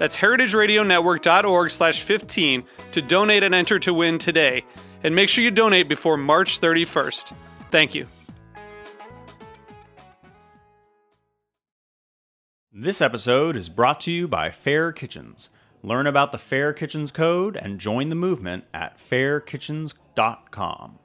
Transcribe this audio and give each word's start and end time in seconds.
That's 0.00 0.16
heritageradionetwork.org 0.16 1.70
slash 1.70 2.00
15 2.00 2.64
to 2.92 3.02
donate 3.02 3.42
and 3.42 3.54
enter 3.54 3.78
to 3.80 3.92
win 3.92 4.16
today. 4.16 4.64
And 5.04 5.14
make 5.14 5.28
sure 5.28 5.44
you 5.44 5.50
donate 5.50 5.90
before 5.90 6.16
March 6.16 6.58
31st. 6.58 7.34
Thank 7.70 7.94
you. 7.94 8.06
This 12.72 13.02
episode 13.02 13.56
is 13.56 13.68
brought 13.68 14.00
to 14.00 14.10
you 14.10 14.26
by 14.26 14.50
Fair 14.50 14.90
Kitchens. 14.90 15.50
Learn 15.82 16.06
about 16.06 16.32
the 16.32 16.38
Fair 16.38 16.72
Kitchens 16.72 17.12
Code 17.12 17.58
and 17.58 17.78
join 17.78 18.08
the 18.08 18.14
movement 18.14 18.64
at 18.72 18.98
fairkitchens.com. 18.98 20.98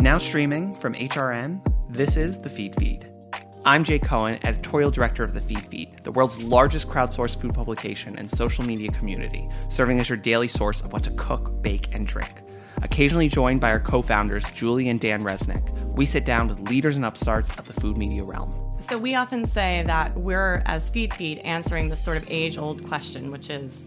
Now 0.00 0.16
streaming 0.16 0.74
from 0.76 0.94
HRN, 0.94 1.60
this 1.90 2.16
is 2.16 2.38
The 2.38 2.48
Feed 2.48 2.74
Feed. 2.76 3.19
I'm 3.66 3.84
Jake 3.84 4.04
Cohen, 4.04 4.38
editorial 4.42 4.90
director 4.90 5.22
of 5.22 5.34
The 5.34 5.40
Feed 5.40 5.60
Feed, 5.66 6.00
the 6.02 6.12
world's 6.12 6.42
largest 6.42 6.88
crowdsourced 6.88 7.38
food 7.38 7.52
publication 7.52 8.18
and 8.18 8.30
social 8.30 8.64
media 8.64 8.90
community, 8.90 9.46
serving 9.68 10.00
as 10.00 10.08
your 10.08 10.16
daily 10.16 10.48
source 10.48 10.80
of 10.80 10.94
what 10.94 11.04
to 11.04 11.10
cook, 11.10 11.60
bake, 11.60 11.94
and 11.94 12.06
drink. 12.06 12.32
Occasionally 12.82 13.28
joined 13.28 13.60
by 13.60 13.70
our 13.70 13.78
co 13.78 14.00
founders, 14.00 14.50
Julie 14.52 14.88
and 14.88 14.98
Dan 14.98 15.20
Resnick, 15.22 15.94
we 15.94 16.06
sit 16.06 16.24
down 16.24 16.48
with 16.48 16.70
leaders 16.70 16.96
and 16.96 17.04
upstarts 17.04 17.54
of 17.58 17.66
the 17.66 17.74
food 17.74 17.98
media 17.98 18.24
realm. 18.24 18.70
So 18.80 18.96
we 18.96 19.14
often 19.14 19.44
say 19.46 19.84
that 19.86 20.16
we're, 20.16 20.62
as 20.64 20.88
Feed 20.88 21.12
Feed, 21.12 21.40
answering 21.40 21.90
this 21.90 22.02
sort 22.02 22.16
of 22.16 22.24
age 22.28 22.56
old 22.56 22.88
question, 22.88 23.30
which 23.30 23.50
is 23.50 23.78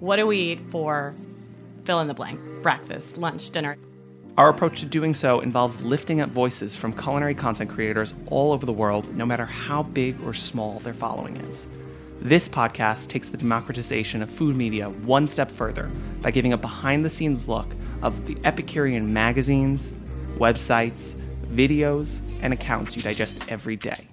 what 0.00 0.16
do 0.16 0.26
we 0.26 0.38
eat 0.38 0.60
for 0.72 1.14
fill 1.84 2.00
in 2.00 2.08
the 2.08 2.14
blank 2.14 2.40
breakfast, 2.60 3.18
lunch, 3.18 3.50
dinner? 3.50 3.76
Our 4.38 4.48
approach 4.48 4.80
to 4.80 4.86
doing 4.86 5.12
so 5.12 5.40
involves 5.40 5.78
lifting 5.82 6.22
up 6.22 6.30
voices 6.30 6.74
from 6.74 6.94
culinary 6.94 7.34
content 7.34 7.68
creators 7.68 8.14
all 8.28 8.52
over 8.52 8.64
the 8.64 8.72
world, 8.72 9.14
no 9.14 9.26
matter 9.26 9.44
how 9.44 9.82
big 9.82 10.18
or 10.24 10.32
small 10.32 10.78
their 10.78 10.94
following 10.94 11.36
is. 11.36 11.66
This 12.18 12.48
podcast 12.48 13.08
takes 13.08 13.28
the 13.28 13.36
democratization 13.36 14.22
of 14.22 14.30
food 14.30 14.56
media 14.56 14.88
one 14.88 15.28
step 15.28 15.50
further 15.50 15.90
by 16.22 16.30
giving 16.30 16.54
a 16.54 16.56
behind 16.56 17.04
the 17.04 17.10
scenes 17.10 17.46
look 17.46 17.74
of 18.00 18.26
the 18.26 18.38
Epicurean 18.44 19.12
magazines, 19.12 19.92
websites, 20.38 21.14
videos, 21.48 22.20
and 22.40 22.54
accounts 22.54 22.96
you 22.96 23.02
digest 23.02 23.50
every 23.50 23.76
day. 23.76 24.08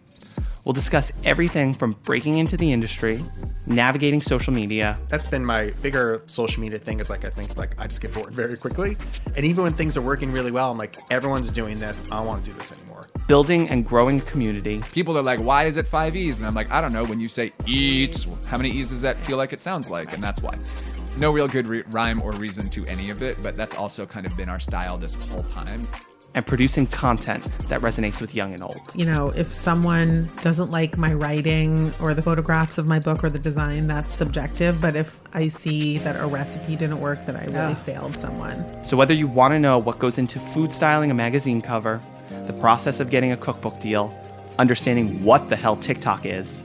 We'll 0.69 0.75
discuss 0.75 1.11
everything 1.23 1.73
from 1.73 1.93
breaking 2.03 2.37
into 2.37 2.55
the 2.55 2.71
industry, 2.71 3.25
navigating 3.65 4.21
social 4.21 4.53
media. 4.53 4.99
That's 5.09 5.25
been 5.25 5.43
my 5.43 5.71
bigger 5.81 6.21
social 6.27 6.61
media 6.61 6.77
thing 6.77 6.99
is 6.99 7.09
like 7.09 7.25
I 7.25 7.31
think 7.31 7.57
like 7.57 7.73
I 7.79 7.87
just 7.87 8.01
get 8.01 8.13
bored 8.13 8.35
very 8.35 8.55
quickly. 8.55 8.95
And 9.35 9.43
even 9.47 9.63
when 9.63 9.73
things 9.73 9.97
are 9.97 10.01
working 10.03 10.31
really 10.31 10.51
well, 10.51 10.69
I'm 10.69 10.77
like, 10.77 10.99
everyone's 11.09 11.49
doing 11.49 11.79
this. 11.79 12.03
I 12.11 12.17
don't 12.17 12.27
want 12.27 12.45
to 12.45 12.51
do 12.51 12.55
this 12.55 12.71
anymore. 12.71 13.01
Building 13.27 13.67
and 13.69 13.83
growing 13.83 14.19
a 14.19 14.21
community. 14.21 14.83
People 14.91 15.17
are 15.17 15.23
like, 15.23 15.39
why 15.39 15.65
is 15.65 15.75
it 15.75 15.87
five 15.87 16.15
E's? 16.15 16.37
And 16.37 16.45
I'm 16.45 16.53
like, 16.53 16.69
I 16.69 16.81
don't 16.81 16.93
know. 16.93 17.03
When 17.03 17.19
you 17.19 17.29
say 17.29 17.49
eats, 17.65 18.27
how 18.45 18.57
many 18.57 18.69
E's 18.69 18.91
does 18.91 19.01
that 19.01 19.17
feel 19.25 19.37
like 19.37 19.53
it 19.53 19.61
sounds 19.61 19.89
like? 19.89 20.13
And 20.13 20.21
that's 20.21 20.43
why. 20.43 20.55
No 21.17 21.31
real 21.31 21.47
good 21.47 21.65
re- 21.65 21.83
rhyme 21.89 22.21
or 22.21 22.33
reason 22.33 22.69
to 22.69 22.85
any 22.85 23.09
of 23.09 23.23
it, 23.23 23.41
but 23.41 23.55
that's 23.55 23.75
also 23.75 24.05
kind 24.05 24.27
of 24.27 24.37
been 24.37 24.49
our 24.49 24.59
style 24.59 24.99
this 24.99 25.15
whole 25.15 25.41
time 25.45 25.87
and 26.35 26.45
producing 26.45 26.85
content 26.87 27.43
that 27.69 27.81
resonates 27.81 28.21
with 28.21 28.35
young 28.35 28.53
and 28.53 28.61
old. 28.61 28.79
You 28.93 29.05
know, 29.05 29.29
if 29.29 29.53
someone 29.53 30.29
doesn't 30.41 30.69
like 30.69 30.97
my 30.97 31.13
writing 31.13 31.91
or 31.99 32.13
the 32.13 32.21
photographs 32.21 32.77
of 32.77 32.87
my 32.87 32.99
book 32.99 33.23
or 33.23 33.29
the 33.29 33.39
design, 33.39 33.87
that's 33.87 34.13
subjective. 34.13 34.79
But 34.81 34.95
if 34.95 35.19
I 35.33 35.47
see 35.47 35.97
that 35.99 36.21
a 36.21 36.27
recipe 36.27 36.75
didn't 36.75 36.99
work, 36.99 37.25
that 37.25 37.35
I 37.35 37.45
really 37.45 37.53
yeah. 37.53 37.73
failed 37.75 38.17
someone. 38.17 38.63
So 38.85 38.95
whether 38.95 39.13
you 39.13 39.27
want 39.27 39.53
to 39.53 39.59
know 39.59 39.79
what 39.79 39.99
goes 39.99 40.17
into 40.17 40.39
food 40.39 40.71
styling 40.71 41.09
a 41.09 41.15
magazine 41.15 41.61
cover, 41.61 41.99
the 42.45 42.53
process 42.53 42.99
of 42.99 43.09
getting 43.09 43.31
a 43.31 43.37
cookbook 43.37 43.79
deal, 43.79 44.15
understanding 44.59 45.23
what 45.23 45.49
the 45.49 45.55
hell 45.55 45.77
TikTok 45.77 46.25
is, 46.25 46.63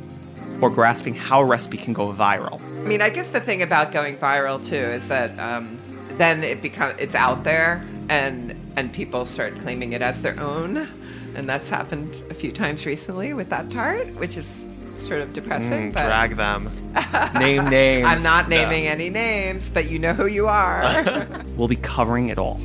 or 0.61 0.71
grasping 0.71 1.15
how 1.15 1.41
a 1.41 1.45
recipe 1.45 1.79
can 1.79 1.95
go 1.95 2.13
viral. 2.13 2.61
I 2.61 2.87
mean, 2.87 3.01
I 3.01 3.09
guess 3.09 3.29
the 3.31 3.41
thing 3.41 3.63
about 3.63 3.93
going 3.93 4.17
viral 4.19 4.63
too 4.65 4.77
is 4.77 5.09
that 5.09 5.39
um, 5.39 5.79
then 6.19 6.45
it 6.45 6.61
becomes 6.61 6.95
it's 6.99 7.15
out 7.15 7.45
there 7.45 7.85
and 8.09 8.54
and 8.76 8.92
people 8.92 9.26
start 9.26 9.54
claiming 9.60 9.92
it 9.92 10.03
as 10.03 10.22
their 10.22 10.38
own. 10.41 10.88
And 11.34 11.48
that's 11.48 11.69
happened 11.69 12.15
a 12.31 12.34
few 12.34 12.53
times 12.53 12.87
recently 12.87 13.34
with 13.34 13.50
that 13.50 13.70
tart 13.70 14.06
which 14.15 14.37
is 14.37 14.65
sort 14.98 15.20
of 15.20 15.32
depressing 15.32 15.91
mm, 15.91 15.92
drag 15.92 16.37
them. 16.37 16.70
Name 17.34 17.69
names 17.69 18.06
i'm 18.06 18.22
not 18.22 18.48
naming 18.48 18.87
any 18.87 19.10
names 19.10 19.69
but 19.69 19.91
you 19.91 19.98
know 19.98 20.15
who 20.15 20.26
you 20.26 20.47
are. 20.47 20.82
We'll 21.56 21.69
be 21.69 21.76
covering 21.76 22.28
it 22.28 22.38
all. 22.38 22.60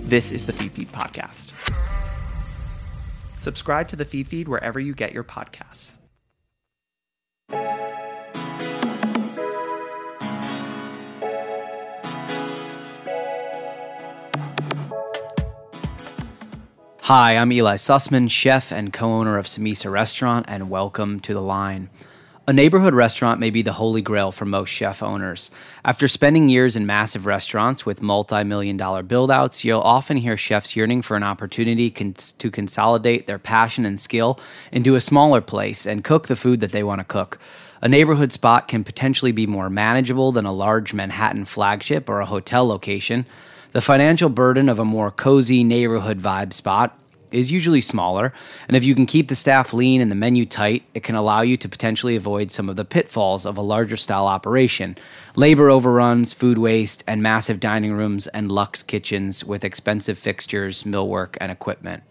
This 0.00 0.32
is 0.32 0.46
the 0.46 0.52
feed 0.52 0.72
feed 0.72 0.92
podcast. 0.92 1.52
Subscribe 3.38 3.88
to 3.88 3.96
the 3.96 4.04
feed 4.04 4.28
feed 4.28 4.48
wherever 4.48 4.78
you 4.78 4.94
get 4.94 5.12
your 5.12 5.24
podcasts 5.24 5.96
Hi, 17.06 17.36
I'm 17.36 17.50
Eli 17.50 17.78
Sussman, 17.78 18.30
chef 18.30 18.70
and 18.70 18.92
co 18.92 19.12
owner 19.12 19.36
of 19.36 19.46
Samesa 19.46 19.90
Restaurant, 19.90 20.44
and 20.46 20.70
welcome 20.70 21.18
to 21.22 21.34
The 21.34 21.40
Line. 21.40 21.90
A 22.46 22.52
neighborhood 22.52 22.94
restaurant 22.94 23.40
may 23.40 23.50
be 23.50 23.60
the 23.60 23.72
holy 23.72 24.02
grail 24.02 24.30
for 24.30 24.44
most 24.44 24.68
chef 24.68 25.02
owners. 25.02 25.50
After 25.84 26.06
spending 26.06 26.48
years 26.48 26.76
in 26.76 26.86
massive 26.86 27.26
restaurants 27.26 27.84
with 27.84 28.02
multi 28.02 28.44
million 28.44 28.76
dollar 28.76 29.02
buildouts, 29.02 29.64
you'll 29.64 29.80
often 29.80 30.16
hear 30.16 30.36
chefs 30.36 30.76
yearning 30.76 31.02
for 31.02 31.16
an 31.16 31.24
opportunity 31.24 31.90
to 31.90 32.50
consolidate 32.52 33.26
their 33.26 33.40
passion 33.40 33.84
and 33.84 33.98
skill 33.98 34.38
into 34.70 34.94
a 34.94 35.00
smaller 35.00 35.40
place 35.40 35.86
and 35.86 36.04
cook 36.04 36.28
the 36.28 36.36
food 36.36 36.60
that 36.60 36.70
they 36.70 36.84
want 36.84 37.00
to 37.00 37.04
cook. 37.04 37.40
A 37.80 37.88
neighborhood 37.88 38.32
spot 38.32 38.68
can 38.68 38.84
potentially 38.84 39.32
be 39.32 39.48
more 39.48 39.68
manageable 39.68 40.30
than 40.30 40.46
a 40.46 40.52
large 40.52 40.94
Manhattan 40.94 41.46
flagship 41.46 42.08
or 42.08 42.20
a 42.20 42.26
hotel 42.26 42.64
location. 42.64 43.26
The 43.72 43.80
financial 43.80 44.28
burden 44.28 44.68
of 44.68 44.78
a 44.78 44.84
more 44.84 45.10
cozy 45.10 45.64
neighborhood 45.64 46.20
vibe 46.20 46.52
spot 46.52 46.98
is 47.30 47.50
usually 47.50 47.80
smaller, 47.80 48.34
and 48.68 48.76
if 48.76 48.84
you 48.84 48.94
can 48.94 49.06
keep 49.06 49.28
the 49.28 49.34
staff 49.34 49.72
lean 49.72 50.02
and 50.02 50.10
the 50.10 50.14
menu 50.14 50.44
tight, 50.44 50.82
it 50.92 51.02
can 51.02 51.14
allow 51.14 51.40
you 51.40 51.56
to 51.56 51.70
potentially 51.70 52.14
avoid 52.14 52.50
some 52.50 52.68
of 52.68 52.76
the 52.76 52.84
pitfalls 52.84 53.46
of 53.46 53.56
a 53.56 53.62
larger 53.62 53.96
style 53.96 54.26
operation 54.26 54.98
labor 55.36 55.70
overruns, 55.70 56.34
food 56.34 56.58
waste, 56.58 57.02
and 57.06 57.22
massive 57.22 57.60
dining 57.60 57.94
rooms 57.94 58.26
and 58.26 58.52
luxe 58.52 58.82
kitchens 58.82 59.42
with 59.42 59.64
expensive 59.64 60.18
fixtures, 60.18 60.82
millwork, 60.82 61.38
and 61.40 61.50
equipment. 61.50 62.02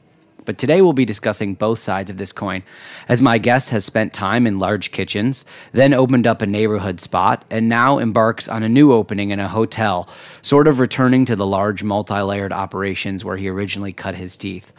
But 0.43 0.57
today 0.57 0.81
we'll 0.81 0.93
be 0.93 1.05
discussing 1.05 1.53
both 1.53 1.79
sides 1.79 2.09
of 2.09 2.17
this 2.17 2.31
coin, 2.31 2.63
as 3.07 3.21
my 3.21 3.37
guest 3.37 3.69
has 3.69 3.85
spent 3.85 4.11
time 4.11 4.47
in 4.47 4.57
large 4.57 4.91
kitchens, 4.91 5.45
then 5.71 5.93
opened 5.93 6.25
up 6.25 6.41
a 6.41 6.47
neighborhood 6.47 6.99
spot, 6.99 7.45
and 7.51 7.69
now 7.69 7.99
embarks 7.99 8.49
on 8.49 8.63
a 8.63 8.69
new 8.69 8.91
opening 8.91 9.29
in 9.29 9.39
a 9.39 9.47
hotel, 9.47 10.09
sort 10.41 10.67
of 10.67 10.79
returning 10.79 11.25
to 11.25 11.35
the 11.35 11.45
large 11.45 11.83
multi 11.83 12.19
layered 12.21 12.51
operations 12.51 13.23
where 13.23 13.37
he 13.37 13.47
originally 13.47 13.93
cut 13.93 14.15
his 14.15 14.35
teeth. 14.35 14.73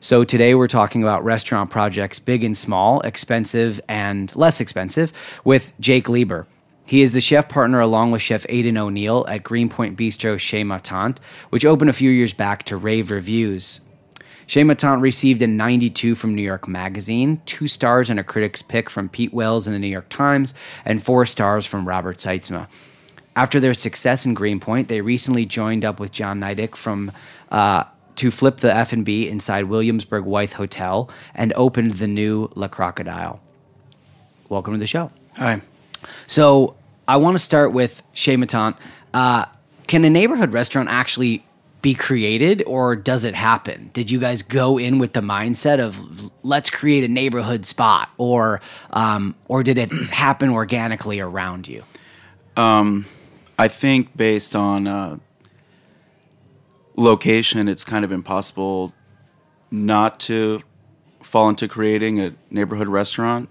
So 0.00 0.24
today 0.24 0.54
we're 0.54 0.68
talking 0.68 1.02
about 1.02 1.24
restaurant 1.24 1.70
projects 1.70 2.18
big 2.18 2.44
and 2.44 2.56
small, 2.56 3.00
expensive 3.00 3.80
and 3.88 4.34
less 4.36 4.60
expensive, 4.60 5.12
with 5.44 5.72
Jake 5.80 6.08
Leiber. 6.08 6.46
He 6.84 7.02
is 7.02 7.14
the 7.14 7.20
chef 7.20 7.48
partner 7.48 7.80
along 7.80 8.12
with 8.12 8.22
Chef 8.22 8.46
Aidan 8.48 8.76
O'Neal 8.76 9.24
at 9.28 9.42
Greenpoint 9.42 9.98
Bistro 9.98 10.38
Chez 10.38 10.62
Ma 10.62 10.78
Tante, 10.78 11.20
which 11.50 11.64
opened 11.64 11.90
a 11.90 11.94
few 11.94 12.10
years 12.10 12.32
back 12.32 12.62
to 12.64 12.76
rave 12.76 13.10
reviews. 13.10 13.80
Chez 14.46 14.62
Ma 14.62 14.74
Tante 14.74 15.02
received 15.02 15.42
a 15.42 15.46
92 15.46 16.14
from 16.14 16.34
New 16.34 16.42
York 16.42 16.68
Magazine, 16.68 17.40
two 17.46 17.66
stars 17.66 18.10
and 18.10 18.20
a 18.20 18.24
critic's 18.24 18.62
pick 18.62 18.88
from 18.88 19.08
Pete 19.08 19.34
Wells 19.34 19.66
in 19.66 19.72
the 19.72 19.78
New 19.78 19.88
York 19.88 20.08
Times, 20.08 20.54
and 20.84 21.02
four 21.02 21.26
stars 21.26 21.66
from 21.66 21.86
Robert 21.86 22.18
Sietsema. 22.18 22.68
After 23.34 23.58
their 23.58 23.74
success 23.74 24.24
in 24.24 24.34
Greenpoint, 24.34 24.88
they 24.88 25.00
recently 25.00 25.46
joined 25.46 25.84
up 25.84 25.98
with 25.98 26.12
Jon 26.12 26.40
Neidich 26.40 26.76
from 26.76 27.10
uh, 27.50 27.84
to 28.14 28.30
flip 28.30 28.58
the 28.58 28.74
F 28.74 28.92
and 28.92 29.04
B 29.04 29.28
inside 29.28 29.64
Williamsburg 29.64 30.24
Wythe 30.24 30.52
Hotel 30.52 31.10
and 31.34 31.52
opened 31.54 31.92
the 31.94 32.06
new 32.06 32.50
Le 32.54 32.68
Crocodile. 32.68 33.40
Welcome 34.48 34.74
to 34.74 34.78
the 34.78 34.86
show. 34.86 35.10
Hi. 35.36 35.60
So 36.28 36.76
I 37.08 37.16
want 37.16 37.34
to 37.34 37.40
start 37.40 37.72
with 37.72 38.02
Chez 38.14 38.36
Ma 38.36 38.46
Tante. 38.46 38.78
Uh, 39.12 39.46
can 39.88 40.04
a 40.04 40.10
neighborhood 40.10 40.52
restaurant 40.52 40.88
actually 40.88 41.44
be 41.86 41.94
created, 41.94 42.64
or 42.66 42.96
does 42.96 43.24
it 43.24 43.36
happen? 43.36 43.90
Did 43.92 44.10
you 44.10 44.18
guys 44.18 44.42
go 44.42 44.76
in 44.76 44.98
with 44.98 45.12
the 45.12 45.20
mindset 45.20 45.78
of 45.78 46.32
let's 46.42 46.68
create 46.68 47.04
a 47.04 47.08
neighborhood 47.08 47.64
spot, 47.64 48.10
or 48.18 48.60
um, 48.90 49.36
or 49.46 49.62
did 49.62 49.78
it 49.78 49.92
happen 50.10 50.50
organically 50.50 51.20
around 51.20 51.68
you? 51.68 51.84
I 53.56 53.68
think 53.68 54.16
based 54.16 54.56
on 54.56 54.88
uh, 54.88 55.18
location, 56.96 57.68
it's 57.68 57.84
kind 57.84 58.04
of 58.04 58.10
impossible 58.10 58.92
not 59.70 60.18
to 60.20 60.62
fall 61.22 61.48
into 61.48 61.68
creating 61.68 62.18
a 62.18 62.34
neighborhood 62.50 62.88
restaurant. 62.88 63.48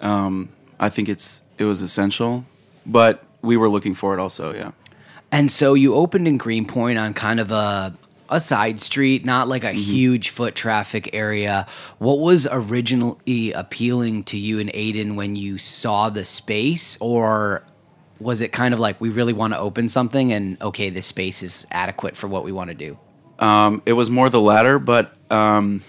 Um, 0.00 0.48
I 0.80 0.88
think 0.88 1.08
it's 1.08 1.42
it 1.58 1.64
was 1.64 1.80
essential, 1.80 2.44
but 2.84 3.22
we 3.40 3.56
were 3.56 3.68
looking 3.68 3.94
for 3.94 4.14
it 4.14 4.20
also. 4.20 4.52
Yeah. 4.52 4.72
And 5.30 5.50
so 5.50 5.74
you 5.74 5.94
opened 5.94 6.26
in 6.26 6.38
Greenpoint 6.38 6.98
on 6.98 7.14
kind 7.14 7.40
of 7.40 7.50
a 7.50 7.94
a 8.30 8.40
side 8.40 8.78
street, 8.80 9.24
not 9.24 9.48
like 9.48 9.64
a 9.64 9.72
huge 9.72 10.30
foot 10.30 10.54
traffic 10.54 11.10
area. 11.12 11.66
What 11.98 12.18
was 12.18 12.46
originally 12.50 13.52
appealing 13.52 14.24
to 14.24 14.38
you 14.38 14.58
and 14.58 14.70
Aidan 14.74 15.16
when 15.16 15.34
you 15.36 15.58
saw 15.58 16.10
the 16.10 16.24
space, 16.24 16.98
or 17.00 17.62
was 18.20 18.40
it 18.40 18.52
kind 18.52 18.74
of 18.74 18.80
like 18.80 19.00
we 19.00 19.08
really 19.08 19.32
want 19.32 19.54
to 19.54 19.58
open 19.58 19.88
something 19.88 20.32
and 20.32 20.60
okay, 20.60 20.90
this 20.90 21.06
space 21.06 21.42
is 21.42 21.66
adequate 21.70 22.16
for 22.16 22.28
what 22.28 22.44
we 22.44 22.52
want 22.52 22.68
to 22.68 22.74
do? 22.74 22.98
Um, 23.38 23.82
it 23.86 23.92
was 23.92 24.10
more 24.10 24.28
the 24.28 24.40
latter, 24.40 24.78
but 24.78 25.14
um, 25.30 25.82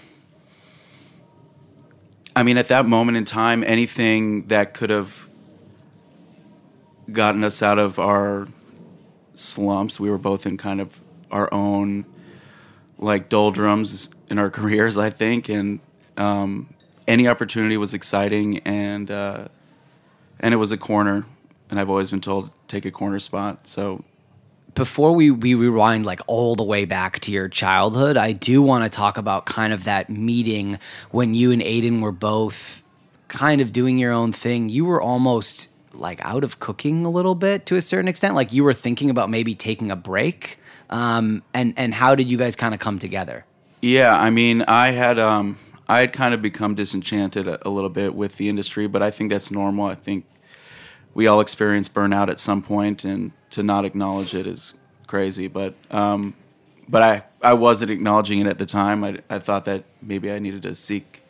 I 2.34 2.42
mean, 2.42 2.58
at 2.58 2.68
that 2.68 2.86
moment 2.86 3.18
in 3.18 3.24
time, 3.24 3.64
anything 3.64 4.46
that 4.46 4.72
could 4.72 4.90
have 4.90 5.26
gotten 7.10 7.42
us 7.42 7.60
out 7.60 7.78
of 7.78 7.98
our 7.98 8.46
slumps, 9.34 9.98
we 9.98 10.10
were 10.10 10.18
both 10.18 10.46
in 10.46 10.56
kind 10.56 10.80
of 10.80 11.00
our 11.30 11.52
own 11.52 12.04
like 12.98 13.28
doldrums 13.28 14.10
in 14.30 14.38
our 14.38 14.50
careers, 14.58 14.98
I 14.98 15.10
think, 15.10 15.48
and 15.48 15.80
um, 16.16 16.74
any 17.06 17.26
opportunity 17.28 17.76
was 17.76 17.94
exciting, 17.94 18.58
and 18.58 19.10
uh, 19.10 19.48
and 20.38 20.54
it 20.54 20.58
was 20.58 20.72
a 20.72 20.78
corner, 20.78 21.24
and 21.70 21.80
I've 21.80 21.90
always 21.90 22.10
been 22.10 22.20
told 22.20 22.50
take 22.68 22.84
a 22.84 22.90
corner 22.90 23.18
spot, 23.18 23.66
so 23.66 24.04
before 24.74 25.12
we, 25.12 25.30
we 25.30 25.54
rewind 25.54 26.06
like 26.06 26.20
all 26.26 26.56
the 26.56 26.62
way 26.62 26.84
back 26.84 27.20
to 27.20 27.32
your 27.32 27.48
childhood, 27.48 28.16
I 28.16 28.32
do 28.32 28.62
want 28.62 28.84
to 28.84 28.90
talk 28.90 29.18
about 29.18 29.46
kind 29.46 29.72
of 29.72 29.84
that 29.84 30.10
meeting 30.10 30.78
when 31.10 31.34
you 31.34 31.50
and 31.52 31.62
Aidan 31.62 32.00
were 32.00 32.12
both 32.12 32.82
kind 33.28 33.60
of 33.60 33.72
doing 33.72 33.98
your 33.98 34.12
own 34.12 34.32
thing. 34.32 34.68
You 34.68 34.84
were 34.84 35.00
almost 35.00 35.68
like 35.92 36.24
out 36.24 36.44
of 36.44 36.58
cooking 36.58 37.04
a 37.04 37.10
little 37.10 37.34
bit 37.34 37.66
to 37.66 37.76
a 37.76 37.82
certain 37.82 38.08
extent. 38.08 38.34
Like 38.34 38.52
you 38.52 38.64
were 38.64 38.74
thinking 38.74 39.10
about 39.10 39.30
maybe 39.30 39.54
taking 39.54 39.90
a 39.90 39.96
break. 39.96 40.58
Um, 40.88 41.42
and 41.54 41.74
and 41.76 41.94
how 41.94 42.14
did 42.14 42.28
you 42.28 42.36
guys 42.36 42.56
kind 42.56 42.74
of 42.74 42.80
come 42.80 42.98
together? 42.98 43.44
Yeah, 43.80 44.18
I 44.18 44.30
mean, 44.30 44.62
I 44.62 44.90
had 44.90 45.18
um, 45.18 45.58
I 45.88 46.00
had 46.00 46.12
kind 46.12 46.34
of 46.34 46.42
become 46.42 46.74
disenchanted 46.74 47.48
a, 47.48 47.66
a 47.66 47.70
little 47.70 47.90
bit 47.90 48.14
with 48.14 48.36
the 48.36 48.48
industry, 48.48 48.86
but 48.86 49.02
I 49.02 49.10
think 49.10 49.30
that's 49.30 49.50
normal. 49.50 49.86
I 49.86 49.94
think 49.94 50.24
we 51.14 51.26
all 51.26 51.40
experience 51.40 51.88
burnout 51.88 52.28
at 52.28 52.38
some 52.38 52.62
point, 52.62 53.04
and 53.04 53.32
to 53.50 53.62
not 53.62 53.84
acknowledge 53.84 54.34
it 54.34 54.46
is 54.46 54.74
crazy. 55.06 55.48
But 55.48 55.74
um, 55.90 56.34
but 56.88 57.02
I 57.02 57.22
I 57.42 57.54
wasn't 57.54 57.90
acknowledging 57.90 58.40
it 58.40 58.46
at 58.46 58.58
the 58.58 58.66
time. 58.66 59.04
I 59.04 59.18
I 59.30 59.38
thought 59.38 59.64
that 59.66 59.84
maybe 60.02 60.30
I 60.30 60.40
needed 60.40 60.62
to 60.62 60.74
seek 60.74 61.22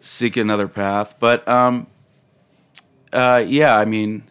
seek 0.00 0.36
another 0.36 0.68
path. 0.68 1.14
But 1.18 1.46
um, 1.48 1.86
uh, 3.14 3.44
yeah, 3.46 3.76
I 3.76 3.84
mean, 3.84 4.24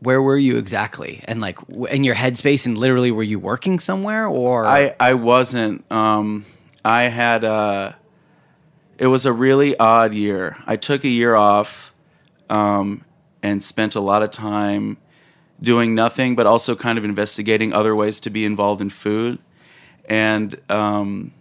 Where 0.00 0.20
were 0.20 0.36
you 0.36 0.58
exactly? 0.58 1.22
And 1.24 1.40
like 1.40 1.58
in 1.90 2.04
your 2.04 2.14
headspace, 2.14 2.66
and 2.66 2.76
literally, 2.76 3.10
were 3.10 3.22
you 3.22 3.38
working 3.38 3.78
somewhere 3.78 4.26
or? 4.26 4.66
I 4.66 4.94
I 4.98 5.14
wasn't. 5.14 5.90
Um, 5.90 6.44
I 6.84 7.04
had. 7.04 7.44
Uh, 7.44 7.92
it 8.98 9.06
was 9.06 9.26
a 9.26 9.32
really 9.32 9.76
odd 9.78 10.12
year. 10.12 10.56
I 10.66 10.76
took 10.76 11.04
a 11.04 11.08
year 11.08 11.34
off, 11.34 11.92
um, 12.50 13.04
and 13.42 13.62
spent 13.62 13.94
a 13.94 14.00
lot 14.00 14.22
of 14.22 14.30
time 14.30 14.96
doing 15.60 15.94
nothing, 15.94 16.34
but 16.34 16.46
also 16.46 16.74
kind 16.74 16.98
of 16.98 17.04
investigating 17.04 17.72
other 17.72 17.94
ways 17.94 18.20
to 18.20 18.30
be 18.30 18.44
involved 18.44 18.80
in 18.82 18.90
food, 18.90 19.38
and 20.08 20.60
um, 20.68 21.32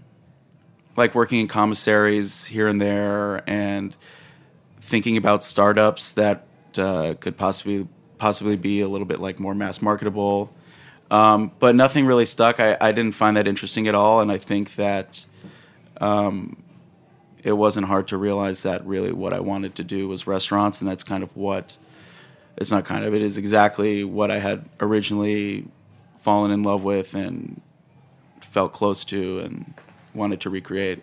like 0.95 1.15
working 1.15 1.39
in 1.39 1.47
commissaries 1.47 2.45
here 2.45 2.67
and 2.67 2.79
there, 2.79 3.43
and 3.49 3.97
thinking 4.91 5.15
about 5.15 5.41
startups 5.41 6.11
that 6.11 6.45
uh, 6.77 7.15
could 7.19 7.37
possibly 7.37 7.87
possibly 8.17 8.57
be 8.57 8.81
a 8.81 8.87
little 8.87 9.07
bit 9.07 9.19
like 9.19 9.39
more 9.39 9.55
mass 9.55 9.81
marketable. 9.81 10.53
Um, 11.09 11.51
but 11.59 11.75
nothing 11.75 12.05
really 12.05 12.25
stuck. 12.25 12.59
I, 12.59 12.77
I 12.79 12.91
didn't 12.91 13.15
find 13.15 13.35
that 13.37 13.47
interesting 13.47 13.87
at 13.87 13.95
all, 13.95 14.19
and 14.19 14.31
I 14.31 14.37
think 14.37 14.75
that 14.75 15.25
um, 15.99 16.61
it 17.43 17.53
wasn't 17.53 17.87
hard 17.87 18.09
to 18.09 18.17
realize 18.17 18.63
that 18.63 18.85
really 18.85 19.11
what 19.11 19.33
I 19.33 19.39
wanted 19.39 19.75
to 19.75 19.83
do 19.83 20.07
was 20.07 20.27
restaurants, 20.27 20.81
and 20.81 20.89
that's 20.89 21.03
kind 21.03 21.23
of 21.23 21.35
what 21.35 21.77
it's 22.57 22.69
not 22.69 22.85
kind 22.85 23.05
of 23.05 23.15
it 23.15 23.21
is 23.21 23.37
exactly 23.37 24.03
what 24.03 24.29
I 24.29 24.39
had 24.39 24.69
originally 24.79 25.67
fallen 26.17 26.51
in 26.51 26.63
love 26.63 26.83
with 26.83 27.15
and 27.15 27.61
felt 28.41 28.73
close 28.73 29.05
to 29.05 29.39
and 29.39 29.73
wanted 30.13 30.41
to 30.41 30.49
recreate. 30.49 31.01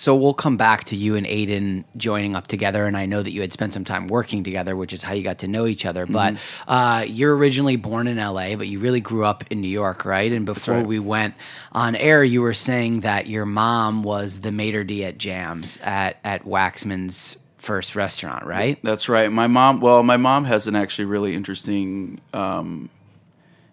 So 0.00 0.16
we'll 0.16 0.32
come 0.32 0.56
back 0.56 0.84
to 0.84 0.96
you 0.96 1.16
and 1.16 1.26
Aidan 1.26 1.84
joining 1.94 2.34
up 2.34 2.46
together, 2.46 2.86
and 2.86 2.96
I 2.96 3.04
know 3.04 3.22
that 3.22 3.32
you 3.32 3.42
had 3.42 3.52
spent 3.52 3.74
some 3.74 3.84
time 3.84 4.06
working 4.06 4.42
together, 4.42 4.74
which 4.74 4.94
is 4.94 5.02
how 5.02 5.12
you 5.12 5.22
got 5.22 5.40
to 5.40 5.46
know 5.46 5.66
each 5.66 5.84
other. 5.84 6.06
But 6.06 6.36
uh, 6.66 7.04
you're 7.06 7.36
originally 7.36 7.76
born 7.76 8.06
in 8.06 8.16
LA, 8.16 8.56
but 8.56 8.66
you 8.66 8.78
really 8.78 9.02
grew 9.02 9.26
up 9.26 9.44
in 9.50 9.60
New 9.60 9.68
York, 9.68 10.06
right? 10.06 10.32
And 10.32 10.46
before 10.46 10.76
right. 10.76 10.86
we 10.86 10.98
went 10.98 11.34
on 11.72 11.96
air, 11.96 12.24
you 12.24 12.40
were 12.40 12.54
saying 12.54 13.00
that 13.00 13.26
your 13.26 13.44
mom 13.44 14.02
was 14.02 14.40
the 14.40 14.50
maitre 14.50 14.84
d' 14.84 15.02
at 15.02 15.18
Jams 15.18 15.78
at 15.82 16.16
at 16.24 16.46
Waxman's 16.46 17.36
first 17.58 17.94
restaurant, 17.94 18.46
right? 18.46 18.78
That's 18.82 19.06
right. 19.06 19.30
My 19.30 19.48
mom, 19.48 19.82
well, 19.82 20.02
my 20.02 20.16
mom 20.16 20.46
has 20.46 20.66
an 20.66 20.76
actually 20.76 21.04
really 21.04 21.34
interesting 21.34 22.22
um, 22.32 22.88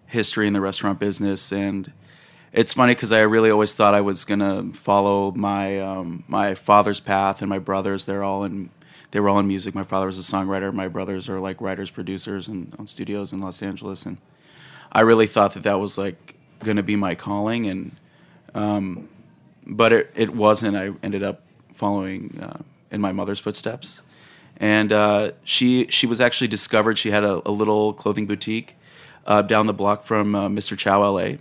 history 0.04 0.46
in 0.46 0.52
the 0.52 0.60
restaurant 0.60 0.98
business, 0.98 1.50
and 1.54 1.90
it's 2.52 2.72
funny 2.74 2.94
because 2.94 3.12
I 3.12 3.22
really 3.22 3.50
always 3.50 3.74
thought 3.74 3.94
I 3.94 4.00
was 4.00 4.24
gonna 4.24 4.72
follow 4.72 5.32
my 5.32 5.80
um, 5.80 6.24
my 6.28 6.54
father's 6.54 7.00
path 7.00 7.40
and 7.40 7.48
my 7.48 7.58
brothers. 7.58 8.06
They're 8.06 8.24
all 8.24 8.44
in 8.44 8.70
they 9.10 9.20
were 9.20 9.28
all 9.28 9.38
in 9.38 9.46
music. 9.46 9.74
My 9.74 9.84
father 9.84 10.06
was 10.06 10.18
a 10.18 10.32
songwriter. 10.32 10.72
My 10.72 10.88
brothers 10.88 11.28
are 11.28 11.40
like 11.40 11.60
writers, 11.60 11.90
producers, 11.90 12.48
and 12.48 12.74
on 12.78 12.86
studios 12.86 13.32
in 13.32 13.40
Los 13.40 13.62
Angeles. 13.62 14.04
And 14.04 14.18
I 14.92 15.00
really 15.02 15.26
thought 15.26 15.54
that 15.54 15.62
that 15.62 15.80
was 15.80 15.96
like 15.96 16.34
gonna 16.60 16.82
be 16.82 16.96
my 16.96 17.14
calling, 17.14 17.66
and 17.66 17.96
um, 18.54 19.08
but 19.66 19.92
it 19.92 20.12
it 20.14 20.34
wasn't. 20.34 20.76
I 20.76 20.92
ended 21.02 21.22
up 21.22 21.42
following 21.72 22.38
uh, 22.40 22.62
in 22.90 23.00
my 23.00 23.12
mother's 23.12 23.38
footsteps, 23.38 24.02
and 24.56 24.92
uh, 24.92 25.32
she 25.44 25.86
she 25.88 26.06
was 26.06 26.20
actually 26.20 26.48
discovered. 26.48 26.98
She 26.98 27.10
had 27.10 27.24
a, 27.24 27.42
a 27.48 27.52
little 27.52 27.92
clothing 27.92 28.26
boutique 28.26 28.76
uh, 29.26 29.42
down 29.42 29.66
the 29.66 29.74
block 29.74 30.02
from 30.02 30.34
uh, 30.34 30.48
Mr. 30.48 30.76
Chow 30.76 31.00
LA, 31.00 31.36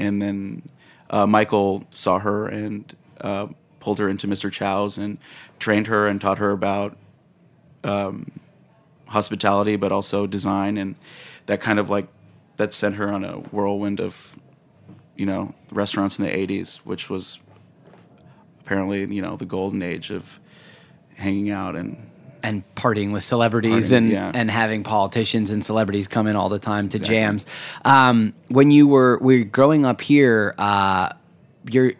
and 0.00 0.20
then 0.20 0.68
uh, 1.10 1.26
Michael 1.26 1.84
saw 1.90 2.18
her 2.18 2.48
and 2.48 2.96
uh, 3.20 3.48
pulled 3.78 3.98
her 3.98 4.08
into 4.08 4.26
Mr. 4.26 4.50
Chow's 4.50 4.98
and 4.98 5.18
trained 5.58 5.86
her 5.88 6.06
and 6.06 6.20
taught 6.20 6.38
her 6.38 6.50
about 6.52 6.96
um, 7.84 8.30
hospitality, 9.06 9.76
but 9.76 9.92
also 9.92 10.26
design, 10.26 10.76
and 10.76 10.96
that 11.46 11.60
kind 11.60 11.78
of 11.78 11.90
like 11.90 12.08
that 12.56 12.72
sent 12.72 12.96
her 12.96 13.10
on 13.10 13.24
a 13.24 13.36
whirlwind 13.36 14.00
of 14.00 14.36
you 15.16 15.26
know 15.26 15.54
restaurants 15.70 16.18
in 16.18 16.24
the 16.24 16.30
80s 16.30 16.76
which 16.78 17.10
was 17.10 17.38
apparently 18.60 19.04
you 19.14 19.20
know 19.20 19.36
the 19.36 19.44
golden 19.44 19.82
age 19.82 20.10
of 20.10 20.40
hanging 21.16 21.50
out 21.50 21.76
and 21.76 22.09
and 22.42 22.62
partying 22.74 23.12
with 23.12 23.24
celebrities 23.24 23.90
Partying, 23.90 23.96
and 23.96 24.10
yeah. 24.10 24.32
and 24.34 24.50
having 24.50 24.82
politicians 24.82 25.50
and 25.50 25.64
celebrities 25.64 26.08
come 26.08 26.26
in 26.26 26.36
all 26.36 26.48
the 26.48 26.58
time 26.58 26.88
to 26.90 26.98
jams. 26.98 27.46
Um, 27.84 28.34
when 28.48 28.70
you 28.70 28.86
were 28.86 29.18
we 29.18 29.38
were 29.38 29.44
growing 29.44 29.84
up 29.86 30.00
here, 30.00 30.54
uh, 30.58 31.10
your 31.70 31.92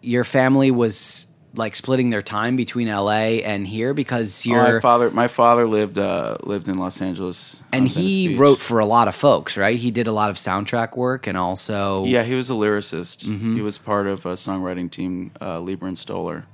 your 0.00 0.24
family 0.24 0.70
was 0.70 1.26
like 1.54 1.76
splitting 1.76 2.08
their 2.08 2.22
time 2.22 2.56
between 2.56 2.88
LA 2.88 3.42
and 3.44 3.66
here 3.66 3.92
because 3.92 4.46
Oh, 4.46 4.52
my 4.52 4.80
father 4.80 5.10
my 5.10 5.28
father 5.28 5.66
lived 5.66 5.98
uh, 5.98 6.38
lived 6.44 6.66
in 6.66 6.78
Los 6.78 7.02
Angeles 7.02 7.62
and 7.72 7.86
he 7.86 8.36
wrote 8.36 8.58
for 8.58 8.78
a 8.78 8.86
lot 8.86 9.06
of 9.06 9.14
folks, 9.14 9.56
right? 9.58 9.78
He 9.78 9.90
did 9.90 10.06
a 10.06 10.12
lot 10.12 10.30
of 10.30 10.36
soundtrack 10.36 10.96
work 10.96 11.26
and 11.26 11.36
also 11.36 12.04
yeah 12.06 12.22
he 12.22 12.34
was 12.34 12.48
a 12.48 12.54
lyricist 12.54 13.26
Mm-hmm. 13.26 13.56
he 13.56 13.62
was 13.62 13.76
part 13.78 14.06
of 14.06 14.24
a 14.24 14.34
songwriting 14.34 14.90
team 14.90 15.32
uh, 15.40 15.60
Leiber 15.60 15.86
and 15.86 15.98
Stoller 15.98 16.46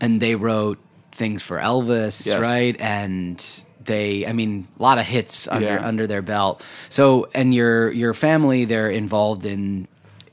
and 0.00 0.20
they 0.20 0.34
wrote 0.34 0.78
things 1.16 1.42
for 1.42 1.58
Elvis, 1.58 2.26
Yes. 2.26 2.40
right? 2.40 2.76
And 2.80 3.44
they, 3.84 4.26
I 4.26 4.32
mean, 4.32 4.66
a 4.78 4.82
lot 4.82 4.98
of 4.98 5.06
hits 5.06 5.48
under 5.48 5.66
Yeah. 5.66 5.86
under 5.86 6.06
their 6.06 6.22
belt. 6.22 6.62
So, 6.90 7.28
and 7.34 7.54
your 7.54 7.90
your 7.92 8.14
family, 8.14 8.64
they're 8.64 8.90
involved 8.90 9.44
in 9.44 9.88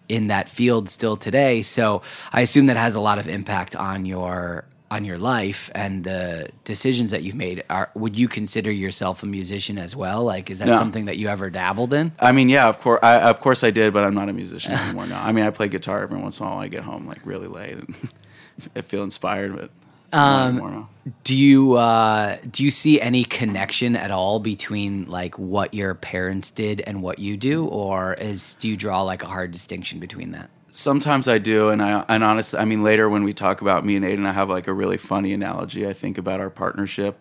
in 0.09 0.27
that 0.27 0.49
field 0.49 0.89
still 0.89 1.15
today. 1.17 1.61
So, 1.61 2.01
I 2.31 2.41
assume 2.41 2.65
that 2.67 2.77
has 2.77 2.95
a 2.95 2.99
lot 2.99 3.17
of 3.19 3.27
impact 3.27 3.75
on 3.75 4.05
your 4.05 4.65
on 4.91 5.05
your 5.05 5.17
life 5.17 5.71
and 5.73 6.03
the 6.03 6.49
decisions 6.65 7.09
that 7.09 7.23
you've 7.23 7.33
made. 7.35 7.63
Are 7.69 7.89
would 7.95 8.17
you 8.19 8.27
consider 8.27 8.71
yourself 8.71 9.23
a 9.23 9.25
musician 9.25 9.77
as 9.79 9.95
well? 9.95 10.23
Like, 10.23 10.51
is 10.51 10.59
that 10.59 10.67
No. 10.67 10.75
something 10.75 11.05
that 11.05 11.17
you 11.17 11.29
ever 11.29 11.49
dabbled 11.49 11.93
in? 11.93 12.11
I 12.19 12.31
mean, 12.31 12.47
yeah, 12.49 12.67
of 12.69 12.79
course, 12.79 12.99
I, 13.01 13.21
of 13.21 13.39
course 13.39 13.63
I 13.63 13.71
did, 13.71 13.91
but 13.93 14.03
I'm 14.03 14.13
not 14.13 14.29
a 14.29 14.33
musician 14.33 14.73
anymore 14.73 15.07
now. 15.07 15.23
I 15.23 15.31
mean, 15.31 15.45
I 15.45 15.49
play 15.49 15.67
guitar 15.67 16.03
every 16.03 16.19
once 16.19 16.39
in 16.39 16.45
a 16.45 16.49
while. 16.49 16.59
I 16.59 16.67
get 16.67 16.83
home 16.83 17.07
like 17.07 17.19
really 17.25 17.47
late 17.47 17.73
and 17.73 17.95
I 18.75 18.81
feel 18.81 19.03
inspired, 19.03 19.55
but 19.55 19.71
now. 20.13 20.89
Do 21.23 21.35
you 21.35 21.73
uh, 21.73 22.37
do 22.49 22.63
you 22.63 22.71
see 22.71 23.01
any 23.01 23.25
connection 23.25 23.95
at 23.95 24.09
all 24.09 24.39
between 24.39 25.05
like 25.05 25.37
what 25.37 25.73
your 25.73 25.95
parents 25.95 26.49
did 26.49 26.81
and 26.81 27.01
what 27.01 27.19
you 27.19 27.35
do, 27.35 27.65
or 27.65 28.13
is 28.13 28.53
do 28.55 28.69
you 28.69 28.77
draw 28.77 29.01
like 29.01 29.23
a 29.23 29.27
hard 29.27 29.51
distinction 29.51 29.99
between 29.99 30.31
that? 30.31 30.49
Sometimes 30.71 31.27
I 31.27 31.39
do, 31.39 31.69
and 31.69 31.81
I 31.81 32.05
and 32.07 32.23
honestly, 32.23 32.57
I 32.59 32.65
mean, 32.65 32.83
later 32.83 33.09
when 33.09 33.23
we 33.23 33.33
talk 33.33 33.61
about 33.61 33.85
me 33.85 33.95
and 33.97 34.05
Aidan, 34.05 34.25
I 34.25 34.31
have 34.31 34.49
like 34.49 34.67
a 34.67 34.73
really 34.73 34.97
funny 34.97 35.33
analogy. 35.33 35.87
I 35.87 35.93
think 35.93 36.17
about 36.17 36.39
our 36.39 36.49
partnership, 36.49 37.19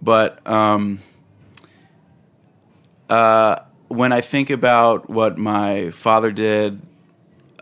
but 0.00 0.46
um, 0.46 1.00
uh, 3.08 3.56
when 3.88 4.12
I 4.12 4.20
think 4.20 4.50
about 4.50 5.10
what 5.10 5.36
my 5.36 5.90
father 5.90 6.30
did, 6.30 6.80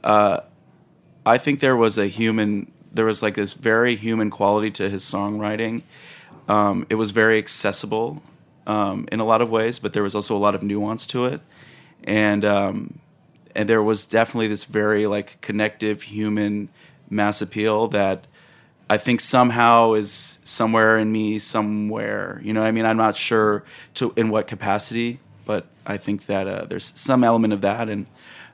uh, 0.04 0.40
I 1.24 1.38
think 1.38 1.60
there 1.60 1.76
was 1.76 1.96
a 1.96 2.06
human, 2.06 2.70
there 2.99 3.05
was 3.05 3.23
like 3.23 3.35
this 3.35 3.55
very 3.55 3.95
human 3.95 4.28
quality 4.28 4.73
to 4.73 4.90
his 4.90 5.05
songwriting. 5.05 5.83
Um, 6.49 6.85
it 6.90 6.97
was 6.97 7.12
very 7.12 7.38
accessible 7.38 8.21
um, 8.67 9.07
in 9.12 9.21
a 9.21 9.25
lot 9.25 9.40
of 9.40 9.49
ways, 9.49 9.78
but 9.78 9.93
there 9.93 10.02
was 10.02 10.17
also 10.17 10.35
a 10.35 10.43
lot 10.47 10.57
of 10.57 10.64
nuance 10.64 11.07
to 11.09 11.26
it, 11.26 11.40
and 12.02 12.45
um, 12.45 12.99
and 13.55 13.69
there 13.69 13.85
was 13.85 14.05
definitely 14.05 14.49
this 14.49 14.64
very 14.64 15.07
like 15.07 15.40
connective 15.40 16.02
human 16.02 16.71
mass 17.09 17.40
appeal 17.40 17.87
that 17.88 18.26
I 18.90 18.97
think 18.97 19.21
somehow 19.21 19.93
is 19.93 20.40
somewhere 20.45 20.99
in 20.99 21.12
me 21.12 21.38
somewhere. 21.38 22.40
You 22.43 22.52
know, 22.52 22.62
I 22.62 22.73
mean, 22.73 22.85
I'm 22.85 22.97
not 22.97 23.17
sure 23.17 23.62
to 23.95 24.12
in 24.17 24.28
what 24.28 24.49
capacity, 24.49 25.21
but 25.45 25.67
I 25.87 25.99
think 25.99 26.26
that 26.26 26.49
uh, 26.49 26.64
there's 26.64 26.93
some 26.99 27.23
element 27.23 27.52
of 27.52 27.61
that. 27.61 27.88
And 27.88 28.07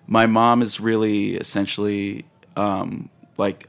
my 0.06 0.26
mom 0.26 0.60
is 0.60 0.80
really 0.80 1.36
essentially 1.36 2.26
um, 2.56 3.08
like, 3.38 3.68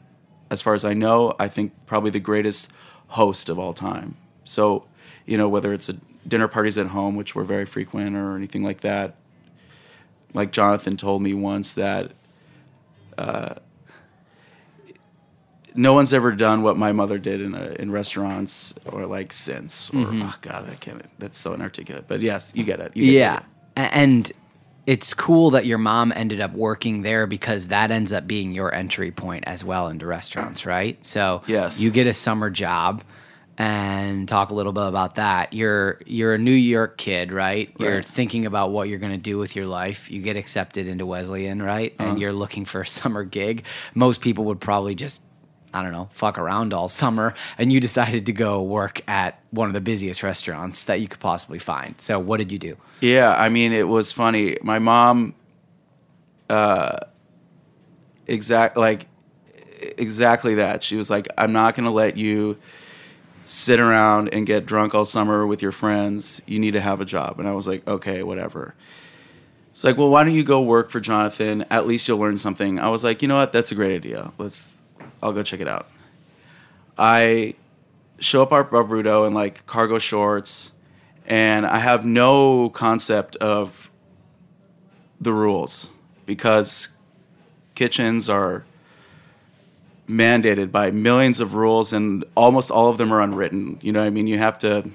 as 0.56 0.62
far 0.62 0.74
as 0.74 0.86
I 0.86 0.94
know, 0.94 1.36
I 1.38 1.48
think 1.50 1.74
probably 1.86 2.12
the 2.12 2.20
greatest 2.32 2.72
host 3.10 3.50
of 3.50 3.60
all 3.60 3.74
time. 3.74 4.16
So, 4.46 4.86
you 5.26 5.38
know, 5.38 5.50
whether 5.50 5.74
it's 5.74 5.90
a 5.90 5.98
dinner 6.26 6.48
parties 6.48 6.78
at 6.78 6.88
home, 6.88 7.16
which 7.18 7.36
were 7.36 7.44
very 7.44 7.66
frequent, 7.66 8.16
or 8.16 8.36
anything 8.38 8.64
like 8.64 8.80
that. 8.82 9.16
Like 10.34 10.52
Jonathan 10.52 10.96
told 10.98 11.22
me 11.22 11.34
once 11.34 11.74
that 11.76 12.12
uh, 13.18 13.56
no 15.76 15.94
one's 15.94 16.14
ever 16.14 16.32
done 16.32 16.62
what 16.62 16.78
my 16.78 16.92
mother 16.94 17.18
did 17.18 17.42
in 17.42 17.54
a, 17.54 17.76
in 17.80 17.92
restaurants 17.92 18.74
or 18.92 19.06
like 19.06 19.34
since. 19.34 19.90
Or 19.90 20.06
Mhm. 20.06 20.22
oh 20.24 20.36
god, 20.42 20.70
I 20.70 20.76
can't. 20.76 21.02
That's 21.20 21.38
so 21.38 21.54
inarticulate. 21.54 22.08
But 22.08 22.22
yes, 22.22 22.54
you 22.56 22.64
get 22.64 22.80
it. 22.80 22.96
You 22.96 23.06
get 23.06 23.14
yeah, 23.14 23.38
it. 23.78 23.92
And 23.94 24.32
it's 24.88 25.14
cool 25.14 25.52
that 25.52 25.66
your 25.66 25.78
mom 25.78 26.14
ended 26.16 26.42
up 26.42 26.54
working 26.54 27.02
there 27.02 27.26
because 27.28 27.68
that 27.68 27.92
ends 27.92 28.14
up 28.14 28.28
being 28.28 28.52
your 28.52 28.74
entry 28.74 29.12
point 29.12 29.44
as 29.48 29.64
well 29.64 29.88
into 29.88 30.06
restaurants, 30.06 30.66
right? 30.66 31.04
So 31.04 31.42
Yes. 31.48 31.80
you 31.80 31.90
get 31.92 32.08
a 32.08 32.14
summer 32.14 32.50
job. 32.50 33.04
And 33.58 34.28
talk 34.28 34.50
a 34.50 34.54
little 34.54 34.74
bit 34.74 34.84
about 34.86 35.16
that. 35.16 35.54
You're 35.54 36.02
you're 36.06 36.34
a 36.34 36.38
New 36.38 36.52
York 36.52 36.98
kid, 36.98 37.32
right? 37.32 37.72
You're 37.80 38.02
thinking 38.02 38.46
about 38.46 38.72
what 38.72 38.90
you're 38.90 39.00
going 39.00 39.14
to 39.14 39.18
do 39.18 39.38
with 39.38 39.56
your 39.56 39.66
life. 39.66 40.12
You 40.12 40.22
get 40.22 40.36
accepted 40.36 40.90
into 40.90 41.06
Wesleyan, 41.06 41.62
right? 41.62 41.96
Uh-huh. 41.98 42.10
And 42.10 42.20
you're 42.20 42.34
looking 42.34 42.66
for 42.66 42.82
a 42.82 42.86
summer 43.00 43.24
gig. 43.24 43.64
Most 43.94 44.20
people 44.20 44.44
would 44.44 44.60
probably 44.60 44.94
just 44.94 45.22
I 45.76 45.84
don't 45.84 45.92
know, 45.92 46.08
fuck 46.14 46.38
around 46.38 46.74
all 46.74 46.88
summer, 46.88 47.34
and 47.58 47.72
you 47.72 47.82
decided 47.82 48.26
to 48.28 48.34
go 48.34 48.64
work 48.64 49.02
at 49.10 49.42
one 49.52 49.68
of 49.68 49.74
the 49.74 49.82
busiest 49.82 50.24
restaurants 50.24 50.86
that 50.86 51.02
you 51.02 51.10
could 51.10 51.20
possibly 51.20 51.60
find. 51.60 52.00
So, 52.00 52.18
what 52.18 52.38
did 52.38 52.50
you 52.50 52.58
do? 52.58 52.78
Yeah, 53.02 53.36
I 53.38 53.50
mean, 53.50 53.74
it 53.74 53.90
was 53.90 54.14
funny. 54.14 54.56
My 54.64 54.80
mom, 54.80 55.36
uh, 56.50 56.98
exact 58.26 58.78
like 58.78 59.08
exactly 59.98 60.56
that. 60.56 60.82
She 60.82 60.96
was 60.96 61.10
like, 61.10 61.28
"I'm 61.38 61.52
not 61.52 61.76
going 61.76 61.84
to 61.86 61.92
let 61.92 62.16
you 62.16 62.58
sit 63.44 63.80
around 63.80 64.30
and 64.34 64.48
get 64.48 64.66
drunk 64.66 64.96
all 64.96 65.06
summer 65.06 65.46
with 65.46 65.62
your 65.62 65.74
friends. 65.74 66.42
You 66.48 66.58
need 66.60 66.72
to 66.72 66.82
have 66.82 67.02
a 67.02 67.06
job." 67.06 67.38
And 67.40 67.50
I 67.50 67.52
was 67.52 67.68
like, 67.68 67.86
"Okay, 67.86 68.24
whatever." 68.24 68.76
It's 69.72 69.84
like, 69.84 69.98
"Well, 69.98 70.10
why 70.10 70.24
don't 70.24 70.34
you 70.34 70.46
go 70.46 70.62
work 70.62 70.90
for 70.90 71.02
Jonathan? 71.02 71.66
At 71.70 71.86
least 71.86 72.08
you'll 72.08 72.20
learn 72.20 72.38
something." 72.38 72.80
I 72.80 72.88
was 72.88 73.04
like, 73.04 73.22
"You 73.22 73.28
know 73.28 73.36
what? 73.36 73.52
That's 73.52 73.74
a 73.74 73.76
great 73.76 73.94
idea. 73.94 74.32
Let's. 74.38 74.80
I'll 75.26 75.34
go 75.34 75.44
check 75.44 75.60
it 75.60 75.68
out." 75.68 75.88
I 76.98 77.56
show 78.20 78.44
up 78.44 78.54
at 78.54 78.70
Barbuto 78.70 79.28
in 79.28 79.34
like 79.34 79.66
cargo 79.66 80.00
shorts, 80.00 80.72
and 81.26 81.66
I 81.66 81.80
have 81.80 82.06
no 82.06 82.70
concept 82.70 83.36
of 83.38 83.90
the 85.20 85.34
rules 85.34 85.90
because 86.26 86.90
kitchens 87.74 88.30
are 88.30 88.64
mandated 90.08 90.72
by 90.72 90.92
millions 90.92 91.40
of 91.40 91.56
rules, 91.56 91.92
and 91.92 92.24
almost 92.36 92.72
all 92.72 92.90
of 92.90 92.98
them 92.98 93.12
are 93.12 93.22
unwritten. 93.22 93.80
You 93.82 93.92
know 93.92 94.00
what 94.00 94.08
I 94.08 94.12
mean? 94.12 94.28
You 94.28 94.38
have 94.38 94.58
to, 94.60 94.90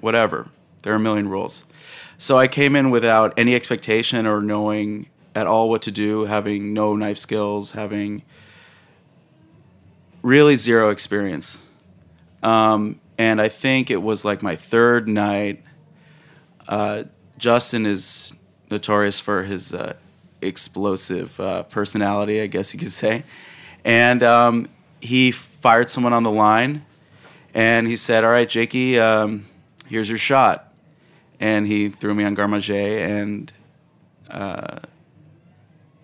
whatever. 0.00 0.48
There 0.82 0.92
are 0.92 0.96
a 0.96 1.00
million 1.00 1.28
rules. 1.28 1.64
So 2.18 2.38
I 2.38 2.46
came 2.46 2.76
in 2.76 2.90
without 2.90 3.32
any 3.38 3.54
expectation 3.54 4.26
or 4.26 4.42
knowing 4.42 5.08
at 5.34 5.46
all 5.46 5.68
what 5.70 5.82
to 5.82 5.90
do, 5.90 6.24
having 6.24 6.74
no 6.74 6.94
knife 6.94 7.18
skills, 7.18 7.72
having 7.72 8.22
really 10.28 10.56
zero 10.56 10.90
experience. 10.90 11.60
Um, 12.42 13.00
and 13.16 13.40
I 13.40 13.48
think 13.48 13.90
it 13.90 14.02
was 14.02 14.24
like 14.24 14.42
my 14.42 14.56
third 14.56 15.08
night. 15.08 15.64
Uh, 16.68 17.04
Justin 17.38 17.86
is 17.86 18.32
notorious 18.70 19.18
for 19.18 19.42
his 19.42 19.72
uh, 19.72 19.94
explosive 20.42 21.38
uh, 21.40 21.62
personality, 21.64 22.42
I 22.42 22.46
guess 22.46 22.74
you 22.74 22.78
could 22.78 22.92
say. 22.92 23.24
And 23.84 24.22
um, 24.22 24.68
he 25.00 25.30
fired 25.30 25.88
someone 25.88 26.12
on 26.12 26.22
the 26.24 26.30
line, 26.30 26.84
and 27.54 27.86
he 27.86 27.96
said, 27.96 28.24
"All 28.24 28.30
right, 28.30 28.48
Jakey, 28.48 28.98
um, 28.98 29.46
here's 29.86 30.08
your 30.08 30.18
shot." 30.18 30.72
And 31.40 31.66
he 31.66 31.88
threw 31.88 32.14
me 32.14 32.24
on 32.24 32.34
garde 32.34 32.68
and 32.70 33.52
uh, 34.28 34.80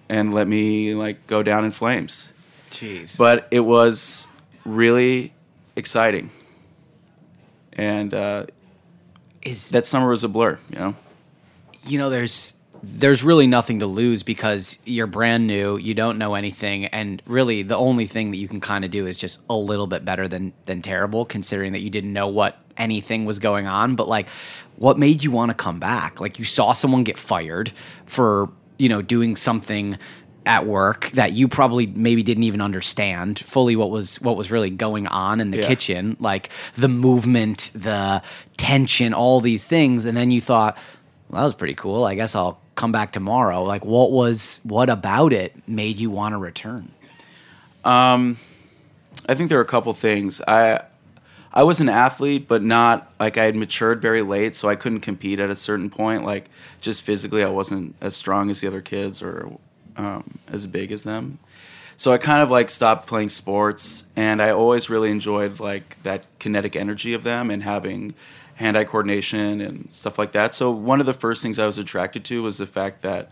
and 0.09 0.33
let 0.33 0.49
me 0.49 0.95
like 0.95 1.27
go 1.27 1.43
down 1.43 1.65
in 1.65 1.73
flames. 1.73 2.34
Jeez. 2.75 3.17
But 3.17 3.47
it 3.51 3.61
was 3.61 4.27
really 4.65 5.33
exciting, 5.77 6.31
and 7.73 8.13
uh, 8.13 8.47
is 9.43 9.71
that 9.71 9.87
summer 9.87 10.09
was 10.09 10.25
a 10.25 10.29
blur. 10.29 10.59
You 10.71 10.79
know. 10.79 10.97
you 11.87 11.99
know 11.99 12.11
there's 12.11 12.55
there's 12.83 13.23
really 13.23 13.47
nothing 13.47 13.79
to 13.79 13.87
lose 13.87 14.23
because 14.23 14.79
you're 14.85 15.07
brand 15.07 15.47
new 15.47 15.77
you 15.79 15.95
don't 15.95 16.19
know 16.19 16.35
anything 16.35 16.85
and 16.87 17.23
really 17.27 17.63
the 17.63 17.77
only 17.77 18.07
thing 18.07 18.31
that 18.31 18.37
you 18.37 18.47
can 18.47 18.61
kind 18.61 18.85
of 18.85 18.91
do 18.91 19.07
is 19.07 19.17
just 19.17 19.41
a 19.49 19.55
little 19.55 19.87
bit 19.87 20.05
better 20.05 20.29
than 20.29 20.53
than 20.67 20.83
terrible 20.83 21.25
considering 21.25 21.73
that 21.73 21.81
you 21.81 21.89
didn't 21.89 22.13
know 22.13 22.29
what 22.29 22.59
anything 22.77 23.25
was 23.25 23.39
going 23.39 23.67
on 23.67 23.97
but 23.97 24.07
like 24.07 24.29
what 24.77 24.99
made 24.99 25.25
you 25.25 25.31
want 25.31 25.49
to 25.49 25.55
come 25.55 25.79
back 25.79 26.21
like 26.21 26.39
you 26.39 26.45
saw 26.45 26.73
someone 26.75 27.05
get 27.05 27.17
fired 27.17 27.73
for 28.05 28.51
you 28.79 28.89
know 28.89 29.01
doing 29.01 29.35
something 29.35 29.97
at 30.47 30.67
work 30.67 31.11
that 31.13 31.33
you 31.33 31.49
probably 31.49 31.87
maybe 31.87 32.23
didn't 32.23 32.43
even 32.45 32.61
understand 32.61 33.39
fully 33.39 33.77
what 33.77 33.91
was 33.91 34.21
what 34.21 34.37
was 34.37 34.51
really 34.51 34.71
going 34.71 35.07
on 35.07 35.41
in 35.41 35.51
the 35.51 35.59
Yeah. 35.59 35.67
kitchen 35.69 36.17
like 36.21 36.51
the 36.77 36.89
movement 36.89 37.71
the 37.75 38.23
tension 38.57 39.15
all 39.15 39.41
these 39.41 39.65
things 39.65 40.05
and 40.05 40.17
then 40.17 40.31
you 40.31 40.41
thought 40.41 40.77
well, 41.31 41.41
that 41.41 41.45
was 41.47 41.55
pretty 41.55 41.75
cool. 41.75 42.05
I 42.05 42.15
guess 42.15 42.35
I'll 42.37 42.61
come 42.75 42.93
back 42.93 43.13
tomorrow. 43.13 43.65
Like, 43.65 43.85
what 43.85 44.13
was 44.13 44.61
what 44.63 44.91
about 44.91 45.33
it 45.33 45.57
made 45.67 45.99
you 45.99 46.11
want 46.11 46.35
to 46.35 46.39
return? 46.39 46.93
Um, 47.85 48.37
I 49.29 49.35
think 49.35 49.49
there 49.49 49.59
are 49.59 49.63
a 49.63 49.67
couple 49.67 49.93
things. 49.95 50.41
I 50.47 50.83
I 51.53 51.63
was 51.63 51.81
an 51.81 51.89
athlete, 51.89 52.47
but 52.47 52.63
not 52.63 53.13
like 53.19 53.39
I 53.39 53.45
had 53.45 53.57
matured 53.57 54.03
very 54.03 54.23
late, 54.23 54.55
so 54.55 54.69
I 54.69 54.77
couldn't 54.77 55.01
compete 55.01 55.41
at 55.41 55.51
a 55.51 55.57
certain 55.57 55.89
point. 55.89 56.25
Like 56.25 56.51
just 56.81 57.03
physically, 57.03 57.43
I 57.43 57.49
wasn't 57.49 57.95
as 58.01 58.15
strong 58.15 58.51
as 58.51 58.61
the 58.61 58.67
other 58.69 58.83
kids 58.83 59.23
or 59.23 59.53
um, 59.97 60.39
as 60.49 60.67
big 60.67 60.93
as 60.93 61.03
them. 61.03 61.39
So 61.97 62.13
I 62.13 62.19
kind 62.19 62.43
of 62.43 62.51
like 62.51 62.71
stopped 62.71 63.07
playing 63.07 63.29
sports, 63.29 64.05
and 64.17 64.43
I 64.43 64.51
always 64.51 64.91
really 64.91 65.11
enjoyed 65.11 65.61
like 65.61 65.97
that 66.03 66.25
kinetic 66.39 66.77
energy 66.77 67.15
of 67.15 67.23
them 67.23 67.51
and 67.51 67.63
having 67.63 68.15
hand-eye 68.55 68.85
coordination 68.85 69.61
and 69.61 69.91
stuff 69.91 70.19
like 70.19 70.33
that. 70.33 70.55
So 70.55 70.71
one 70.71 71.01
of 71.01 71.07
the 71.07 71.13
first 71.13 71.43
things 71.43 71.59
I 71.59 71.67
was 71.67 71.79
attracted 71.79 72.25
to 72.27 72.43
was 72.43 72.59
the 72.59 72.67
fact 72.67 73.03
that 73.03 73.31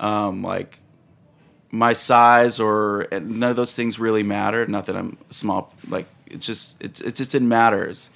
um, 0.00 0.42
like 0.42 0.80
my 1.70 1.92
size 1.92 2.58
or 2.58 3.06
none 3.10 3.50
of 3.50 3.56
those 3.56 3.74
things 3.74 3.98
really 3.98 4.22
mattered. 4.22 4.68
Not 4.68 4.86
that 4.86 4.96
I'm 4.96 5.18
small, 5.30 5.72
like 5.88 6.06
it 6.26 6.40
just 6.40 6.82
it, 6.82 7.00
it 7.00 7.14
just 7.14 7.30
didn't 7.30 7.48
matter. 7.48 7.84
It's, 7.86 8.10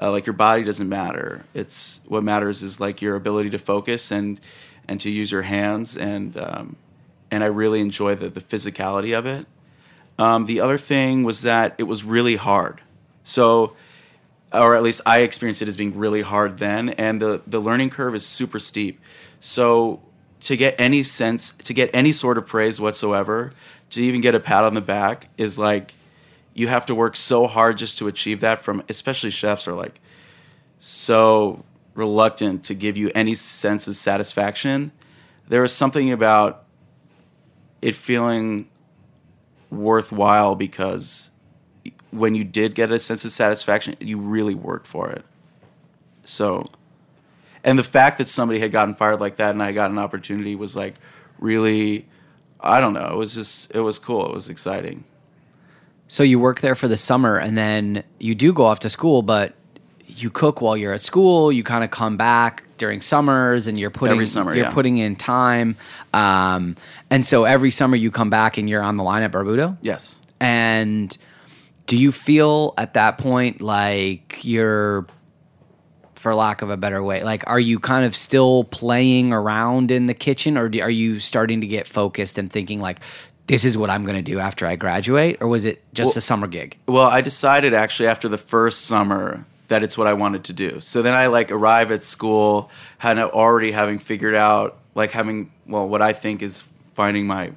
Uh, 0.00 0.12
like 0.12 0.26
your 0.26 0.36
body 0.36 0.62
doesn't 0.62 0.88
matter. 0.88 1.42
It's 1.54 2.00
what 2.06 2.22
matters 2.22 2.62
is 2.62 2.78
like 2.78 3.02
your 3.02 3.16
ability 3.16 3.50
to 3.50 3.58
focus 3.58 4.12
and 4.12 4.40
and 4.86 5.00
to 5.00 5.08
use 5.08 5.32
your 5.34 5.42
hands 5.42 5.96
and 5.96 6.36
um, 6.36 6.76
and 7.30 7.42
I 7.44 7.46
really 7.46 7.80
enjoy 7.80 8.14
the 8.14 8.28
the 8.28 8.40
physicality 8.40 9.16
of 9.16 9.26
it. 9.26 9.46
Um, 10.18 10.46
the 10.46 10.60
other 10.60 10.78
thing 10.78 11.22
was 11.22 11.42
that 11.42 11.74
it 11.78 11.84
was 11.84 12.02
really 12.02 12.36
hard. 12.36 12.80
So, 13.22 13.76
or 14.52 14.74
at 14.74 14.82
least 14.82 15.00
I 15.06 15.20
experienced 15.20 15.62
it 15.62 15.68
as 15.68 15.76
being 15.76 15.96
really 15.96 16.22
hard 16.22 16.58
then, 16.58 16.90
and 16.90 17.20
the 17.20 17.42
the 17.46 17.60
learning 17.60 17.90
curve 17.90 18.14
is 18.14 18.26
super 18.26 18.58
steep. 18.58 19.00
So 19.40 20.00
to 20.40 20.56
get 20.56 20.74
any 20.78 21.02
sense, 21.02 21.52
to 21.52 21.72
get 21.72 21.90
any 21.92 22.12
sort 22.12 22.38
of 22.38 22.46
praise 22.46 22.80
whatsoever, 22.80 23.52
to 23.90 24.02
even 24.02 24.20
get 24.20 24.34
a 24.34 24.40
pat 24.40 24.64
on 24.64 24.74
the 24.74 24.80
back 24.80 25.28
is 25.36 25.58
like 25.58 25.94
you 26.54 26.66
have 26.68 26.86
to 26.86 26.94
work 26.94 27.14
so 27.14 27.46
hard 27.46 27.78
just 27.78 27.98
to 27.98 28.08
achieve 28.08 28.40
that. 28.40 28.60
From 28.60 28.82
especially 28.88 29.30
chefs 29.30 29.68
are 29.68 29.74
like 29.74 30.00
so 30.78 31.64
reluctant 31.94 32.64
to 32.64 32.74
give 32.74 32.96
you 32.96 33.10
any 33.14 33.34
sense 33.34 33.88
of 33.88 33.96
satisfaction. 33.96 34.92
There 35.48 35.64
is 35.64 35.72
something 35.72 36.12
about 36.12 36.64
it 37.82 37.94
feeling 37.94 38.68
worthwhile 39.70 40.54
because 40.54 41.30
when 42.10 42.34
you 42.34 42.44
did 42.44 42.74
get 42.74 42.90
a 42.90 42.98
sense 42.98 43.24
of 43.24 43.32
satisfaction, 43.32 43.96
you 44.00 44.18
really 44.18 44.54
worked 44.54 44.86
for 44.86 45.10
it. 45.10 45.24
So, 46.24 46.70
and 47.62 47.78
the 47.78 47.84
fact 47.84 48.18
that 48.18 48.28
somebody 48.28 48.60
had 48.60 48.72
gotten 48.72 48.94
fired 48.94 49.20
like 49.20 49.36
that 49.36 49.50
and 49.50 49.62
I 49.62 49.72
got 49.72 49.90
an 49.90 49.98
opportunity 49.98 50.54
was 50.54 50.76
like 50.76 50.94
really, 51.38 52.06
I 52.60 52.80
don't 52.80 52.94
know, 52.94 53.08
it 53.12 53.16
was 53.16 53.34
just, 53.34 53.74
it 53.74 53.80
was 53.80 53.98
cool. 53.98 54.26
It 54.26 54.34
was 54.34 54.48
exciting. 54.48 55.04
So 56.08 56.22
you 56.22 56.38
work 56.38 56.60
there 56.60 56.74
for 56.74 56.88
the 56.88 56.96
summer 56.96 57.36
and 57.36 57.56
then 57.56 58.02
you 58.18 58.34
do 58.34 58.52
go 58.52 58.64
off 58.64 58.80
to 58.80 58.88
school, 58.88 59.22
but 59.22 59.54
you 60.20 60.30
cook 60.30 60.60
while 60.60 60.76
you're 60.76 60.92
at 60.92 61.02
school. 61.02 61.50
You 61.52 61.62
kind 61.64 61.84
of 61.84 61.90
come 61.90 62.16
back 62.16 62.64
during 62.76 63.00
summers 63.00 63.66
and 63.66 63.78
you're 63.78 63.90
putting 63.90 64.14
Every 64.14 64.26
summer, 64.26 64.54
you're 64.54 64.66
yeah. 64.66 64.72
putting 64.72 64.98
in 64.98 65.16
time. 65.16 65.76
Um, 66.12 66.76
and 67.10 67.24
so 67.26 67.44
every 67.44 67.70
summer 67.70 67.96
you 67.96 68.10
come 68.10 68.30
back 68.30 68.58
and 68.58 68.68
you're 68.68 68.82
on 68.82 68.96
the 68.96 69.02
line 69.02 69.22
at 69.22 69.32
Barbuto. 69.32 69.76
Yes. 69.82 70.20
And 70.40 71.16
do 71.86 71.96
you 71.96 72.12
feel 72.12 72.74
at 72.78 72.94
that 72.94 73.18
point 73.18 73.60
like 73.60 74.40
you're, 74.42 75.06
for 76.14 76.34
lack 76.34 76.62
of 76.62 76.70
a 76.70 76.76
better 76.76 77.02
way, 77.02 77.22
like 77.22 77.44
are 77.46 77.60
you 77.60 77.78
kind 77.78 78.04
of 78.04 78.14
still 78.14 78.64
playing 78.64 79.32
around 79.32 79.90
in 79.90 80.06
the 80.06 80.14
kitchen, 80.14 80.58
or 80.58 80.68
do, 80.68 80.80
are 80.80 80.90
you 80.90 81.20
starting 81.20 81.60
to 81.60 81.66
get 81.66 81.86
focused 81.86 82.38
and 82.38 82.50
thinking 82.52 82.80
like, 82.80 83.00
this 83.46 83.64
is 83.64 83.78
what 83.78 83.88
I'm 83.88 84.04
going 84.04 84.16
to 84.16 84.22
do 84.22 84.38
after 84.38 84.66
I 84.66 84.76
graduate, 84.76 85.38
or 85.40 85.48
was 85.48 85.64
it 85.64 85.82
just 85.94 86.08
Well- 86.08 86.18
a 86.18 86.20
summer 86.20 86.46
gig? 86.46 86.76
Well, 86.86 87.08
I 87.08 87.20
decided 87.22 87.72
actually 87.72 88.08
after 88.08 88.28
the 88.28 88.36
first 88.36 88.84
summer 88.84 89.44
that 89.68 89.82
it's 89.82 89.96
what 89.96 90.06
I 90.06 90.14
wanted 90.14 90.44
to 90.44 90.52
do. 90.52 90.80
So 90.80 91.02
then 91.02 91.14
I 91.14 91.26
like 91.28 91.52
arrive 91.52 91.90
at 91.90 92.02
school, 92.02 92.70
kind 92.98 93.18
of 93.18 93.30
already 93.30 93.70
having 93.70 93.98
figured 93.98 94.34
out, 94.34 94.78
like 94.94 95.12
having 95.12 95.52
well, 95.66 95.88
what 95.88 96.02
I 96.02 96.12
think 96.12 96.42
is 96.42 96.64
finding 96.94 97.26
my 97.26 97.52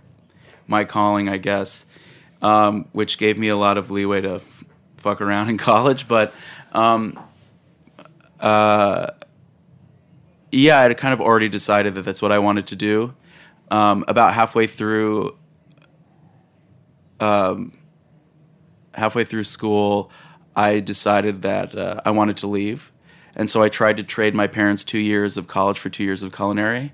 my 0.68 0.84
calling, 0.86 1.28
I 1.30 1.38
guess, 1.38 1.86
um, 2.42 2.86
which 2.92 3.18
gave 3.18 3.38
me 3.38 3.48
a 3.48 3.58
lot 3.58 3.78
of 3.78 3.90
leeway 3.92 4.22
to 4.22 4.36
f- 4.36 4.64
fuck 4.98 5.22
around 5.22 5.50
in 5.50 5.58
college. 5.72 6.08
But 6.08 6.34
um, 6.74 7.20
uh, 8.40 9.08
yeah, 10.52 10.80
I 10.80 10.84
had 10.84 10.98
kind 10.98 11.14
of 11.14 11.22
already 11.22 11.50
decided 11.50 11.96
that 11.96 12.04
that's 12.04 12.22
what 12.22 12.32
I 12.32 12.40
wanted 12.40 12.68
to 12.68 12.76
do. 12.76 13.14
Um, 13.70 14.04
about 14.10 14.34
halfway 14.34 14.68
through, 14.68 15.38
um, 17.22 17.78
halfway 18.94 19.24
through 19.24 19.46
school, 19.46 20.12
I 20.62 20.80
decided 20.80 21.42
that 21.42 21.76
uh, 21.76 22.02
I 22.06 22.12
wanted 22.12 22.38
to 22.38 22.48
leave, 22.48 22.92
and 23.36 23.50
so 23.50 23.64
I 23.64 23.70
tried 23.70 23.98
to 23.98 24.04
trade 24.04 24.36
my 24.36 24.48
parents' 24.48 24.84
two 24.84 25.00
years 25.00 25.38
of 25.38 25.48
college 25.48 25.80
for 25.80 25.90
two 25.90 26.04
years 26.04 26.22
of 26.22 26.32
culinary. 26.32 26.94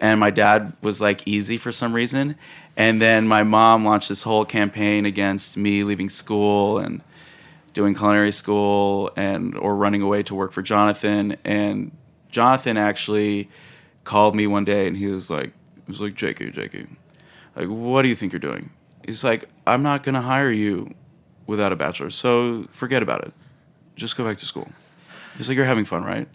And 0.00 0.18
my 0.18 0.30
dad 0.30 0.72
was 0.82 1.00
like 1.00 1.22
easy 1.24 1.56
for 1.56 1.70
some 1.70 1.92
reason, 1.92 2.36
and 2.76 3.00
then 3.00 3.28
my 3.28 3.44
mom 3.44 3.84
launched 3.84 4.08
this 4.08 4.24
whole 4.24 4.44
campaign 4.44 5.06
against 5.06 5.56
me 5.56 5.84
leaving 5.84 6.08
school 6.08 6.78
and 6.78 7.02
doing 7.72 7.94
culinary 7.94 8.32
school 8.32 9.12
and 9.16 9.56
or 9.56 9.76
running 9.76 10.02
away 10.02 10.22
to 10.24 10.34
work 10.34 10.52
for 10.52 10.62
Jonathan. 10.62 11.36
And 11.44 11.92
Jonathan 12.30 12.76
actually 12.76 13.48
called 14.02 14.34
me 14.34 14.46
one 14.46 14.64
day 14.64 14.86
and 14.86 14.96
he 14.96 15.06
was 15.06 15.30
like, 15.30 15.52
he 15.86 15.92
was 15.92 16.00
like, 16.00 16.14
JK, 16.14 16.54
JK, 16.54 16.88
like, 17.54 17.68
what 17.68 18.02
do 18.02 18.08
you 18.08 18.16
think 18.16 18.32
you're 18.32 18.40
doing? 18.40 18.70
He's 19.06 19.22
like, 19.22 19.48
I'm 19.66 19.82
not 19.82 20.02
gonna 20.02 20.22
hire 20.22 20.50
you 20.50 20.94
without 21.46 21.72
a 21.72 21.76
bachelor's, 21.76 22.14
so 22.14 22.66
forget 22.70 23.02
about 23.02 23.22
it. 23.24 23.32
Just 23.96 24.16
go 24.16 24.24
back 24.24 24.36
to 24.38 24.46
school. 24.46 24.68
He's 25.36 25.48
like, 25.48 25.56
you're 25.56 25.66
having 25.66 25.84
fun, 25.84 26.04
right? 26.04 26.28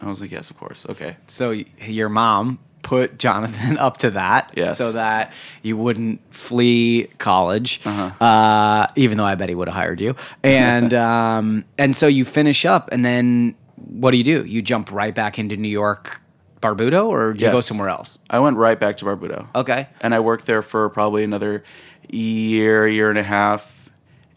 I 0.00 0.06
was 0.06 0.20
like, 0.20 0.30
yes, 0.32 0.50
of 0.50 0.58
course. 0.58 0.84
Okay. 0.88 1.16
So 1.28 1.50
your 1.80 2.08
mom 2.08 2.58
put 2.82 3.18
Jonathan 3.18 3.78
up 3.86 3.98
to 3.98 4.10
that, 4.10 4.50
Yes. 4.56 4.76
so 4.78 4.92
that 4.92 5.32
you 5.62 5.76
wouldn't 5.76 6.20
flee 6.34 7.08
college. 7.18 7.80
Uh-huh. 7.84 8.24
Uh, 8.24 8.86
even 8.96 9.16
though 9.18 9.24
I 9.24 9.36
bet 9.36 9.48
he 9.48 9.54
would 9.54 9.68
have 9.68 9.76
hired 9.76 10.00
you, 10.00 10.16
and 10.42 10.92
um, 11.08 11.64
and 11.78 11.94
so 11.94 12.08
you 12.08 12.24
finish 12.24 12.64
up, 12.64 12.88
and 12.92 13.04
then 13.04 13.54
what 13.76 14.10
do 14.10 14.16
you 14.16 14.24
do? 14.24 14.44
You 14.44 14.60
jump 14.62 14.90
right 14.90 15.14
back 15.14 15.38
into 15.38 15.56
New 15.56 15.68
York, 15.68 16.20
Barbuto, 16.60 17.06
or 17.06 17.32
do 17.34 17.44
you 17.44 17.50
go 17.52 17.60
somewhere 17.60 17.88
else? 17.88 18.18
I 18.28 18.40
went 18.40 18.56
right 18.56 18.78
back 18.78 18.96
to 18.98 19.04
Barbuto. 19.04 19.46
Okay. 19.54 19.88
and 20.00 20.12
I 20.14 20.18
worked 20.20 20.46
there 20.46 20.62
for 20.62 20.88
probably 20.90 21.22
another 21.22 21.62
year, 22.10 22.86
year 22.88 23.08
and 23.10 23.18
a 23.18 23.22
half, 23.22 23.81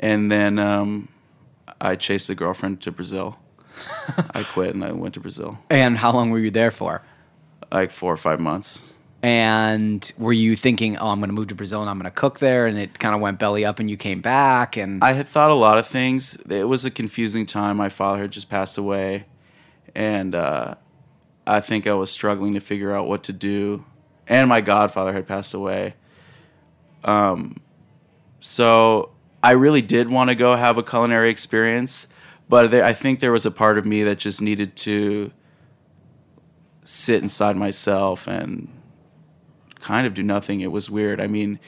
and 0.06 0.32
then 0.32 0.60
um, 0.60 1.08
I 1.82 1.96
chased 1.96 2.30
a 2.30 2.36
girlfriend 2.36 2.82
to 2.82 2.91
Brazil. 2.91 3.39
I 4.39 4.44
quit 4.44 4.76
and 4.76 4.86
I 4.86 4.91
went 4.91 5.15
to 5.15 5.20
Brazil, 5.20 5.58
And 5.70 5.98
how 5.98 6.12
long 6.12 6.30
were 6.30 6.39
you 6.39 6.52
there 6.52 6.72
for? 6.72 7.02
like 7.72 7.89
four 7.91 8.13
or 8.13 8.18
five 8.18 8.39
months. 8.39 8.82
And 9.24 10.00
were 10.20 10.32
you 10.32 10.56
thinking, 10.56 10.98
oh, 10.98 11.08
I'm 11.08 11.20
going 11.20 11.30
to 11.30 11.34
move 11.34 11.48
to 11.48 11.56
Brazil 11.56 11.82
and 11.82 11.89
I'm 11.89 11.98
going 11.98 12.12
to 12.12 12.12
cook 12.22 12.38
there? 12.38 12.68
And 12.68 12.78
it 12.78 13.00
kind 13.00 13.15
of 13.15 13.22
went 13.22 13.39
belly 13.39 13.65
up, 13.65 13.80
and 13.80 13.89
you 13.89 13.98
came 13.98 14.22
back, 14.22 14.78
and 14.78 15.04
I 15.04 15.13
had 15.13 15.28
thought 15.28 15.50
a 15.50 15.56
lot 15.56 15.80
of 15.80 15.88
things. 15.88 16.36
It 16.48 16.68
was 16.68 16.86
a 16.86 16.91
confusing 16.91 17.48
time. 17.48 17.78
My 17.78 17.89
father 17.89 18.22
had 18.22 18.32
just 18.32 18.50
passed 18.50 18.78
away, 18.78 19.26
and 19.96 20.36
uh, 20.36 20.76
I 21.48 21.60
think 21.60 21.88
I 21.88 21.96
was 21.96 22.12
struggling 22.12 22.54
to 22.54 22.60
figure 22.60 22.91
out 22.96 23.08
what 23.08 23.24
to 23.24 23.34
do. 23.34 23.84
And 24.28 24.48
my 24.48 24.62
godfather 24.62 25.12
had 25.12 25.28
passed 25.28 25.56
away. 25.56 25.96
Um, 27.04 27.58
so 28.39 29.10
I 29.45 29.51
really 29.51 29.84
did 29.84 30.10
want 30.10 30.31
to 30.31 30.36
go 30.36 30.55
have 30.55 30.79
a 30.79 30.84
culinary 30.84 31.29
experience, 31.29 32.08
but 32.49 32.73
I 32.73 32.93
think 32.93 33.19
there 33.19 33.31
was 33.31 33.45
a 33.45 33.51
part 33.51 33.77
of 33.77 33.86
me 33.86 34.01
that 34.01 34.17
just 34.17 34.41
needed 34.41 34.75
to 34.77 35.31
sit 36.84 37.21
inside 37.21 37.55
myself 37.55 38.25
and 38.27 38.67
kind 39.81 40.08
of 40.08 40.15
do 40.15 40.23
nothing. 40.23 40.62
It 40.62 40.71
was 40.71 40.89
weird. 40.89 41.21
I 41.21 41.27
mean, 41.27 41.60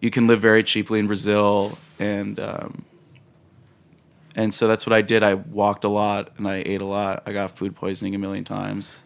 you 0.00 0.12
can 0.12 0.28
live 0.28 0.40
very 0.40 0.62
cheaply 0.62 1.00
in 1.00 1.08
Brazil, 1.08 1.76
and 1.98 2.38
um, 2.38 2.84
and 4.36 4.54
so 4.54 4.68
that's 4.68 4.86
what 4.86 4.92
I 4.92 5.02
did. 5.02 5.24
I 5.24 5.34
walked 5.34 5.82
a 5.82 5.88
lot 5.88 6.30
and 6.38 6.46
I 6.46 6.62
ate 6.64 6.80
a 6.80 6.86
lot. 6.86 7.24
I 7.26 7.32
got 7.32 7.50
food 7.50 7.74
poisoning 7.74 8.14
a 8.14 8.18
million 8.18 8.44
times. 8.44 9.02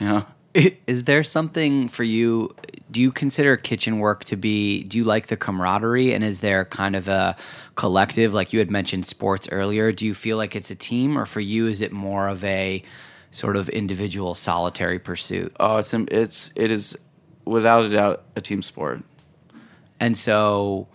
Yeah. 0.00 0.22
Is 0.54 1.04
there 1.04 1.22
something 1.22 1.88
for 1.88 2.04
you? 2.04 2.56
Do 2.94 3.00
you 3.00 3.10
consider 3.10 3.56
kitchen 3.56 3.98
work 3.98 4.24
to 4.26 4.36
be? 4.36 4.84
Do 4.84 4.96
you 4.96 5.02
like 5.02 5.26
the 5.26 5.36
camaraderie? 5.36 6.14
And 6.14 6.22
is 6.22 6.38
there 6.38 6.64
kind 6.64 6.94
of 6.94 7.08
a 7.08 7.36
collective, 7.74 8.32
like 8.32 8.52
you 8.52 8.60
had 8.60 8.70
mentioned 8.70 9.04
sports 9.04 9.48
earlier? 9.50 9.90
Do 9.90 10.06
you 10.06 10.14
feel 10.14 10.36
like 10.36 10.54
it's 10.54 10.70
a 10.70 10.76
team, 10.76 11.18
or 11.18 11.26
for 11.26 11.40
you, 11.40 11.66
is 11.66 11.80
it 11.80 11.90
more 11.90 12.28
of 12.28 12.44
a 12.44 12.84
sort 13.32 13.56
of 13.56 13.68
individual, 13.68 14.32
solitary 14.32 15.00
pursuit? 15.00 15.56
Oh, 15.58 15.78
it's 15.78 15.92
it's 15.92 16.52
it 16.54 16.70
is 16.70 16.96
without 17.44 17.84
a 17.84 17.88
doubt 17.88 18.22
a 18.36 18.40
team 18.40 18.62
sport. 18.62 19.02
And 19.98 20.16
so, 20.16 20.86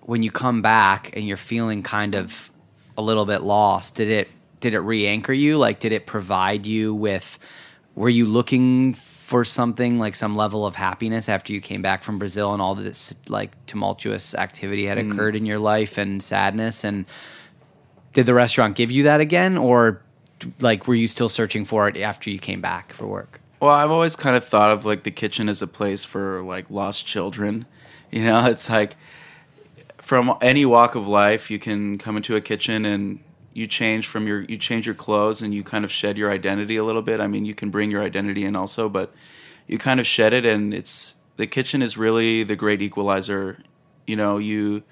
when 0.00 0.22
you 0.22 0.30
come 0.30 0.62
back 0.62 1.14
and 1.14 1.28
you're 1.28 1.36
feeling 1.36 1.82
kind 1.82 2.14
of 2.14 2.50
a 2.96 3.02
little 3.02 3.26
bit 3.26 3.42
lost, 3.42 3.94
did 3.96 4.08
it 4.08 4.28
did 4.60 4.72
it 4.72 4.80
re-anchor 4.80 5.34
you? 5.34 5.58
Like, 5.58 5.80
did 5.80 5.92
it 5.92 6.06
provide 6.06 6.64
you 6.64 6.94
with? 6.94 7.38
Were 7.94 8.08
you 8.08 8.24
looking 8.24 8.94
for 9.30 9.44
something 9.44 10.00
like 10.00 10.16
some 10.16 10.34
level 10.34 10.66
of 10.66 10.74
happiness 10.74 11.28
after 11.28 11.52
you 11.52 11.60
came 11.60 11.80
back 11.80 12.02
from 12.02 12.18
Brazil 12.18 12.52
and 12.52 12.60
all 12.60 12.74
this 12.74 13.14
like 13.28 13.52
tumultuous 13.66 14.34
activity 14.34 14.86
had 14.86 14.98
mm. 14.98 15.12
occurred 15.12 15.36
in 15.36 15.46
your 15.46 15.60
life 15.60 15.98
and 15.98 16.20
sadness? 16.20 16.82
And 16.82 17.06
did 18.12 18.26
the 18.26 18.34
restaurant 18.34 18.74
give 18.74 18.90
you 18.90 19.04
that 19.04 19.20
again, 19.20 19.56
or 19.56 20.02
like 20.58 20.88
were 20.88 20.96
you 20.96 21.06
still 21.06 21.28
searching 21.28 21.64
for 21.64 21.86
it 21.86 21.96
after 21.96 22.28
you 22.28 22.40
came 22.40 22.60
back 22.60 22.92
for 22.92 23.06
work? 23.06 23.40
Well, 23.60 23.70
I've 23.70 23.92
always 23.92 24.16
kind 24.16 24.34
of 24.34 24.44
thought 24.44 24.72
of 24.72 24.84
like 24.84 25.04
the 25.04 25.12
kitchen 25.12 25.48
as 25.48 25.62
a 25.62 25.68
place 25.68 26.04
for 26.04 26.42
like 26.42 26.68
lost 26.68 27.06
children. 27.06 27.66
You 28.12 28.24
know, 28.24 28.46
it's 28.46 28.68
like 28.68 28.96
from 29.98 30.36
any 30.42 30.66
walk 30.66 30.96
of 30.96 31.06
life, 31.06 31.48
you 31.48 31.60
can 31.60 31.96
come 31.96 32.16
into 32.16 32.34
a 32.34 32.40
kitchen 32.40 32.84
and 32.84 33.20
you 33.60 33.66
change 33.66 34.06
from 34.06 34.26
your 34.26 34.44
you 34.44 34.56
change 34.56 34.86
your 34.86 34.94
clothes 34.94 35.42
and 35.42 35.54
you 35.54 35.62
kind 35.62 35.84
of 35.84 35.92
shed 35.92 36.16
your 36.16 36.30
identity 36.30 36.76
a 36.76 36.82
little 36.82 37.02
bit. 37.02 37.20
I 37.20 37.26
mean, 37.26 37.44
you 37.44 37.54
can 37.54 37.68
bring 37.68 37.90
your 37.90 38.02
identity 38.02 38.46
in 38.46 38.56
also, 38.56 38.88
but 38.88 39.12
you 39.66 39.76
kind 39.76 40.00
of 40.00 40.06
shed 40.06 40.32
it 40.32 40.46
and 40.46 40.72
it's 40.72 41.14
the 41.36 41.46
kitchen 41.46 41.82
is 41.82 41.98
really 41.98 42.42
the 42.42 42.56
great 42.56 42.80
equalizer. 42.80 43.58
You 44.06 44.16
know, 44.16 44.38
you 44.38 44.82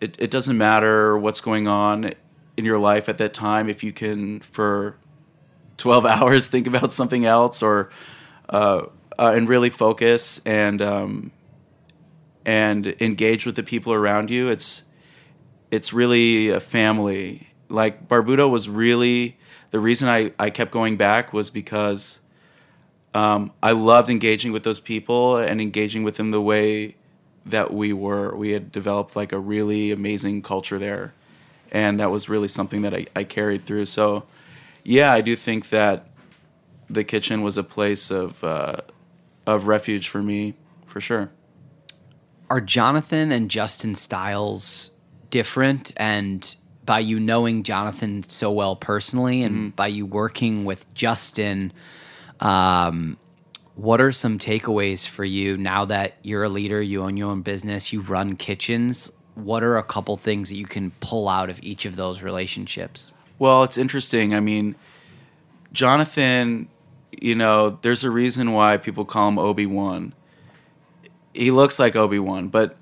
it 0.00 0.16
it 0.18 0.32
doesn't 0.32 0.58
matter 0.58 1.16
what's 1.16 1.40
going 1.40 1.68
on 1.68 2.14
in 2.56 2.64
your 2.64 2.78
life 2.78 3.08
at 3.08 3.18
that 3.18 3.32
time 3.32 3.68
if 3.68 3.84
you 3.84 3.92
can 3.92 4.40
for 4.40 4.96
12 5.76 6.06
hours 6.16 6.48
think 6.48 6.66
about 6.66 6.90
something 6.90 7.24
else 7.24 7.62
or 7.62 7.90
uh, 8.48 8.82
uh, 9.16 9.32
and 9.32 9.48
really 9.48 9.70
focus 9.70 10.40
and 10.44 10.82
um, 10.82 11.30
and 12.44 12.96
engage 13.00 13.46
with 13.46 13.54
the 13.54 13.62
people 13.62 13.92
around 13.92 14.28
you 14.28 14.48
it's 14.48 14.82
it's 15.74 15.92
really 15.92 16.50
a 16.50 16.60
family. 16.60 17.48
Like 17.68 18.08
barbuto 18.08 18.48
was 18.48 18.68
really 18.68 19.36
the 19.70 19.80
reason 19.80 20.06
i, 20.06 20.30
I 20.38 20.50
kept 20.50 20.70
going 20.70 20.96
back 20.96 21.32
was 21.32 21.50
because 21.50 22.20
um, 23.12 23.52
i 23.60 23.72
loved 23.72 24.08
engaging 24.08 24.52
with 24.52 24.62
those 24.62 24.78
people 24.78 25.36
and 25.38 25.60
engaging 25.60 26.04
with 26.04 26.14
them 26.14 26.30
the 26.30 26.40
way 26.40 26.94
that 27.46 27.74
we 27.74 27.92
were. 27.92 28.34
We 28.36 28.52
had 28.52 28.72
developed 28.72 29.16
like 29.16 29.32
a 29.32 29.38
really 29.38 29.90
amazing 29.90 30.40
culture 30.40 30.78
there. 30.78 31.12
And 31.70 32.00
that 32.00 32.10
was 32.10 32.28
really 32.28 32.48
something 32.48 32.82
that 32.82 32.94
i, 32.94 33.06
I 33.16 33.24
carried 33.24 33.62
through. 33.62 33.86
So 33.86 34.24
yeah 34.84 35.12
i 35.12 35.20
do 35.20 35.34
think 35.34 35.70
that 35.70 36.06
the 36.88 37.02
kitchen 37.02 37.42
was 37.42 37.56
a 37.56 37.64
place 37.64 38.10
of 38.10 38.44
uh, 38.44 38.76
of 39.46 39.66
refuge 39.66 40.08
for 40.08 40.22
me 40.22 40.54
for 40.86 41.00
sure. 41.00 41.30
Are 42.50 42.60
Jonathan 42.60 43.32
and 43.32 43.50
Justin 43.50 43.94
styles 43.94 44.93
different? 45.34 45.90
And 45.96 46.54
by 46.86 47.00
you 47.00 47.18
knowing 47.18 47.64
Jonathan 47.64 48.22
so 48.28 48.52
well 48.52 48.76
personally, 48.76 49.42
and 49.42 49.74
by 49.74 49.88
you 49.88 50.06
working 50.06 50.64
with 50.64 50.86
Justin, 50.94 51.72
um, 52.38 53.18
what 53.74 54.00
are 54.00 54.12
some 54.12 54.38
takeaways 54.38 55.08
for 55.08 55.24
you 55.24 55.56
now 55.56 55.86
that 55.86 56.14
you're 56.22 56.44
a 56.44 56.48
leader, 56.48 56.80
you 56.80 57.02
own 57.02 57.16
your 57.16 57.32
own 57.32 57.42
business, 57.42 57.92
you 57.92 58.00
run 58.02 58.36
kitchens? 58.36 59.10
What 59.34 59.64
are 59.64 59.76
a 59.76 59.82
couple 59.82 60.16
things 60.16 60.50
that 60.50 60.54
you 60.54 60.66
can 60.66 60.92
pull 61.00 61.28
out 61.28 61.50
of 61.50 61.60
each 61.64 61.84
of 61.84 61.96
those 61.96 62.22
relationships? 62.22 63.12
Well, 63.40 63.64
it's 63.64 63.76
interesting. 63.76 64.34
I 64.34 64.38
mean, 64.38 64.76
Jonathan, 65.72 66.68
you 67.20 67.34
know, 67.34 67.76
there's 67.82 68.04
a 68.04 68.10
reason 68.10 68.52
why 68.52 68.76
people 68.76 69.04
call 69.04 69.26
him 69.26 69.40
Obi 69.40 69.66
Wan. 69.66 70.14
He 71.32 71.50
looks 71.50 71.80
like 71.80 71.96
Obi 71.96 72.20
Wan, 72.20 72.46
but 72.46 72.76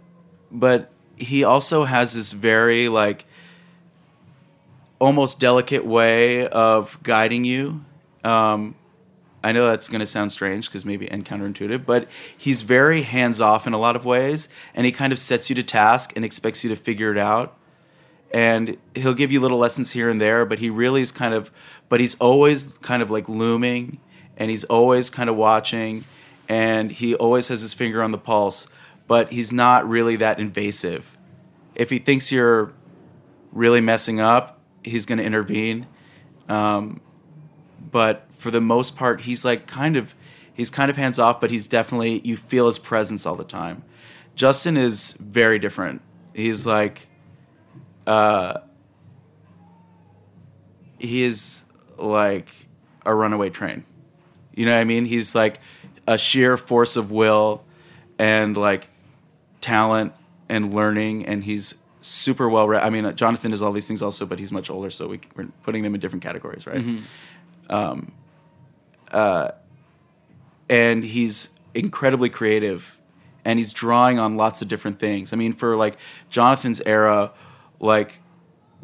but 0.51 0.93
he 1.23 1.45
also 1.45 1.85
has 1.85 2.15
this 2.15 2.33
very 2.33 2.89
like 2.89 3.25
almost 4.99 5.41
delicate 5.41 5.85
way 5.85 6.47
of 6.49 6.99
guiding 7.03 7.45
you. 7.45 7.85
Um, 8.23 8.75
I 9.45 9.51
know 9.51 9.67
that's 9.67 9.89
going 9.89 10.01
to 10.01 10.07
sound 10.07 10.31
strange 10.31 10.69
because 10.69 10.85
maybe 10.85 11.11
and 11.11 11.25
counterintuitive, 11.25 11.85
but 11.85 12.09
he's 12.37 12.63
very 12.63 13.03
hands 13.03 13.41
off 13.41 13.67
in 13.67 13.73
a 13.73 13.79
lot 13.79 13.97
of 13.97 14.05
ways, 14.05 14.49
and 14.75 14.87
he 14.87 14.93
kind 14.93 15.13
of 15.13 15.19
sets 15.19 15.51
you 15.51 15.57
to 15.57 15.63
task 15.65 16.13
and 16.15 16.25
expects 16.25 16.63
you 16.63 16.71
to 16.71 16.77
figure 16.77 17.11
it 17.11 17.19
out 17.19 17.57
and 18.33 18.79
he'll 18.95 19.15
give 19.15 19.31
you 19.31 19.41
little 19.41 19.59
lessons 19.59 19.93
here 19.93 20.09
and 20.09 20.21
there 20.21 20.45
but 20.45 20.59
he 20.59 20.71
really 20.71 21.03
is 21.03 21.13
kind 21.13 21.35
of 21.35 21.51
but 21.89 22.01
he's 22.01 22.15
always 22.17 22.69
kind 22.81 23.03
of 23.03 23.11
like 23.11 23.29
looming 23.29 24.01
and 24.37 24.51
he's 24.51 24.65
always 24.65 25.11
kind 25.11 25.29
of 25.29 25.37
watching 25.37 26.05
and 26.49 26.91
he 26.91 27.15
always 27.15 27.49
has 27.49 27.61
his 27.61 27.75
finger 27.75 28.03
on 28.03 28.11
the 28.11 28.19
pulse 28.19 28.67
but 29.13 29.31
he's 29.31 29.53
not 29.53 29.87
really 29.87 30.17
that 30.17 30.41
invasive 30.41 31.19
if 31.75 31.91
he 31.91 31.99
thinks 31.99 32.33
you're 32.33 32.73
really 33.53 33.81
messing 33.81 34.21
up 34.21 34.59
he's 34.83 35.05
going 35.05 35.19
to 35.19 35.25
intervene 35.25 35.87
um, 36.49 36.99
but 37.91 38.27
for 38.31 38.51
the 38.51 38.61
most 38.61 38.97
part 38.97 39.21
he's 39.21 39.45
like 39.45 39.67
kind 39.67 39.97
of 39.97 40.15
he's 40.55 40.71
kind 40.71 40.91
of 40.91 40.97
hands 40.97 41.19
off 41.19 41.43
but 41.43 41.51
he's 41.51 41.67
definitely 41.67 42.21
you 42.25 42.37
feel 42.37 42.67
his 42.67 42.79
presence 42.79 43.27
all 43.27 43.37
the 43.37 43.45
time 43.45 43.85
justin 44.35 44.79
is 44.79 45.13
very 45.21 45.59
different 45.59 46.01
he's 46.33 46.65
like 46.65 47.09
uh, 48.07 48.59
he 50.99 51.25
is 51.25 51.65
like 51.99 52.49
a 53.05 53.15
runaway 53.15 53.51
train. 53.51 53.85
You 54.55 54.67
know 54.67 54.73
what 54.73 54.81
I 54.81 54.85
mean? 54.85 55.05
He's 55.05 55.35
like 55.35 55.61
a 56.07 56.19
sheer 56.19 56.57
force 56.57 56.97
of 56.97 57.11
will 57.11 57.65
and 58.19 58.57
like 58.57 58.89
talent 59.63 60.13
and 60.51 60.75
learning, 60.75 61.25
and 61.25 61.45
he's 61.45 61.75
super 62.03 62.49
well 62.51 62.69
read. 62.69 62.83
I 62.83 62.91
mean, 62.91 63.15
Jonathan 63.17 63.55
is 63.55 63.63
all 63.63 63.73
these 63.73 63.89
things 63.89 64.03
also, 64.03 64.27
but 64.27 64.39
he's 64.39 64.53
much 64.53 64.69
older, 64.69 64.91
so 64.91 65.09
we, 65.09 65.21
we're 65.35 65.49
putting 65.63 65.83
them 65.83 65.95
in 65.95 66.01
different 66.01 66.23
categories, 66.23 66.67
right? 66.67 66.77
Um, 67.71 68.13
uh, 69.11 69.53
and 70.69 71.05
he's 71.05 71.51
incredibly 71.75 72.29
creative 72.29 72.97
and 73.45 73.59
he's 73.59 73.73
drawing 73.73 74.19
on 74.19 74.37
lots 74.37 74.63
of 74.63 74.69
different 74.69 74.99
things. 74.99 75.33
I 75.33 75.37
mean, 75.37 75.53
for 75.53 75.77
like 75.77 75.97
Jonathan's 76.31 76.81
era, 76.87 77.33
like 77.81 78.21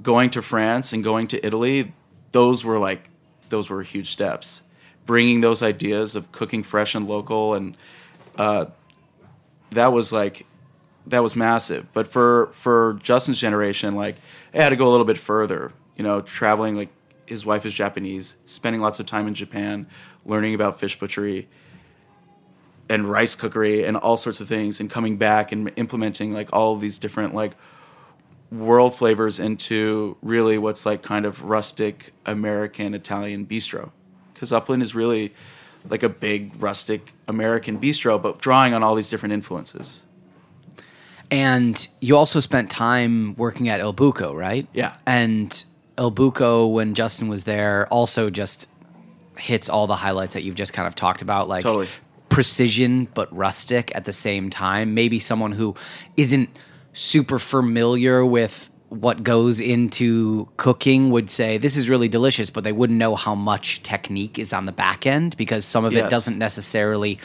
going 0.03 0.31
to 0.31 0.43
France 0.43 0.93
and 0.93 1.05
going 1.05 1.29
to 1.29 1.47
Italy, 1.47 1.93
those 2.33 2.64
were 2.64 2.79
like 2.79 3.11
those 3.49 3.71
were 3.71 3.83
huge 3.83 4.11
steps. 4.11 4.62
Bringing 5.07 5.41
those 5.41 5.62
ideas 5.62 6.14
of 6.14 6.33
cooking 6.33 6.62
fresh 6.62 6.95
and 6.95 7.09
local, 7.09 7.55
and 7.55 7.77
uh, 8.37 8.67
that 9.71 9.93
was 9.93 10.12
like 10.12 10.45
that 11.11 11.23
was 11.23 11.37
massive. 11.37 11.92
But 11.92 12.07
for 12.07 12.51
for 12.53 12.99
Justin's 13.03 13.38
generation, 13.38 13.94
like 13.94 14.16
it 14.53 14.61
had 14.61 14.71
to 14.71 14.77
go 14.77 14.88
a 14.88 14.90
little 14.90 15.07
bit 15.07 15.18
further. 15.18 15.73
You 15.97 16.05
know, 16.05 16.21
traveling 16.21 16.77
like 16.77 16.90
his 17.27 17.44
wife 17.44 17.66
is 17.66 17.75
Japanese, 17.75 18.37
spending 18.44 18.81
lots 18.81 19.01
of 19.01 19.07
time 19.07 19.27
in 19.27 19.35
Japan, 19.35 19.87
learning 20.25 20.55
about 20.55 20.81
fish 20.81 20.99
butchery 20.99 21.49
and 22.88 23.11
rice 23.11 23.35
cookery 23.35 23.85
and 23.85 23.97
all 23.97 24.16
sorts 24.16 24.40
of 24.40 24.49
things, 24.49 24.81
and 24.81 24.88
coming 24.88 25.16
back 25.16 25.53
and 25.53 25.71
implementing 25.77 26.33
like 26.33 26.49
all 26.53 26.77
these 26.77 26.99
different 26.99 27.35
like 27.35 27.57
world 28.51 28.94
flavors 28.94 29.38
into 29.38 30.16
really 30.23 30.57
what's 30.57 30.87
like 30.87 31.03
kind 31.03 31.27
of 31.27 31.42
rustic 31.42 32.14
American 32.25 32.94
Italian 32.94 33.47
bistro. 33.47 33.90
Because 34.33 34.53
Upland 34.53 34.83
is 34.83 34.94
really 34.94 35.35
like 35.88 36.03
a 36.03 36.09
big 36.09 36.53
rustic 36.61 37.12
American 37.27 37.79
bistro, 37.79 38.21
but 38.21 38.38
drawing 38.38 38.73
on 38.73 38.83
all 38.83 38.94
these 38.94 39.11
different 39.11 39.33
influences. 39.33 40.05
And 41.31 41.88
you 42.01 42.17
also 42.17 42.41
spent 42.41 42.71
time 42.71 43.35
working 43.37 43.69
at 43.69 43.81
Il 43.81 43.93
Buco, 43.93 44.35
right? 44.35 44.67
Yeah. 44.73 44.97
And 45.07 45.64
Il 45.99 46.11
Buco, 46.11 46.73
when 46.73 46.95
Justin 46.95 47.29
was 47.29 47.45
there, 47.45 47.87
also 47.91 48.31
just 48.31 48.67
hits 49.37 49.69
all 49.69 49.87
the 49.87 49.97
highlights 49.97 50.35
that 50.35 50.43
you've 50.43 50.55
just 50.55 50.73
kind 50.73 50.88
of 50.88 50.95
talked 50.95 51.23
about, 51.23 51.49
like 51.49 51.62
Totally. 51.62 51.88
precision 52.29 53.09
but 53.14 53.35
rustic 53.37 53.95
at 53.95 54.05
the 54.05 54.12
same 54.12 54.51
time. 54.51 54.95
Maybe 54.95 55.19
someone 55.19 55.53
who 55.53 55.75
isn't 56.17 56.49
super 56.93 57.38
familiar 57.38 58.25
with 58.25 58.71
what 58.88 59.23
goes 59.23 59.61
into 59.61 60.49
cooking 60.57 61.11
would 61.11 61.31
say 61.31 61.59
this 61.59 61.77
is 61.77 61.88
really 61.88 62.09
delicious, 62.09 62.49
but 62.49 62.64
they 62.64 62.73
wouldn't 62.73 62.99
know 62.99 63.14
how 63.17 63.35
much 63.35 63.83
technique 63.83 64.38
is 64.38 64.53
on 64.53 64.64
the 64.64 64.73
back 64.73 65.07
end 65.07 65.37
because 65.37 65.64
some 65.64 65.85
of 65.85 65.95
it 65.95 66.09
doesn't 66.09 66.38
necessarily 66.38 67.19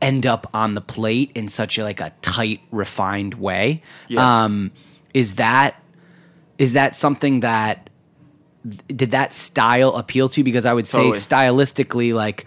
end 0.00 0.26
up 0.26 0.48
on 0.54 0.74
the 0.74 0.80
plate 0.80 1.30
in 1.34 1.48
such 1.48 1.78
a 1.78 1.82
like 1.84 2.00
a 2.00 2.12
tight, 2.22 2.60
refined 2.70 3.34
way. 3.34 3.82
Yes. 4.08 4.20
Um, 4.20 4.70
is 5.14 5.34
that 5.36 5.82
is 6.58 6.72
that 6.74 6.94
something 6.96 7.40
that 7.40 7.88
did 8.88 9.12
that 9.12 9.32
style 9.32 9.94
appeal 9.96 10.28
to 10.28 10.40
you? 10.40 10.44
Because 10.44 10.66
I 10.66 10.72
would 10.72 10.86
say 10.86 10.98
Totally. 10.98 11.18
stylistically, 11.18 12.12
like 12.14 12.44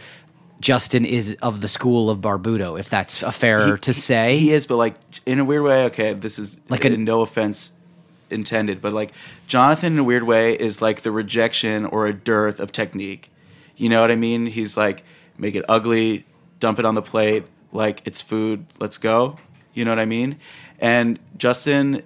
Justin 0.60 1.06
is 1.06 1.36
of 1.42 1.62
the 1.62 1.68
school 1.68 2.10
of 2.10 2.20
Barbuto, 2.20 2.80
if 2.80 2.90
that's 2.90 3.24
a 3.24 3.32
fair 3.32 3.78
to 3.78 3.94
say. 3.94 4.38
He 4.38 4.52
is, 4.52 4.68
but 4.68 4.78
like 4.78 4.96
in 5.26 5.40
a 5.40 5.46
weird 5.46 5.64
way. 5.64 5.86
Okay, 5.86 6.14
this 6.14 6.38
is 6.38 6.60
Like 6.70 6.84
like 6.84 6.94
a- 6.94 6.98
no 6.98 7.22
offense 7.22 7.72
intended, 8.30 8.82
but 8.82 8.94
like 8.94 9.12
Jonathan 9.48 9.94
in 9.94 10.00
a 10.00 10.04
weird 10.04 10.24
way 10.24 10.54
is 10.54 10.82
like 10.82 11.02
the 11.02 11.12
rejection 11.12 11.86
or 11.86 12.06
a 12.08 12.14
dearth 12.14 12.60
of 12.60 12.72
technique. 12.72 13.30
You 13.76 13.90
know 13.90 14.02
what 14.02 14.12
I 14.12 14.16
mean? 14.16 14.46
He's 14.46 14.78
like 14.78 15.04
make 15.38 15.56
it 15.56 15.66
ugly, 15.68 16.26
dump 16.62 16.80
it 16.80 16.86
on 16.86 16.95
the 16.95 17.02
plate, 17.02 17.43
like 17.74 18.02
it's 18.06 18.21
food. 18.21 18.65
Let's 18.80 18.97
go. 18.97 19.38
You 19.74 19.84
know 19.84 19.91
what 19.91 20.00
I 20.00 20.06
mean? 20.06 20.38
And 20.80 21.19
Justin 21.38 22.04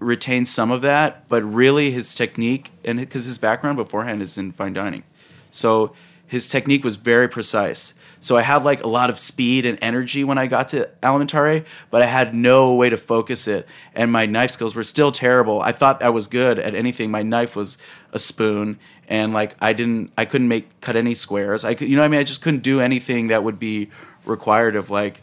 retains 0.00 0.50
some 0.50 0.72
of 0.72 0.82
that, 0.82 1.28
but 1.28 1.42
really 1.44 1.90
his 1.92 2.14
technique 2.14 2.70
and 2.84 2.98
because 2.98 3.26
his 3.26 3.38
background 3.38 3.76
beforehand 3.76 4.22
is 4.22 4.36
in 4.36 4.50
fine 4.50 4.72
dining, 4.72 5.04
so 5.50 5.92
his 6.26 6.48
technique 6.48 6.84
was 6.84 6.96
very 6.96 7.28
precise. 7.28 7.94
So 8.20 8.36
I 8.36 8.42
had 8.42 8.62
like 8.64 8.84
a 8.84 8.88
lot 8.88 9.10
of 9.10 9.18
speed 9.18 9.66
and 9.66 9.78
energy 9.82 10.24
when 10.24 10.38
I 10.38 10.46
got 10.46 10.68
to 10.68 10.88
Alimentari, 11.02 11.64
but 11.90 12.02
I 12.02 12.06
had 12.06 12.34
no 12.34 12.74
way 12.74 12.88
to 12.88 12.96
focus 12.96 13.48
it, 13.48 13.66
and 13.94 14.12
my 14.12 14.26
knife 14.26 14.52
skills 14.52 14.74
were 14.74 14.84
still 14.84 15.10
terrible. 15.10 15.60
I 15.60 15.72
thought 15.72 16.02
I 16.02 16.10
was 16.10 16.26
good 16.28 16.58
at 16.58 16.74
anything. 16.74 17.10
My 17.10 17.22
knife 17.22 17.56
was 17.56 17.78
a 18.12 18.18
spoon, 18.18 18.78
and 19.10 19.34
like 19.34 19.54
I 19.60 19.74
didn't, 19.74 20.12
I 20.16 20.24
couldn't 20.24 20.48
make 20.48 20.80
cut 20.80 20.96
any 20.96 21.14
squares. 21.14 21.64
I 21.66 21.74
could, 21.74 21.88
you 21.90 21.96
know, 21.96 22.02
I 22.02 22.08
mean, 22.08 22.20
I 22.20 22.24
just 22.24 22.40
couldn't 22.40 22.62
do 22.62 22.80
anything 22.80 23.28
that 23.28 23.44
would 23.44 23.58
be 23.58 23.90
required 24.24 24.76
of 24.76 24.88
like 24.88 25.20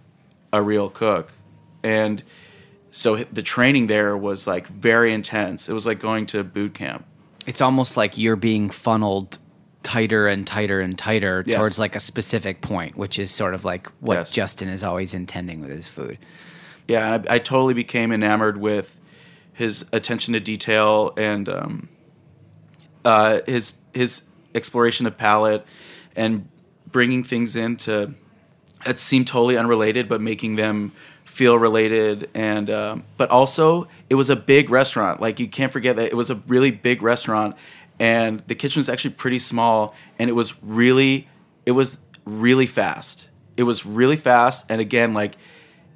a 0.53 0.61
real 0.61 0.89
cook, 0.91 1.33
and 1.83 2.21
so 2.91 3.15
the 3.15 3.41
training 3.43 3.87
there 3.87 4.15
was 4.15 4.45
like 4.47 4.67
very 4.67 5.11
intense. 5.13 5.67
It 5.69 5.73
was 5.73 5.85
like 5.87 5.99
going 5.99 6.25
to 6.27 6.43
boot 6.43 6.73
camp. 6.73 7.05
it's 7.47 7.61
almost 7.61 7.95
like 7.97 8.17
you're 8.17 8.35
being 8.35 8.69
funneled 8.69 9.37
tighter 9.83 10.27
and 10.27 10.45
tighter 10.45 10.81
and 10.81 10.97
tighter 10.97 11.43
Yes. 11.45 11.55
towards 11.55 11.79
like 11.79 11.95
a 11.95 11.99
specific 11.99 12.59
point, 12.61 12.97
which 12.97 13.17
is 13.19 13.31
sort 13.31 13.53
of 13.53 13.63
like 13.63 13.87
what 14.01 14.15
Yes. 14.15 14.31
Justin 14.31 14.67
is 14.67 14.83
always 14.83 15.13
intending 15.13 15.61
with 15.61 15.69
his 15.69 15.87
food. 15.87 16.17
Yeah, 16.89 17.13
and 17.13 17.29
I, 17.29 17.35
I 17.35 17.39
totally 17.39 17.73
became 17.73 18.11
enamored 18.11 18.57
with 18.57 18.99
his 19.53 19.85
attention 19.93 20.33
to 20.33 20.39
detail 20.41 21.13
and 21.17 21.47
um, 21.47 21.89
uh, 23.07 23.39
his 23.47 23.73
his 23.93 24.23
exploration 24.53 25.07
of 25.07 25.17
palate 25.17 25.65
and 26.15 26.47
bringing 26.91 27.23
things 27.23 27.55
into 27.55 28.13
that 28.85 28.99
seem 28.99 29.23
totally 29.23 29.57
unrelated, 29.57 30.09
but 30.09 30.19
making 30.19 30.57
them 30.57 30.91
feel 31.23 31.57
related. 31.57 32.29
And 32.33 32.69
um, 32.69 33.05
but 33.15 33.29
also, 33.29 33.87
it 34.09 34.15
was 34.15 34.29
a 34.29 34.35
big 34.35 34.69
restaurant. 34.69 35.21
Like 35.21 35.39
you 35.39 35.47
can't 35.47 35.71
forget 35.71 35.95
that 35.95 36.07
it 36.07 36.15
was 36.15 36.29
a 36.29 36.35
really 36.47 36.69
big 36.69 37.01
restaurant, 37.01 37.55
and 37.97 38.43
the 38.47 38.55
kitchen 38.55 38.81
was 38.81 38.89
actually 38.89 39.13
pretty 39.13 39.39
small, 39.39 39.95
and 40.19 40.29
it 40.29 40.33
was 40.33 40.61
really 40.61 41.29
it 41.65 41.71
was 41.71 41.99
really 42.25 42.65
fast. 42.65 43.29
It 43.55 43.63
was 43.63 43.85
really 43.85 44.17
fast, 44.17 44.65
and 44.69 44.81
again, 44.81 45.13
like 45.13 45.37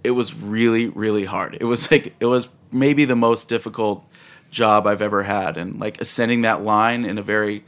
it 0.06 0.12
was 0.12 0.34
really 0.34 0.88
really 0.88 1.26
hard. 1.26 1.58
It 1.60 1.66
was 1.66 1.92
like 1.92 2.16
it 2.22 2.26
was 2.26 2.48
maybe 2.72 3.04
the 3.04 3.18
most 3.18 3.50
difficult 3.50 4.06
job 4.52 4.86
I've 4.86 5.02
ever 5.02 5.24
had, 5.24 5.58
and 5.58 5.80
like 5.80 6.00
ascending 6.00 6.42
that 6.42 6.62
line 6.62 7.06
in 7.06 7.18
a 7.18 7.24
very 7.24 7.64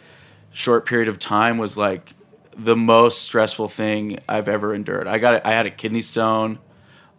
short 0.51 0.85
period 0.85 1.09
of 1.09 1.17
time 1.17 1.57
was 1.57 1.77
like 1.77 2.13
the 2.55 2.75
most 2.75 3.23
stressful 3.23 3.69
thing 3.69 4.19
I've 4.29 4.47
ever 4.47 4.73
endured. 4.73 5.07
I 5.07 5.17
got 5.17 5.45
I 5.47 5.51
had 5.51 5.65
a 5.65 5.71
kidney 5.71 6.01
stone. 6.01 6.59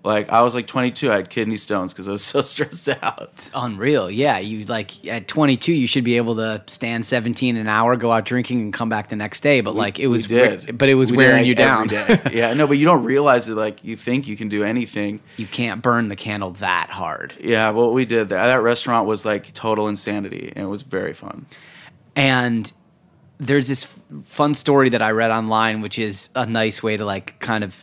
Like 0.04 0.30
I 0.30 0.42
was 0.42 0.54
like 0.54 0.66
22, 0.66 1.10
I 1.10 1.16
had 1.16 1.30
kidney 1.30 1.56
stones 1.56 1.92
because 1.94 2.08
I 2.08 2.12
was 2.12 2.22
so 2.24 2.42
stressed 2.42 2.88
out. 3.02 3.30
It's 3.32 3.50
unreal. 3.54 4.10
Yeah, 4.10 4.38
you 4.38 4.64
like 4.64 5.06
at 5.06 5.26
22, 5.28 5.72
you 5.72 5.86
should 5.86 6.04
be 6.04 6.18
able 6.18 6.36
to 6.36 6.62
stand 6.66 7.06
17 7.06 7.56
an 7.56 7.66
hour, 7.68 7.96
go 7.96 8.12
out 8.12 8.24
drinking, 8.26 8.60
and 8.60 8.72
come 8.72 8.88
back 8.90 9.08
the 9.08 9.16
next 9.16 9.40
day. 9.40 9.62
But 9.62 9.74
like 9.74 9.98
it 9.98 10.08
was, 10.08 10.28
we 10.28 10.36
did. 10.36 10.76
but 10.76 10.88
it 10.90 10.94
was 10.94 11.10
We 11.10 11.16
wearing 11.16 11.46
you 11.46 11.54
down. 11.54 11.88
yeah, 12.32 12.52
no, 12.52 12.66
but 12.66 12.76
you 12.76 12.84
don't 12.84 13.02
realize 13.04 13.48
it. 13.48 13.54
Like 13.54 13.82
you 13.82 13.96
think 13.96 14.28
you 14.28 14.36
can 14.36 14.48
do 14.48 14.62
anything. 14.62 15.20
you 15.38 15.46
can't 15.46 15.80
burn 15.80 16.08
the 16.08 16.16
candle 16.16 16.50
that 16.52 16.90
hard. 16.90 17.34
Yeah, 17.40 17.70
what 17.70 17.94
we 17.94 18.04
did 18.04 18.28
there, 18.28 18.42
that 18.42 18.62
restaurant 18.62 19.08
was 19.08 19.24
like 19.24 19.52
total 19.54 19.88
insanity, 19.88 20.52
and 20.54 20.66
it 20.66 20.68
was 20.68 20.82
very 20.82 21.14
fun. 21.14 21.46
And 22.14 22.70
there's 23.38 23.68
this 23.68 23.98
fun 24.26 24.54
story 24.54 24.90
that 24.90 25.02
I 25.02 25.10
read 25.10 25.30
online, 25.30 25.80
which 25.80 25.98
is 25.98 26.30
a 26.34 26.46
nice 26.46 26.82
way 26.82 26.96
to 26.96 27.04
like 27.04 27.38
kind 27.40 27.64
of 27.64 27.74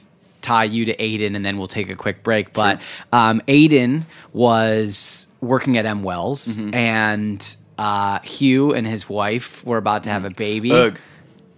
tie 0.42 0.64
you 0.66 0.86
to 0.86 1.02
Aidan, 1.02 1.36
and 1.36 1.46
then 1.46 1.58
we'll 1.58 1.68
take 1.68 1.90
a 1.90 1.96
quick 1.96 2.24
break. 2.24 2.54
But 2.54 2.82
um, 3.12 3.42
Aidan 3.48 4.06
was 4.34 5.28
working 5.42 5.78
at 5.78 5.86
M 5.86 6.04
Wells, 6.04 6.48
Mm-hmm. 6.48 6.74
and 6.76 7.56
uh, 7.78 8.20
Hugh 8.20 8.74
and 8.74 8.86
his 8.86 9.10
wife 9.10 9.66
were 9.66 9.78
about 9.78 10.04
to 10.04 10.10
have 10.10 10.26
a 10.26 10.30
baby. 10.30 10.72
Ugh. 10.72 11.00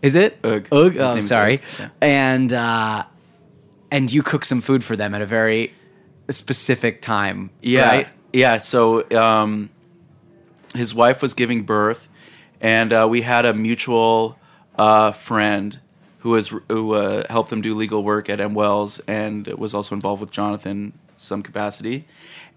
Is 0.01 0.15
it 0.15 0.37
Ugh. 0.43 0.67
Ugh. 0.71 0.97
Oh, 0.97 1.19
sorry. 1.21 1.59
Yeah. 1.79 1.89
And 2.01 2.51
uh, 2.53 3.03
and 3.91 4.11
you 4.11 4.21
cook 4.23 4.45
some 4.45 4.61
food 4.61 4.83
for 4.83 4.95
them 4.95 5.13
at 5.15 5.21
a 5.21 5.25
very 5.25 5.73
specific 6.29 7.01
time. 7.01 7.49
Yeah, 7.61 7.87
right? 7.89 8.07
yeah. 8.33 8.57
So 8.57 9.09
um, 9.11 9.69
his 10.75 10.93
wife 10.95 11.21
was 11.21 11.33
giving 11.33 11.63
birth, 11.63 12.09
and 12.61 12.91
uh, 12.91 13.07
we 13.09 13.21
had 13.21 13.45
a 13.45 13.53
mutual 13.53 14.37
uh, 14.77 15.11
friend 15.11 15.79
who 16.23 16.29
was 16.29 16.53
who 16.69 16.93
uh, 16.93 17.23
helped 17.29 17.49
them 17.49 17.61
do 17.61 17.75
legal 17.75 18.01
work 18.01 18.29
at 18.29 18.39
M 18.39 18.53
Wells, 18.53 18.99
and 19.09 19.45
was 19.47 19.73
also 19.73 19.93
involved 19.93 20.21
with 20.21 20.31
Jonathan 20.31 20.97
some 21.17 21.43
capacity, 21.43 22.05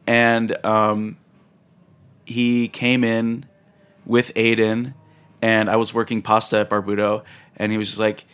and 0.07 0.57
um, 0.65 1.17
he 2.25 2.69
came 2.69 3.03
in 3.03 3.45
with 4.05 4.31
Aidan, 4.37 4.95
and 5.43 5.69
I 5.69 5.75
was 5.75 5.93
working 5.93 6.23
pasta 6.23 6.59
at 6.59 6.71
Barbuto, 6.71 7.25
and 7.57 7.73
he 7.73 7.79
was 7.79 7.89
just 7.89 7.99
like, 7.99 8.25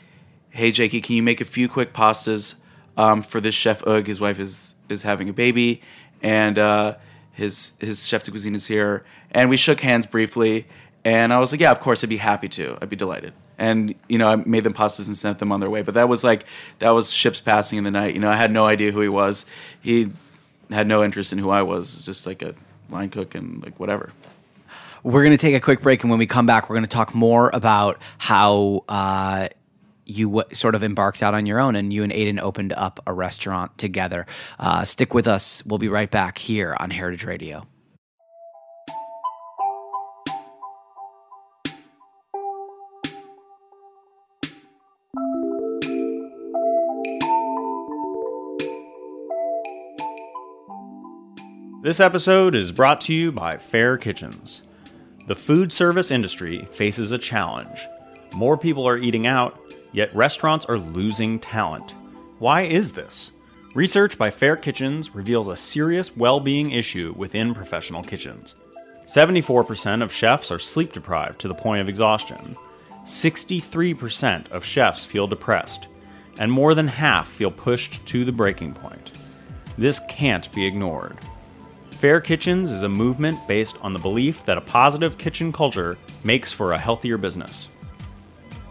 "Hey, 0.50 0.70
Jakey, 0.70 1.00
can 1.00 1.16
you 1.16 1.22
make 1.22 1.40
a 1.40 1.46
few 1.46 1.66
quick 1.66 1.94
pastas 1.94 2.56
um, 2.98 3.22
for 3.22 3.40
this 3.40 3.54
chef 3.54 3.82
Ugg? 3.86 4.08
His 4.08 4.20
wife 4.20 4.38
is 4.38 4.74
is 4.90 5.00
having 5.00 5.30
a 5.30 5.32
baby, 5.32 5.80
and 6.22 6.58
uh, 6.58 6.96
his 7.32 7.72
his 7.78 8.06
chef 8.06 8.22
de 8.22 8.30
cuisine 8.30 8.54
is 8.54 8.66
here." 8.66 9.02
And 9.30 9.48
we 9.48 9.56
shook 9.56 9.80
hands 9.80 10.04
briefly, 10.04 10.66
and 11.06 11.32
I 11.32 11.38
was 11.38 11.52
like, 11.52 11.60
"Yeah, 11.62 11.72
of 11.72 11.80
course, 11.80 12.04
I'd 12.04 12.10
be 12.10 12.18
happy 12.18 12.50
to. 12.50 12.76
I'd 12.82 12.90
be 12.90 12.96
delighted." 12.96 13.32
And 13.62 13.94
you 14.08 14.18
know, 14.18 14.26
I 14.26 14.34
made 14.34 14.64
them 14.64 14.74
pastas 14.74 15.06
and 15.06 15.16
sent 15.16 15.38
them 15.38 15.52
on 15.52 15.60
their 15.60 15.70
way. 15.70 15.82
But 15.82 15.94
that 15.94 16.08
was 16.08 16.24
like 16.24 16.46
that 16.80 16.90
was 16.90 17.12
ships 17.12 17.40
passing 17.40 17.78
in 17.78 17.84
the 17.84 17.92
night. 17.92 18.12
You 18.12 18.18
know, 18.20 18.28
I 18.28 18.34
had 18.34 18.50
no 18.50 18.66
idea 18.66 18.90
who 18.90 19.00
he 19.00 19.08
was. 19.08 19.46
He 19.80 20.10
had 20.68 20.88
no 20.88 21.04
interest 21.04 21.32
in 21.32 21.38
who 21.38 21.48
I 21.48 21.62
was. 21.62 22.04
Just 22.04 22.26
like 22.26 22.42
a 22.42 22.56
line 22.90 23.08
cook 23.08 23.36
and 23.36 23.62
like 23.62 23.78
whatever. 23.78 24.12
We're 25.04 25.28
to 25.30 25.36
take 25.36 25.54
a 25.54 25.60
quick 25.60 25.80
break, 25.80 26.02
and 26.02 26.10
when 26.10 26.18
we 26.18 26.26
come 26.26 26.44
back, 26.44 26.68
we're 26.68 26.80
to 26.80 26.86
talk 26.88 27.14
more 27.14 27.52
about 27.54 28.00
how 28.18 28.84
uh, 28.88 29.48
you 30.06 30.26
w- 30.26 30.54
sort 30.54 30.74
of 30.74 30.82
embarked 30.82 31.22
out 31.22 31.32
on 31.32 31.46
your 31.46 31.60
own, 31.60 31.76
and 31.76 31.92
you 31.92 32.02
and 32.02 32.12
Aidan 32.12 32.40
opened 32.40 32.72
up 32.72 32.98
a 33.06 33.12
restaurant 33.12 33.78
together. 33.78 34.26
Uh, 34.58 34.84
stick 34.84 35.14
with 35.14 35.28
us. 35.28 35.64
We'll 35.64 35.78
be 35.78 35.88
right 35.88 36.10
back 36.10 36.36
here 36.36 36.76
on 36.80 36.90
Heritage 36.90 37.24
Radio. 37.24 37.64
This 51.82 51.98
episode 51.98 52.54
is 52.54 52.70
brought 52.70 53.00
to 53.02 53.12
you 53.12 53.32
by 53.32 53.56
Fair 53.56 53.96
Kitchens. 53.98 54.62
The 55.26 55.34
food 55.34 55.72
service 55.72 56.12
industry 56.12 56.64
faces 56.70 57.10
a 57.10 57.18
challenge. 57.18 57.88
More 58.32 58.56
people 58.56 58.86
are 58.86 58.98
eating 58.98 59.26
out, 59.26 59.60
yet 59.90 60.14
restaurants 60.14 60.64
are 60.66 60.78
losing 60.78 61.40
talent. 61.40 61.90
Why 62.38 62.62
is 62.62 62.92
this? 62.92 63.32
Research 63.74 64.16
by 64.16 64.30
Fair 64.30 64.56
Kitchens 64.56 65.12
reveals 65.12 65.48
a 65.48 65.56
serious 65.56 66.16
well 66.16 66.38
being 66.38 66.70
issue 66.70 67.14
within 67.16 67.52
professional 67.52 68.04
kitchens. 68.04 68.54
74% 69.06 70.04
of 70.04 70.12
chefs 70.12 70.52
are 70.52 70.60
sleep 70.60 70.92
deprived 70.92 71.40
to 71.40 71.48
the 71.48 71.54
point 71.54 71.80
of 71.80 71.88
exhaustion. 71.88 72.54
63% 73.04 74.48
of 74.52 74.64
chefs 74.64 75.04
feel 75.04 75.26
depressed, 75.26 75.88
and 76.38 76.52
more 76.52 76.76
than 76.76 76.86
half 76.86 77.26
feel 77.26 77.50
pushed 77.50 78.06
to 78.06 78.24
the 78.24 78.30
breaking 78.30 78.72
point. 78.72 79.18
This 79.76 80.00
can't 80.08 80.48
be 80.52 80.64
ignored. 80.64 81.18
Fair 82.02 82.20
Kitchens 82.20 82.72
is 82.72 82.82
a 82.82 82.88
movement 82.88 83.38
based 83.46 83.78
on 83.80 83.92
the 83.92 83.98
belief 84.00 84.44
that 84.44 84.58
a 84.58 84.60
positive 84.60 85.16
kitchen 85.18 85.52
culture 85.52 85.96
makes 86.24 86.52
for 86.52 86.72
a 86.72 86.78
healthier 86.78 87.16
business. 87.16 87.68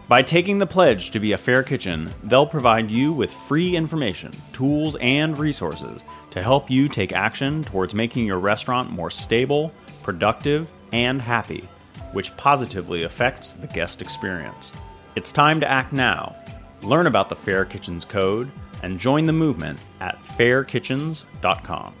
By 0.06 0.20
taking 0.20 0.58
the 0.58 0.66
pledge 0.66 1.12
to 1.12 1.18
be 1.18 1.32
a 1.32 1.38
fair 1.38 1.62
kitchen, 1.62 2.12
they'll 2.24 2.44
provide 2.44 2.90
you 2.90 3.10
with 3.10 3.32
free 3.32 3.74
information, 3.74 4.32
tools, 4.52 4.96
and 5.00 5.38
resources 5.38 6.02
to 6.28 6.42
help 6.42 6.70
you 6.70 6.88
take 6.88 7.14
action 7.14 7.64
towards 7.64 7.94
making 7.94 8.26
your 8.26 8.38
restaurant 8.38 8.90
more 8.90 9.10
stable, 9.10 9.72
productive, 10.02 10.70
and 10.92 11.22
happy, 11.22 11.66
which 12.12 12.36
positively 12.36 13.04
affects 13.04 13.54
the 13.54 13.66
guest 13.68 14.02
experience. 14.02 14.72
It's 15.16 15.32
time 15.32 15.58
to 15.60 15.70
act 15.70 15.94
now. 15.94 16.36
Learn 16.82 17.06
about 17.06 17.30
the 17.30 17.36
Fair 17.36 17.64
Kitchens 17.64 18.04
Code 18.04 18.50
and 18.82 19.00
join 19.00 19.24
the 19.24 19.32
movement 19.32 19.78
at 20.02 20.22
fairkitchens.com. 20.22 21.94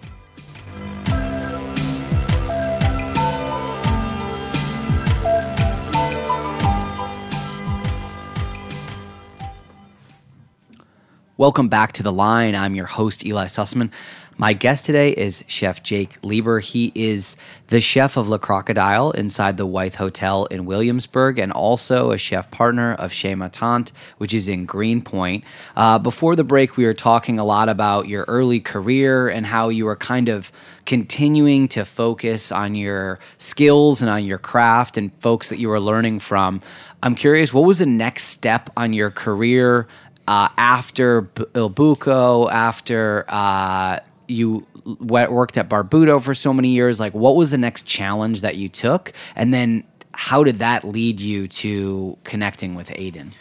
Welcome 11.38 11.70
back 11.70 11.92
to 11.92 12.02
the 12.02 12.12
line. 12.12 12.54
I'm 12.54 12.74
your 12.74 12.84
host, 12.84 13.24
Eli 13.24 13.46
Sussman. 13.46 13.90
My 14.36 14.52
guest 14.52 14.84
today 14.84 15.12
is 15.12 15.42
Chef 15.46 15.82
Jake 15.82 16.18
Leiber. 16.22 16.60
He 16.60 16.92
is 16.94 17.38
the 17.68 17.80
chef 17.80 18.18
of 18.18 18.28
Le 18.28 18.38
Crocodile 18.38 19.12
inside 19.12 19.56
the 19.56 19.64
Wythe 19.64 19.94
Hotel 19.94 20.44
in 20.46 20.66
Williamsburg 20.66 21.38
and 21.38 21.50
also 21.50 22.10
a 22.10 22.18
chef 22.18 22.50
partner 22.50 22.92
of 22.94 23.12
Chez 23.12 23.34
Ma 23.34 23.48
Tante, 23.48 23.94
which 24.18 24.34
is 24.34 24.46
in 24.46 24.66
Greenpoint. 24.66 25.42
Uh, 25.74 25.98
before 25.98 26.36
the 26.36 26.44
break, 26.44 26.76
we 26.76 26.84
were 26.84 26.92
talking 26.92 27.38
a 27.38 27.44
lot 27.46 27.70
about 27.70 28.08
your 28.08 28.24
early 28.28 28.60
career 28.60 29.28
and 29.28 29.46
how 29.46 29.70
you 29.70 29.86
were 29.86 29.96
kind 29.96 30.28
of 30.28 30.52
continuing 30.84 31.66
to 31.68 31.84
focus 31.86 32.52
on 32.52 32.74
your 32.74 33.18
skills 33.38 34.02
and 34.02 34.10
on 34.10 34.26
your 34.26 34.38
craft 34.38 34.98
and 34.98 35.10
folks 35.20 35.48
that 35.48 35.58
you 35.58 35.70
were 35.70 35.80
learning 35.80 36.18
from. 36.18 36.60
I'm 37.02 37.14
curious, 37.16 37.52
what 37.52 37.64
was 37.64 37.80
the 37.80 37.86
next 37.86 38.24
step 38.24 38.70
on 38.76 38.92
your 38.92 39.10
career? 39.10 39.88
Uh, 40.28 40.48
after 40.56 41.22
B- 41.22 41.44
Il 41.54 41.70
Buco, 41.70 42.50
after 42.50 43.24
uh, 43.28 43.98
you 44.28 44.66
worked 45.00 45.58
at 45.58 45.68
Barbuto 45.68 46.22
for 46.22 46.34
so 46.34 46.52
many 46.52 46.68
years, 46.68 47.00
like 47.00 47.12
what 47.12 47.36
was 47.36 47.50
the 47.50 47.58
next 47.58 47.86
challenge 47.86 48.40
that 48.40 48.56
you 48.56 48.68
took? 48.68 49.12
And 49.36 49.52
then 49.52 49.84
how 50.14 50.44
did 50.44 50.58
that 50.58 50.84
lead 50.84 51.20
you 51.20 51.48
to 51.48 52.16
connecting 52.24 52.74
with 52.74 52.90
Aidan? 52.94 53.32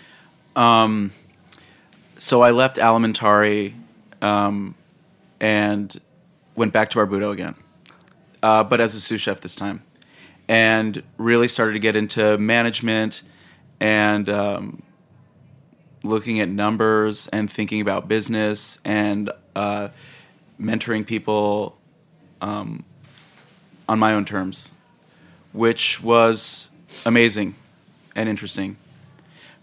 Um, 0.55 1.11
so 2.17 2.41
I 2.41 2.51
left 2.51 2.77
Alimentari 2.77 3.73
um, 4.21 4.75
and 5.39 5.99
went 6.55 6.73
back 6.73 6.89
to 6.91 6.99
Barbuto 6.99 7.31
again, 7.31 7.55
uh, 8.43 8.63
but 8.63 8.81
as 8.81 8.95
a 8.95 9.01
sous 9.01 9.21
chef 9.21 9.41
this 9.41 9.55
time, 9.55 9.83
and 10.47 11.01
really 11.17 11.47
started 11.47 11.73
to 11.73 11.79
get 11.79 11.95
into 11.95 12.37
management 12.37 13.21
and 13.79 14.29
um, 14.29 14.83
looking 16.03 16.39
at 16.39 16.49
numbers 16.49 17.27
and 17.27 17.51
thinking 17.51 17.81
about 17.81 18.07
business 18.07 18.79
and 18.83 19.31
uh, 19.55 19.89
mentoring 20.59 21.05
people 21.05 21.77
um, 22.41 22.83
on 23.87 23.99
my 23.99 24.13
own 24.13 24.25
terms, 24.25 24.73
which 25.53 26.01
was 26.01 26.69
amazing. 27.05 27.55
and 28.15 28.27
interesting. 28.27 28.77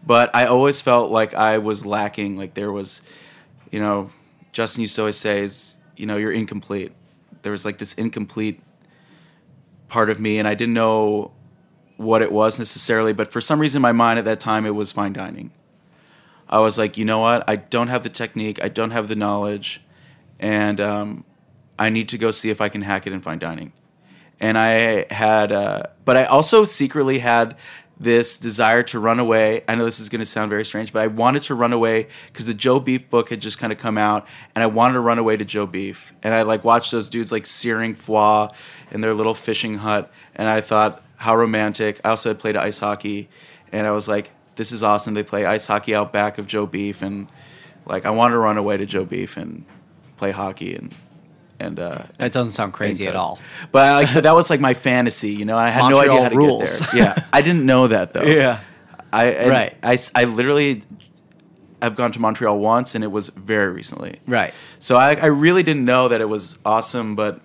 But 0.06 0.34
I 0.34 0.46
always 0.46 0.80
felt 0.80 1.10
like 1.10 1.34
I 1.34 1.58
was 1.58 1.84
lacking. 1.84 2.36
Like 2.36 2.54
there 2.54 2.72
was, 2.72 3.02
you 3.70 3.80
know, 3.80 4.10
Justin 4.52 4.82
used 4.82 4.94
to 4.94 5.02
always 5.02 5.16
say, 5.16 5.40
"Is 5.40 5.76
you 5.96 6.06
know, 6.06 6.16
you're 6.16 6.32
incomplete." 6.32 6.92
There 7.42 7.52
was 7.52 7.64
like 7.64 7.78
this 7.78 7.94
incomplete 7.94 8.60
part 9.88 10.08
of 10.10 10.20
me, 10.20 10.38
and 10.38 10.46
I 10.46 10.54
didn't 10.54 10.74
know 10.74 11.32
what 11.96 12.22
it 12.22 12.30
was 12.30 12.58
necessarily. 12.58 13.12
But 13.12 13.32
for 13.32 13.40
some 13.40 13.60
reason, 13.60 13.78
in 13.78 13.82
my 13.82 13.92
mind 13.92 14.18
at 14.18 14.24
that 14.26 14.40
time, 14.40 14.64
it 14.66 14.74
was 14.74 14.92
fine 14.92 15.12
dining. 15.12 15.50
I 16.48 16.60
was 16.60 16.78
like, 16.78 16.96
you 16.96 17.04
know 17.04 17.18
what? 17.18 17.44
I 17.48 17.56
don't 17.56 17.88
have 17.88 18.02
the 18.02 18.08
technique. 18.08 18.62
I 18.62 18.68
don't 18.68 18.90
have 18.90 19.08
the 19.08 19.16
knowledge, 19.16 19.82
and 20.38 20.80
um, 20.80 21.24
I 21.78 21.90
need 21.90 22.08
to 22.10 22.18
go 22.18 22.30
see 22.30 22.50
if 22.50 22.60
I 22.60 22.68
can 22.68 22.82
hack 22.82 23.06
it 23.06 23.12
in 23.12 23.20
fine 23.20 23.38
dining. 23.38 23.72
And 24.40 24.56
I 24.56 25.12
had, 25.12 25.52
uh, 25.52 25.82
but 26.04 26.16
I 26.16 26.24
also 26.24 26.64
secretly 26.64 27.18
had 27.18 27.56
this 28.00 28.38
desire 28.38 28.82
to 28.84 29.00
run 29.00 29.18
away. 29.18 29.64
I 29.66 29.74
know 29.74 29.84
this 29.84 29.98
is 29.98 30.08
going 30.08 30.20
to 30.20 30.24
sound 30.24 30.50
very 30.50 30.64
strange, 30.64 30.92
but 30.92 31.02
I 31.02 31.08
wanted 31.08 31.42
to 31.42 31.54
run 31.54 31.72
away 31.72 32.06
because 32.28 32.46
the 32.46 32.54
Joe 32.54 32.78
Beef 32.78 33.10
book 33.10 33.30
had 33.30 33.40
just 33.40 33.58
kind 33.58 33.72
of 33.72 33.78
come 33.78 33.98
out, 33.98 34.26
and 34.54 34.62
I 34.62 34.66
wanted 34.68 34.94
to 34.94 35.00
run 35.00 35.18
away 35.18 35.36
to 35.36 35.44
Joe 35.44 35.66
Beef. 35.66 36.12
And 36.22 36.32
I 36.32 36.42
like 36.42 36.64
watched 36.64 36.92
those 36.92 37.10
dudes 37.10 37.32
like 37.32 37.46
searing 37.46 37.94
foie 37.94 38.48
in 38.90 39.00
their 39.00 39.14
little 39.14 39.34
fishing 39.34 39.78
hut, 39.78 40.10
and 40.34 40.48
I 40.48 40.60
thought, 40.60 41.02
how 41.16 41.36
romantic. 41.36 42.00
I 42.04 42.10
also 42.10 42.30
had 42.30 42.38
played 42.38 42.56
ice 42.56 42.78
hockey, 42.78 43.28
and 43.72 43.86
I 43.86 43.90
was 43.90 44.06
like, 44.06 44.30
this 44.58 44.72
is 44.72 44.82
awesome. 44.82 45.14
They 45.14 45.22
play 45.22 45.46
ice 45.46 45.66
hockey 45.66 45.94
out 45.94 46.12
back 46.12 46.36
of 46.36 46.46
Joe 46.46 46.66
Beef, 46.66 47.00
and 47.00 47.28
like 47.86 48.04
I 48.04 48.10
want 48.10 48.32
to 48.32 48.38
run 48.38 48.58
away 48.58 48.76
to 48.76 48.84
Joe 48.84 49.04
Beef 49.04 49.36
and 49.36 49.64
play 50.16 50.32
hockey 50.32 50.74
and 50.74 50.92
and 51.60 51.80
uh, 51.80 52.02
That 52.18 52.32
doesn't 52.32 52.50
sound 52.50 52.72
crazy 52.72 53.06
at 53.06 53.16
all. 53.16 53.38
But, 53.72 53.84
I, 53.84 53.94
like, 53.94 54.14
but 54.14 54.22
that 54.24 54.34
was 54.34 54.50
like 54.50 54.60
my 54.60 54.74
fantasy, 54.74 55.30
you 55.30 55.44
know. 55.44 55.56
I 55.56 55.70
had 55.70 55.88
no 55.88 56.00
idea 56.00 56.22
how 56.22 56.28
to 56.28 56.36
rules. 56.36 56.80
get 56.80 56.90
there. 56.90 57.02
Yeah, 57.04 57.24
I 57.32 57.40
didn't 57.40 57.66
know 57.66 57.86
that 57.86 58.12
though. 58.12 58.24
Yeah. 58.24 58.60
I 59.12 59.48
Right. 59.48 59.76
I, 59.82 59.98
I 60.14 60.24
literally 60.24 60.82
I've 61.80 61.94
gone 61.94 62.10
to 62.12 62.20
Montreal 62.20 62.58
once, 62.58 62.96
and 62.96 63.04
it 63.04 63.12
was 63.12 63.28
very 63.28 63.72
recently. 63.72 64.18
Right. 64.26 64.52
So 64.80 64.96
I, 64.96 65.14
I 65.14 65.26
really 65.26 65.62
didn't 65.62 65.84
know 65.84 66.08
that 66.08 66.20
it 66.20 66.28
was 66.28 66.58
awesome, 66.64 67.14
but 67.14 67.40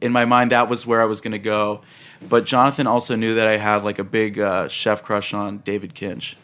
in 0.00 0.10
my 0.10 0.24
mind, 0.24 0.50
that 0.50 0.68
was 0.68 0.84
where 0.84 1.00
I 1.00 1.04
was 1.04 1.20
going 1.20 1.32
to 1.32 1.38
go. 1.38 1.82
But 2.28 2.46
Jonathan 2.46 2.86
also 2.86 3.16
knew 3.16 3.34
that 3.34 3.46
I 3.46 3.56
had 3.56 3.84
like 3.84 3.98
a 3.98 4.04
big 4.04 4.38
uh, 4.38 4.68
chef 4.68 5.02
crush 5.02 5.34
on 5.34 5.58
David 5.58 5.94
Kinch, 5.94 6.36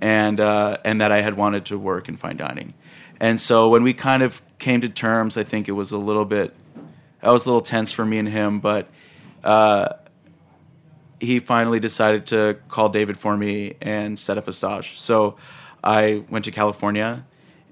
and 0.00 0.40
uh, 0.40 0.78
and 0.84 1.00
that 1.00 1.12
I 1.12 1.20
had 1.20 1.36
wanted 1.36 1.64
to 1.66 1.78
work 1.78 2.08
in 2.08 2.16
fine 2.16 2.36
dining. 2.36 2.74
And 3.20 3.38
so 3.38 3.68
when 3.68 3.82
we 3.82 3.92
kind 3.92 4.22
of 4.22 4.40
came 4.58 4.80
to 4.80 4.88
terms, 4.88 5.36
I 5.36 5.42
think 5.42 5.68
it 5.68 5.72
was 5.72 5.92
a 5.92 5.98
little 5.98 6.24
bit, 6.24 6.54
that 7.20 7.30
was 7.30 7.44
a 7.44 7.48
little 7.50 7.60
tense 7.60 7.92
for 7.92 8.04
me 8.04 8.18
and 8.18 8.28
him, 8.28 8.60
but 8.60 8.88
uh, 9.44 9.94
he 11.20 11.38
finally 11.38 11.80
decided 11.80 12.26
to 12.26 12.58
call 12.68 12.88
David 12.88 13.18
for 13.18 13.36
me 13.36 13.74
and 13.82 14.18
set 14.18 14.38
up 14.38 14.48
a 14.48 14.52
stage. 14.52 14.98
So 14.98 15.36
I 15.84 16.24
went 16.30 16.46
to 16.46 16.50
California 16.50 17.26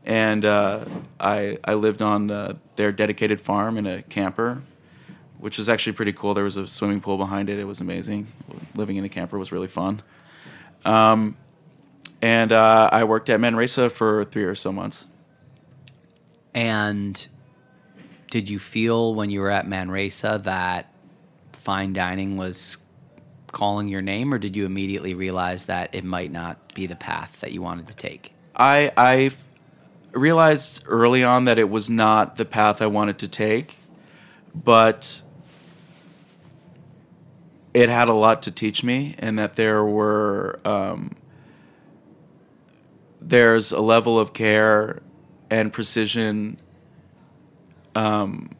and 0.04 0.44
uh, 0.44 0.84
I, 1.18 1.58
I 1.64 1.74
lived 1.74 2.02
on 2.02 2.30
uh, 2.30 2.56
their 2.76 2.92
dedicated 2.92 3.40
farm 3.40 3.78
in 3.78 3.86
a 3.86 4.02
camper, 4.02 4.62
which 5.38 5.58
was 5.58 5.68
actually 5.68 5.92
pretty 5.92 6.12
cool. 6.12 6.34
There 6.34 6.44
was 6.44 6.56
a 6.56 6.66
swimming 6.66 7.00
pool 7.00 7.16
behind 7.16 7.48
it. 7.48 7.58
It 7.58 7.64
was 7.64 7.80
amazing. 7.80 8.28
Living 8.74 8.96
in 8.96 9.04
a 9.04 9.08
camper 9.08 9.38
was 9.38 9.52
really 9.52 9.68
fun. 9.68 10.02
Um, 10.84 11.36
and 12.20 12.52
uh, 12.52 12.90
I 12.92 13.04
worked 13.04 13.30
at 13.30 13.40
Manresa 13.40 13.90
for 13.90 14.24
three 14.24 14.44
or 14.44 14.54
so 14.54 14.72
months. 14.72 15.06
And 16.54 17.26
did 18.30 18.48
you 18.48 18.58
feel 18.58 19.14
when 19.14 19.30
you 19.30 19.40
were 19.40 19.50
at 19.50 19.66
Manresa 19.66 20.40
that 20.44 20.92
fine 21.52 21.92
dining 21.92 22.36
was 22.36 22.78
calling 23.52 23.88
your 23.88 24.02
name, 24.02 24.32
or 24.34 24.38
did 24.38 24.56
you 24.56 24.66
immediately 24.66 25.14
realize 25.14 25.66
that 25.66 25.94
it 25.94 26.04
might 26.04 26.32
not 26.32 26.74
be 26.74 26.86
the 26.86 26.96
path 26.96 27.40
that 27.40 27.52
you 27.52 27.62
wanted 27.62 27.86
to 27.86 27.94
take? 27.94 28.34
I 28.56 28.92
I 28.96 29.30
realized 30.12 30.82
early 30.86 31.22
on 31.22 31.44
that 31.44 31.58
it 31.58 31.70
was 31.70 31.88
not 31.88 32.36
the 32.36 32.44
path 32.44 32.82
I 32.82 32.86
wanted 32.86 33.18
to 33.18 33.28
take, 33.28 33.76
but 34.54 35.22
it 37.74 37.88
had 37.88 38.08
a 38.08 38.14
lot 38.14 38.42
to 38.42 38.50
teach 38.50 38.82
me, 38.82 39.14
and 39.18 39.38
that 39.38 39.56
there 39.56 39.84
were 39.84 40.60
um, 40.64 41.14
there's 43.20 43.72
a 43.72 43.80
level 43.80 44.18
of 44.18 44.32
care 44.32 45.00
and 45.50 45.72
precision 45.72 46.58
um, 47.94 48.50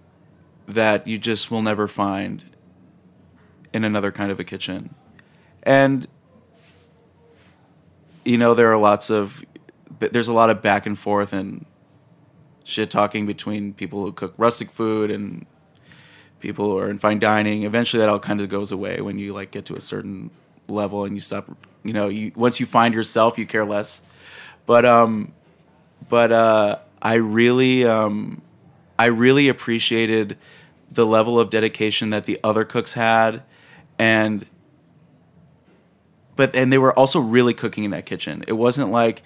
that 0.67 1.07
you 1.07 1.19
just 1.19 1.51
will 1.51 1.63
never 1.63 1.89
find 1.89 2.43
in 3.73 3.85
another 3.85 4.13
kind 4.13 4.31
of 4.31 4.41
a 4.41 4.45
kitchen, 4.45 4.95
and 5.63 6.07
you 8.25 8.37
know 8.37 8.55
there 8.55 8.71
are 8.73 8.79
lots 8.79 9.11
of 9.11 9.43
there's 9.99 10.29
a 10.29 10.33
lot 10.33 10.51
of 10.51 10.63
back 10.63 10.87
and 10.87 10.99
forth 10.99 11.33
and 11.33 11.65
shit 12.65 12.91
talking 12.91 13.27
between 13.27 13.73
people 13.73 14.05
who 14.05 14.13
cook 14.13 14.35
rustic 14.37 14.71
food 14.71 15.11
and 15.11 15.47
people 16.41 16.71
who 16.71 16.79
are 16.79 16.91
in 16.91 16.99
fine 16.99 17.19
dining. 17.19 17.63
Eventually, 17.65 18.01
that 18.01 18.09
all 18.09 18.19
kind 18.19 18.41
of 18.41 18.49
goes 18.49 18.73
away 18.73 19.01
when 19.01 19.19
you 19.19 19.33
like 19.33 19.51
get 19.51 19.67
to 19.67 19.77
a 19.77 19.81
certain 19.81 20.31
level 20.69 21.05
and 21.05 21.15
you 21.15 21.21
stop. 21.21 21.49
You 21.83 21.93
know, 21.93 22.09
you 22.09 22.33
once 22.35 22.61
you 22.61 22.67
find 22.67 22.95
yourself, 22.95 23.39
you 23.39 23.47
care 23.47 23.65
less. 23.65 24.03
But 24.67 24.85
um, 24.85 25.33
but 26.09 26.33
uh, 26.33 26.79
I 27.01 27.15
really 27.15 27.85
um, 27.85 28.43
I 28.99 29.07
really 29.07 29.49
appreciated 29.49 30.37
the 30.91 31.07
level 31.07 31.39
of 31.39 31.51
dedication 31.51 32.11
that 32.11 32.25
the 32.25 32.39
other 32.43 32.65
cooks 32.65 32.95
had, 32.95 33.43
and 33.99 34.47
but 36.37 36.55
and 36.55 36.73
they 36.73 36.79
were 36.79 36.97
also 36.99 37.21
really 37.21 37.55
cooking 37.55 37.85
in 37.85 37.91
that 37.93 38.07
kitchen. 38.07 38.45
It 38.47 38.53
wasn't 38.53 38.91
like 38.91 39.23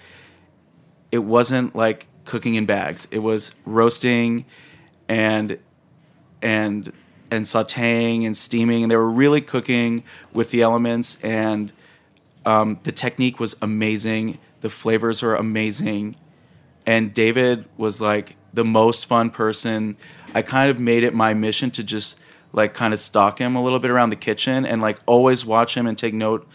it 1.11 1.19
wasn't 1.19 1.77
like 1.77 2.07
cooking 2.25 2.55
in 2.55 2.67
bags. 2.67 3.07
It 3.11 3.21
was 3.21 3.55
roasting 3.65 4.45
and 5.09 5.59
and 6.41 6.93
and 7.33 7.47
sautéing 7.47 8.27
and 8.27 8.37
steaming, 8.37 8.83
and 8.83 8.91
they 8.91 8.97
were 8.97 9.11
really 9.11 9.41
cooking 9.41 10.05
with 10.33 10.51
the 10.51 10.63
elements. 10.63 11.19
And 11.23 11.73
um, 12.45 12.79
the 12.83 12.93
technique 12.93 13.41
was 13.41 13.57
amazing. 13.63 14.39
The 14.61 14.71
flavors 14.71 15.23
were 15.23 15.35
amazing. 15.35 16.15
And 16.87 17.15
David 17.15 17.65
was 17.77 18.01
like 18.01 18.37
the 18.53 18.65
most 18.65 19.07
fun 19.07 19.31
person. 19.31 19.97
I 20.35 20.43
kind 20.43 20.71
of 20.71 20.79
made 20.79 21.05
it 21.05 21.15
my 21.15 21.33
mission 21.33 21.71
to 21.73 21.83
just 21.83 22.19
like 22.53 22.75
kind 22.75 22.93
of 22.93 23.01
stalk 23.01 23.39
him 23.39 23.57
a 23.57 23.63
little 23.63 23.79
bit 23.79 23.91
around 23.91 24.11
the 24.11 24.17
kitchen 24.17 24.67
and 24.67 24.83
like 24.83 25.01
always 25.07 25.47
watch 25.47 25.75
him 25.75 25.87
and 25.87 25.97
take 25.97 26.13
note 26.13 26.47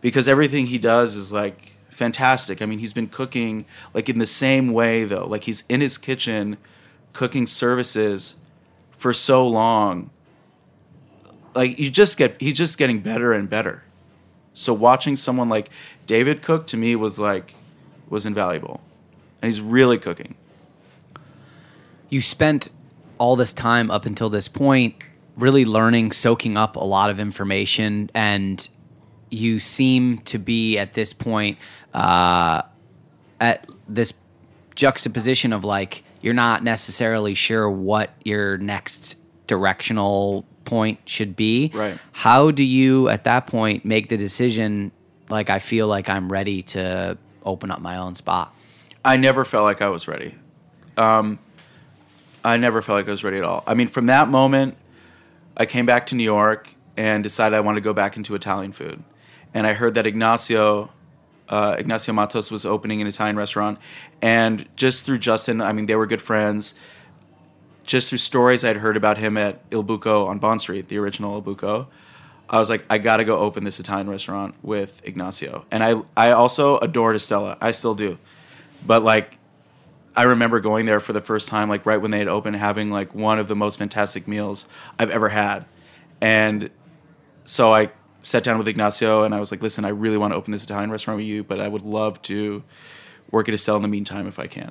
because 0.00 0.26
everything 0.28 0.66
he 0.66 0.78
does 0.78 1.14
is 1.14 1.30
like 1.30 1.72
fantastic. 1.90 2.62
I 2.62 2.66
mean, 2.66 2.78
he's 2.78 2.94
been 2.94 3.08
cooking 3.08 3.66
like 3.92 4.08
in 4.08 4.18
the 4.18 4.26
same 4.26 4.72
way 4.72 5.04
though. 5.04 5.26
Like 5.26 5.42
he's 5.42 5.64
in 5.68 5.82
his 5.82 5.98
kitchen 5.98 6.56
cooking 7.12 7.46
services 7.46 8.36
for 8.92 9.12
so 9.12 9.46
long. 9.46 10.10
Like 11.54 11.78
you 11.78 11.90
just 11.90 12.18
get 12.18 12.40
he's 12.40 12.56
just 12.56 12.78
getting 12.78 13.00
better 13.00 13.32
and 13.32 13.48
better. 13.50 13.82
So 14.54 14.74
watching 14.74 15.16
someone 15.16 15.48
like 15.48 15.70
David 16.06 16.42
cook 16.42 16.66
to 16.68 16.76
me 16.76 16.96
was 16.96 17.18
like 17.18 17.54
was 18.08 18.26
invaluable. 18.26 18.80
And 19.42 19.50
he's 19.50 19.60
really 19.60 19.98
cooking. 19.98 20.36
you 22.10 22.20
spent 22.20 22.70
all 23.18 23.36
this 23.36 23.54
time 23.54 23.90
up 23.90 24.04
until 24.06 24.28
this 24.28 24.46
point 24.48 24.94
really 25.36 25.64
learning, 25.64 26.12
soaking 26.12 26.56
up 26.58 26.76
a 26.76 26.84
lot 26.84 27.08
of 27.08 27.18
information, 27.18 28.10
and 28.14 28.68
you 29.30 29.58
seem 29.58 30.18
to 30.18 30.38
be 30.38 30.76
at 30.78 30.92
this 30.92 31.14
point 31.14 31.58
uh, 31.94 32.62
at 33.40 33.66
this 33.88 34.12
juxtaposition 34.74 35.54
of 35.54 35.64
like 35.64 36.04
you're 36.20 36.34
not 36.34 36.62
necessarily 36.62 37.34
sure 37.34 37.70
what 37.70 38.10
your 38.24 38.58
next 38.58 39.16
directional 39.46 40.44
point 40.64 41.00
should 41.06 41.36
be. 41.36 41.70
Right. 41.74 41.98
How 42.12 42.50
do 42.50 42.64
you 42.64 43.08
at 43.08 43.24
that 43.24 43.46
point 43.46 43.84
make 43.84 44.08
the 44.08 44.16
decision 44.16 44.92
like 45.28 45.50
I 45.50 45.58
feel 45.58 45.86
like 45.88 46.08
I'm 46.08 46.30
ready 46.30 46.62
to 46.62 47.16
open 47.44 47.70
up 47.70 47.80
my 47.80 47.96
own 47.96 48.14
spot? 48.14 48.54
I 49.04 49.16
never 49.16 49.44
felt 49.44 49.64
like 49.64 49.82
I 49.82 49.88
was 49.88 50.06
ready. 50.06 50.34
Um, 50.96 51.38
I 52.44 52.56
never 52.56 52.82
felt 52.82 52.96
like 52.96 53.08
I 53.08 53.10
was 53.10 53.24
ready 53.24 53.38
at 53.38 53.44
all. 53.44 53.62
I 53.66 53.74
mean, 53.74 53.88
from 53.88 54.06
that 54.06 54.28
moment, 54.28 54.76
I 55.56 55.66
came 55.66 55.86
back 55.86 56.06
to 56.06 56.14
New 56.14 56.24
York 56.24 56.70
and 56.96 57.22
decided 57.22 57.56
I 57.56 57.60
wanted 57.60 57.80
to 57.80 57.84
go 57.84 57.92
back 57.92 58.16
into 58.16 58.34
Italian 58.34 58.72
food. 58.72 59.02
And 59.54 59.66
I 59.66 59.74
heard 59.74 59.94
that 59.94 60.06
Ignacio, 60.06 60.90
uh, 61.48 61.76
Ignacio 61.78 62.14
Mattos 62.14 62.50
was 62.50 62.64
opening 62.64 63.00
an 63.00 63.06
Italian 63.06 63.36
restaurant. 63.36 63.78
And 64.20 64.68
just 64.76 65.06
through 65.06 65.18
Justin, 65.18 65.60
I 65.60 65.72
mean, 65.72 65.86
they 65.86 65.96
were 65.96 66.06
good 66.06 66.22
friends. 66.22 66.74
Just 67.84 68.08
through 68.08 68.18
stories 68.18 68.64
I'd 68.64 68.76
heard 68.76 68.96
about 68.96 69.18
him 69.18 69.36
at 69.36 69.60
Il 69.70 69.82
Buco 69.82 70.26
on 70.28 70.38
Bond 70.38 70.60
Street, 70.60 70.88
the 70.88 70.98
original 70.98 71.34
Il 71.34 71.42
Buco, 71.42 71.88
I 72.48 72.58
was 72.58 72.68
like, 72.68 72.84
I 72.90 72.98
got 72.98 73.16
to 73.16 73.24
go 73.24 73.38
open 73.38 73.64
this 73.64 73.80
Italian 73.80 74.10
restaurant 74.10 74.54
with 74.62 75.00
Ignacio. 75.04 75.64
And 75.70 75.82
I, 75.82 76.02
I 76.16 76.32
also 76.32 76.78
adored 76.78 77.16
Estela. 77.16 77.56
I 77.60 77.72
still 77.72 77.94
do. 77.94 78.18
But 78.86 79.02
like, 79.02 79.38
I 80.14 80.24
remember 80.24 80.60
going 80.60 80.84
there 80.84 81.00
for 81.00 81.14
the 81.14 81.22
first 81.22 81.48
time, 81.48 81.70
like 81.70 81.86
right 81.86 81.96
when 81.96 82.10
they 82.10 82.18
had 82.18 82.28
opened, 82.28 82.56
having 82.56 82.90
like 82.90 83.14
one 83.14 83.38
of 83.38 83.48
the 83.48 83.56
most 83.56 83.78
fantastic 83.78 84.28
meals 84.28 84.68
I've 84.98 85.10
ever 85.10 85.30
had. 85.30 85.64
And 86.20 86.70
so 87.44 87.72
I 87.72 87.90
sat 88.20 88.44
down 88.44 88.58
with 88.58 88.68
Ignacio 88.68 89.24
and 89.24 89.34
I 89.34 89.40
was 89.40 89.50
like, 89.50 89.62
listen, 89.62 89.84
I 89.84 89.88
really 89.88 90.18
want 90.18 90.32
to 90.32 90.36
open 90.36 90.52
this 90.52 90.64
Italian 90.64 90.90
restaurant 90.90 91.18
with 91.18 91.26
you, 91.26 91.42
but 91.42 91.60
I 91.60 91.68
would 91.68 91.82
love 91.82 92.20
to 92.22 92.62
work 93.30 93.48
at 93.48 93.54
Estela 93.54 93.76
in 93.76 93.82
the 93.82 93.88
meantime 93.88 94.26
if 94.26 94.38
I 94.38 94.46
can. 94.46 94.70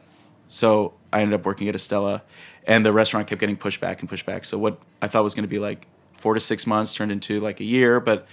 So 0.51 0.93
I 1.13 1.21
ended 1.21 1.39
up 1.39 1.45
working 1.45 1.69
at 1.69 1.75
Estela, 1.75 2.21
and 2.67 2.85
the 2.85 2.91
restaurant 2.91 3.27
kept 3.27 3.39
getting 3.39 3.55
pushed 3.55 3.79
back 3.79 4.01
and 4.01 4.09
pushed 4.09 4.25
back. 4.25 4.43
So 4.43 4.57
what 4.57 4.77
I 5.01 5.07
thought 5.07 5.23
was 5.23 5.33
going 5.33 5.45
to 5.45 5.49
be 5.49 5.59
like 5.59 5.87
four 6.17 6.33
to 6.33 6.39
six 6.41 6.67
months 6.67 6.93
turned 6.93 7.11
into 7.11 7.39
like 7.39 7.61
a 7.61 7.63
year, 7.63 8.01
but 8.01 8.27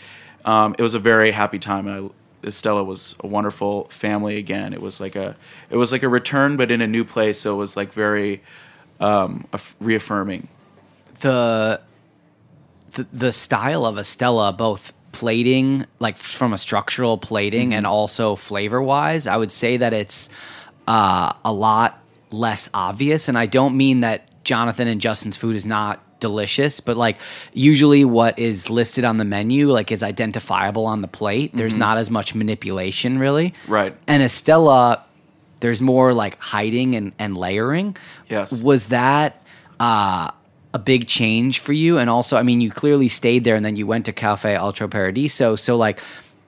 um, 0.45 0.75
it 0.79 0.83
was 0.83 0.95
a 0.95 0.99
very 0.99 1.31
happy 1.31 1.59
time, 1.61 1.87
and 1.87 2.11
I, 2.43 2.47
Estela 2.47 2.85
was 2.85 3.15
a 3.21 3.27
wonderful 3.29 3.85
family 3.85 4.37
again. 4.37 4.73
It 4.73 4.83
was 4.83 5.01
like 5.01 5.15
a 5.15 5.37
it 5.71 5.77
was 5.77 5.93
like 5.93 6.03
a 6.03 6.09
return, 6.09 6.57
but 6.57 6.71
in 6.71 6.81
a 6.81 6.87
new 6.87 7.05
place. 7.05 7.41
So 7.41 7.55
it 7.55 7.59
was 7.59 7.77
like 7.77 7.93
very 7.93 8.43
um, 9.01 9.47
reaffirming. 9.81 10.49
the 11.21 11.81
the, 12.93 13.07
the 13.13 13.33
style 13.33 13.87
of 13.87 13.97
Estela, 13.97 14.57
both 14.57 14.93
plating, 15.13 15.87
like 16.01 16.19
from 16.19 16.53
a 16.53 16.59
structural 16.59 17.17
plating, 17.17 17.75
and 17.75 17.87
also 17.87 18.35
flavor 18.35 18.83
wise, 18.83 19.27
I 19.27 19.37
would 19.37 19.53
say 19.53 19.77
that 19.77 19.93
it's 19.93 20.31
uh, 20.87 21.33
a 21.45 21.53
lot 21.53 22.01
less 22.31 22.69
obvious. 22.75 23.29
And 23.29 23.39
I 23.39 23.47
don't 23.47 23.77
mean 23.77 24.01
that 24.01 24.29
Jonathan 24.45 24.89
and 24.89 25.01
Justin's 25.01 25.37
food 25.37 25.57
is 25.57 25.67
not 25.67 26.03
delicious, 26.21 26.81
but 26.81 26.97
like 26.97 27.19
usually 27.53 28.05
what 28.05 28.39
is 28.39 28.69
listed 28.69 29.05
on 29.05 29.19
the 29.19 29.25
menu 29.25 29.71
like 29.71 29.93
is 29.93 30.03
identifiable 30.03 30.87
on 30.87 31.01
the 31.03 31.09
plate. 31.09 31.53
There's 31.55 31.77
not 31.77 31.99
as 31.99 32.11
much 32.11 32.35
manipulation 32.35 33.19
really. 33.19 33.55
Right. 33.67 33.95
And 34.07 34.23
Estela, 34.23 35.03
there's 35.61 35.81
more 35.81 36.15
like 36.15 36.39
hiding 36.41 36.97
and, 36.97 37.13
and 37.19 37.37
layering. 37.37 37.97
Yes. 38.29 38.63
Was 38.63 38.89
that 38.89 39.43
uh, 39.81 40.31
a 40.75 40.79
big 40.79 41.07
change 41.07 41.59
for 41.61 41.73
you? 41.73 41.99
And 41.99 42.11
also, 42.11 42.37
I 42.37 42.43
mean, 42.43 42.61
you 42.61 42.71
clearly 42.71 43.09
stayed 43.09 43.45
there 43.45 43.55
and 43.55 43.65
then 43.65 43.77
you 43.77 43.87
went 43.87 44.07
to 44.07 44.13
Cafe 44.13 44.57
Altro 44.57 44.89
Paradiso. 44.89 45.57
So, 45.57 45.77
like, 45.77 46.01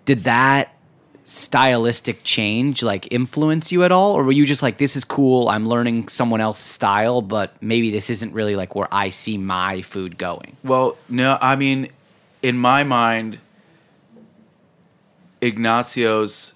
did 0.05 0.21
that 0.25 0.75
stylistic 1.31 2.25
change 2.25 2.83
like 2.83 3.07
influence 3.13 3.71
you 3.71 3.85
at 3.85 3.93
all? 3.93 4.15
Or 4.15 4.25
were 4.25 4.33
you 4.33 4.45
just 4.45 4.63
like, 4.63 4.79
this 4.79 4.97
is 4.97 5.05
cool, 5.05 5.49
I'm 5.49 5.69
learning 5.69 6.09
someone 6.09 6.41
else's 6.41 6.65
style, 6.65 7.23
but 7.23 7.55
maybe 7.63 7.91
this 7.93 8.11
isn't 8.11 8.33
really 8.33 8.57
like 8.57 8.75
where 8.75 8.89
I 8.91 9.11
see 9.11 9.39
my 9.39 9.81
food 9.83 10.19
going? 10.19 10.57
Well, 10.65 10.97
no, 11.09 11.39
I 11.41 11.55
mean, 11.55 11.91
in 12.43 12.59
my 12.59 12.83
mind, 12.83 13.39
Ignacio's 15.41 16.53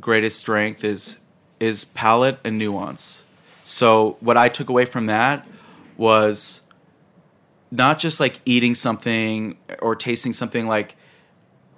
greatest 0.00 0.38
strength 0.38 0.84
is 0.84 1.18
is 1.58 1.84
palate 1.84 2.38
and 2.44 2.56
nuance. 2.56 3.24
So 3.64 4.16
what 4.20 4.36
I 4.36 4.48
took 4.48 4.68
away 4.68 4.84
from 4.84 5.06
that 5.06 5.44
was 5.96 6.62
not 7.72 7.98
just 7.98 8.20
like 8.20 8.38
eating 8.44 8.76
something 8.76 9.58
or 9.82 9.96
tasting 9.96 10.32
something 10.32 10.68
like 10.68 10.94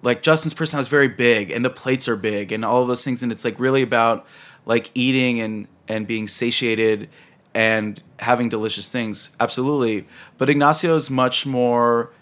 like 0.02 0.22
Justin's 0.22 0.54
personality 0.54 0.86
is 0.86 0.88
very 0.88 1.08
big 1.08 1.50
and 1.50 1.64
the 1.64 1.70
plates 1.70 2.08
are 2.08 2.16
big 2.16 2.52
and 2.52 2.64
all 2.64 2.82
of 2.82 2.88
those 2.88 3.04
things 3.04 3.22
and 3.22 3.30
it's 3.30 3.44
like 3.44 3.58
really 3.58 3.82
about 3.82 4.26
like 4.66 4.90
eating 4.94 5.40
and 5.40 5.68
and 5.88 6.06
being 6.06 6.28
satiated 6.28 7.08
and 7.52 8.02
having 8.20 8.48
delicious 8.48 8.88
things. 8.88 9.30
Absolutely. 9.40 10.06
But 10.38 10.48
Ignacio 10.48 10.94
is 10.94 11.10
much 11.10 11.46
more 11.46 12.12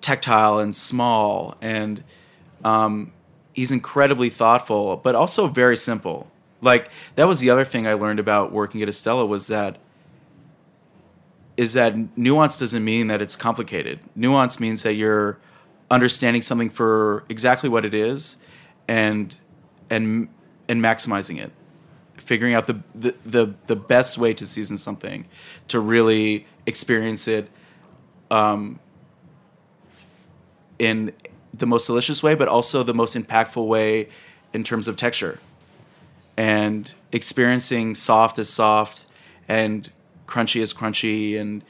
tactile 0.00 0.58
and 0.58 0.74
small 0.74 1.56
and 1.60 2.02
um, 2.64 3.12
he's 3.52 3.70
incredibly 3.70 4.30
thoughtful 4.30 4.96
but 4.96 5.14
also 5.14 5.46
very 5.46 5.76
simple. 5.76 6.30
Like 6.60 6.90
that 7.16 7.28
was 7.28 7.40
the 7.40 7.50
other 7.50 7.64
thing 7.64 7.86
I 7.86 7.94
learned 7.94 8.20
about 8.20 8.52
working 8.52 8.82
at 8.82 8.88
Estela 8.88 9.26
was 9.26 9.48
that 9.48 9.78
is 11.56 11.74
that 11.74 11.94
nuance 12.16 12.58
doesn't 12.58 12.82
mean 12.82 13.08
that 13.08 13.20
it's 13.20 13.36
complicated. 13.36 14.00
Nuance 14.16 14.58
means 14.58 14.82
that 14.84 14.94
you're 14.94 15.38
understanding 15.92 16.40
something 16.40 16.70
for 16.70 17.24
exactly 17.28 17.68
what 17.68 17.84
it 17.84 17.94
is, 17.94 18.38
and 18.88 19.36
and 19.90 20.28
and 20.68 20.82
maximizing 20.82 21.38
it, 21.38 21.52
figuring 22.16 22.54
out 22.54 22.66
the 22.66 22.82
the 22.94 23.14
the, 23.24 23.54
the 23.66 23.76
best 23.76 24.18
way 24.18 24.32
to 24.34 24.46
season 24.46 24.78
something, 24.78 25.26
to 25.68 25.78
really 25.78 26.46
experience 26.66 27.28
it, 27.28 27.48
um, 28.30 28.80
in 30.78 31.12
the 31.52 31.66
most 31.66 31.86
delicious 31.86 32.22
way, 32.22 32.34
but 32.34 32.48
also 32.48 32.82
the 32.82 32.94
most 32.94 33.14
impactful 33.14 33.68
way 33.68 34.08
in 34.54 34.64
terms 34.64 34.88
of 34.88 34.96
texture, 34.96 35.38
and 36.38 36.94
experiencing 37.12 37.94
soft 37.94 38.38
as 38.38 38.48
soft, 38.48 39.04
and 39.46 39.92
crunchy 40.26 40.62
as 40.62 40.72
crunchy 40.72 41.38
and 41.38 41.62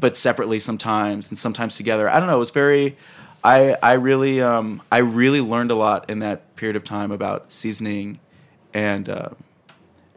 but 0.00 0.16
separately 0.16 0.58
sometimes 0.58 1.28
and 1.28 1.36
sometimes 1.38 1.76
together. 1.76 2.08
I 2.08 2.18
don't 2.18 2.26
know. 2.28 2.36
It 2.36 2.40
was 2.40 2.50
very. 2.50 2.96
I 3.44 3.76
I 3.82 3.92
really 3.94 4.40
um 4.42 4.82
I 4.90 4.98
really 4.98 5.40
learned 5.40 5.70
a 5.70 5.74
lot 5.74 6.08
in 6.10 6.18
that 6.20 6.56
period 6.56 6.76
of 6.76 6.84
time 6.84 7.10
about 7.12 7.52
seasoning, 7.52 8.18
and 8.74 9.08
uh, 9.08 9.30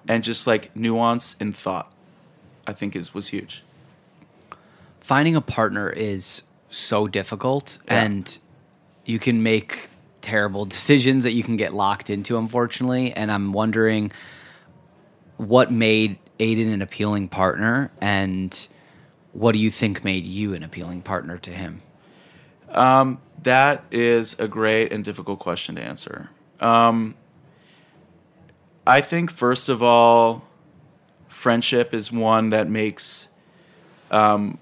and 0.08 0.24
just 0.24 0.48
like 0.48 0.76
nuance 0.76 1.36
and 1.40 1.56
thought. 1.56 1.92
I 2.66 2.74
think 2.74 2.96
is 2.96 3.14
was 3.14 3.28
huge. 3.28 3.64
finding 5.02 5.36
a 5.36 5.42
partner 5.42 5.90
is 5.90 6.44
so 6.70 7.08
difficult 7.08 7.78
Yeah. 7.88 8.04
and 8.04 8.40
you 9.06 9.20
can 9.20 9.44
make 9.44 9.90
terrible 10.22 10.66
decisions 10.78 11.24
that 11.26 11.34
you 11.34 11.44
can 11.44 11.58
get 11.58 11.74
locked 11.74 12.10
into 12.10 12.38
unfortunately 12.38 13.12
and 13.12 13.30
i'm 13.32 13.52
wondering 13.52 14.12
what 15.38 15.72
made 15.72 16.18
Aidan 16.40 16.70
an 16.72 16.82
appealing 16.82 17.28
partner 17.28 17.92
and 18.02 18.68
what 19.34 19.52
do 19.52 19.60
you 19.60 19.70
think 19.70 20.04
made 20.04 20.26
you 20.26 20.54
an 20.54 20.64
appealing 20.64 21.02
partner 21.02 21.38
to 21.38 21.52
him 21.52 21.82
That 23.42 23.84
is 23.92 24.38
a 24.40 24.48
great 24.48 24.92
and 24.92 25.04
difficult 25.04 25.40
question 25.40 25.76
to 25.76 25.82
answer. 25.82 26.30
Um, 26.60 27.16
I 28.86 29.02
think 29.02 29.32
first 29.32 29.70
of 29.70 29.84
all, 29.84 30.44
friendship 31.28 31.94
is 31.94 32.12
one 32.12 32.50
that 32.50 32.70
makes 32.70 33.30
um, 34.12 34.58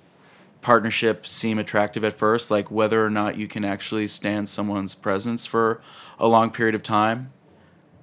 partnership 0.61 1.25
seem 1.25 1.57
attractive 1.57 2.03
at 2.03 2.13
first. 2.13 2.51
Like 2.51 2.69
whether 2.69 3.05
or 3.05 3.09
not 3.09 3.37
you 3.37 3.47
can 3.47 3.63
actually 3.63 4.07
stand 4.07 4.49
someone's 4.49 4.95
presence 4.95 5.45
for 5.45 5.81
a 6.19 6.27
long 6.27 6.49
period 6.49 6.75
of 6.75 6.83
time. 6.83 7.31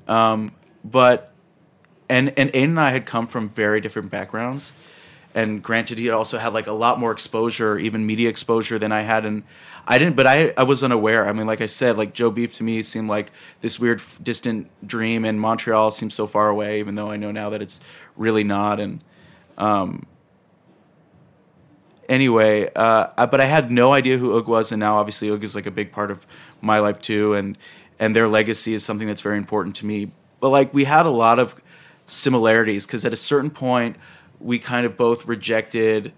Um, 0.06 0.52
but 0.84 1.32
and 2.08 2.32
and 2.38 2.50
Aidan 2.54 2.70
and 2.70 2.80
I 2.80 2.90
had 2.90 3.04
come 3.04 3.26
from 3.26 3.48
very 3.48 3.80
different 3.80 4.10
backgrounds. 4.10 4.72
And 5.38 5.62
granted, 5.62 6.00
he 6.00 6.10
also 6.10 6.36
had 6.36 6.52
like 6.52 6.66
a 6.66 6.72
lot 6.72 6.98
more 6.98 7.12
exposure, 7.12 7.78
even 7.78 8.04
media 8.04 8.28
exposure, 8.28 8.76
than 8.76 8.90
I 8.90 9.02
had, 9.02 9.24
and 9.24 9.44
I 9.86 9.96
didn't. 9.96 10.16
But 10.16 10.26
I, 10.26 10.52
I 10.56 10.64
was 10.64 10.82
unaware. 10.82 11.28
I 11.28 11.32
mean, 11.32 11.46
like 11.46 11.60
I 11.60 11.66
said, 11.66 11.96
like 11.96 12.12
Joe 12.12 12.32
Beef 12.32 12.54
to 12.54 12.64
me 12.64 12.82
seemed 12.82 13.08
like 13.08 13.30
this 13.60 13.78
weird, 13.78 14.02
distant 14.20 14.68
dream, 14.84 15.24
and 15.24 15.40
Montreal 15.40 15.92
seems 15.92 16.16
so 16.16 16.26
far 16.26 16.48
away, 16.48 16.80
even 16.80 16.96
though 16.96 17.08
I 17.08 17.16
know 17.16 17.30
now 17.30 17.50
that 17.50 17.62
it's 17.62 17.78
really 18.16 18.42
not. 18.42 18.80
And 18.80 19.00
um, 19.56 20.06
anyway, 22.08 22.68
uh, 22.74 23.26
but 23.28 23.40
I 23.40 23.44
had 23.44 23.70
no 23.70 23.92
idea 23.92 24.18
who 24.18 24.36
Ugg 24.36 24.48
was, 24.48 24.72
and 24.72 24.80
now 24.80 24.96
obviously 24.96 25.30
Ugg 25.30 25.44
is 25.44 25.54
like 25.54 25.66
a 25.66 25.70
big 25.70 25.92
part 25.92 26.10
of 26.10 26.26
my 26.60 26.80
life 26.80 27.00
too, 27.00 27.34
and 27.34 27.56
and 28.00 28.16
their 28.16 28.26
legacy 28.26 28.74
is 28.74 28.84
something 28.84 29.06
that's 29.06 29.22
very 29.22 29.38
important 29.38 29.76
to 29.76 29.86
me. 29.86 30.10
But 30.40 30.48
like 30.48 30.74
we 30.74 30.82
had 30.82 31.06
a 31.06 31.10
lot 31.10 31.38
of 31.38 31.54
similarities 32.06 32.86
because 32.86 33.04
at 33.04 33.12
a 33.12 33.16
certain 33.16 33.50
point 33.50 33.98
we 34.40 34.58
kind 34.58 34.86
of 34.86 34.96
both 34.96 35.26
rejected. 35.26 36.12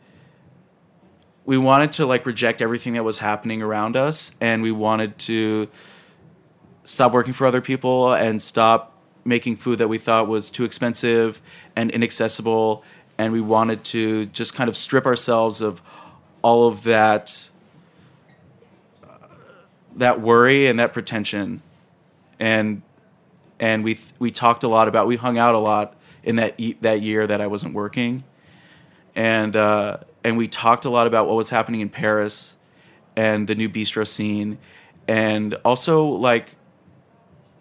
We 1.44 1.58
wanted 1.58 1.92
to 1.94 2.06
like 2.06 2.26
reject 2.26 2.62
everything 2.62 2.94
that 2.94 3.04
was 3.04 3.18
happening 3.18 3.62
around 3.62 3.96
us, 3.96 4.34
and 4.40 4.62
we 4.62 4.72
wanted 4.72 5.18
to 5.20 5.68
stop 6.84 7.12
working 7.12 7.32
for 7.32 7.46
other 7.46 7.60
people 7.60 8.12
and 8.12 8.40
stop 8.40 8.96
making 9.24 9.56
food 9.56 9.78
that 9.78 9.88
we 9.88 9.98
thought 9.98 10.28
was 10.28 10.50
too 10.50 10.64
expensive 10.64 11.40
and 11.76 11.90
inaccessible 11.90 12.82
and 13.18 13.34
we 13.34 13.40
wanted 13.40 13.84
to 13.84 14.24
just 14.26 14.54
kind 14.54 14.70
of 14.70 14.76
strip 14.76 15.04
ourselves 15.04 15.60
of 15.60 15.82
all 16.40 16.66
of 16.66 16.84
that 16.84 17.50
that 19.96 20.20
worry 20.20 20.68
and 20.68 20.78
that 20.78 20.94
pretension 20.94 21.60
and 22.38 22.80
and 23.58 23.84
we 23.84 23.98
we 24.18 24.30
talked 24.30 24.64
a 24.64 24.68
lot 24.68 24.88
about 24.88 25.06
we 25.06 25.16
hung 25.16 25.36
out 25.36 25.54
a 25.54 25.58
lot 25.58 25.94
in 26.22 26.36
that 26.36 26.54
e- 26.58 26.76
that 26.80 27.02
year 27.02 27.26
that 27.26 27.40
I 27.40 27.46
wasn't 27.46 27.74
working 27.74 28.24
and 29.14 29.56
uh, 29.56 29.98
and 30.24 30.36
we 30.36 30.48
talked 30.48 30.84
a 30.84 30.90
lot 30.90 31.06
about 31.06 31.26
what 31.26 31.36
was 31.36 31.50
happening 31.50 31.80
in 31.80 31.88
Paris 31.88 32.56
and 33.16 33.46
the 33.46 33.54
new 33.54 33.68
bistro 33.68 34.06
scene 34.06 34.58
and 35.08 35.54
also 35.64 36.04
like 36.04 36.56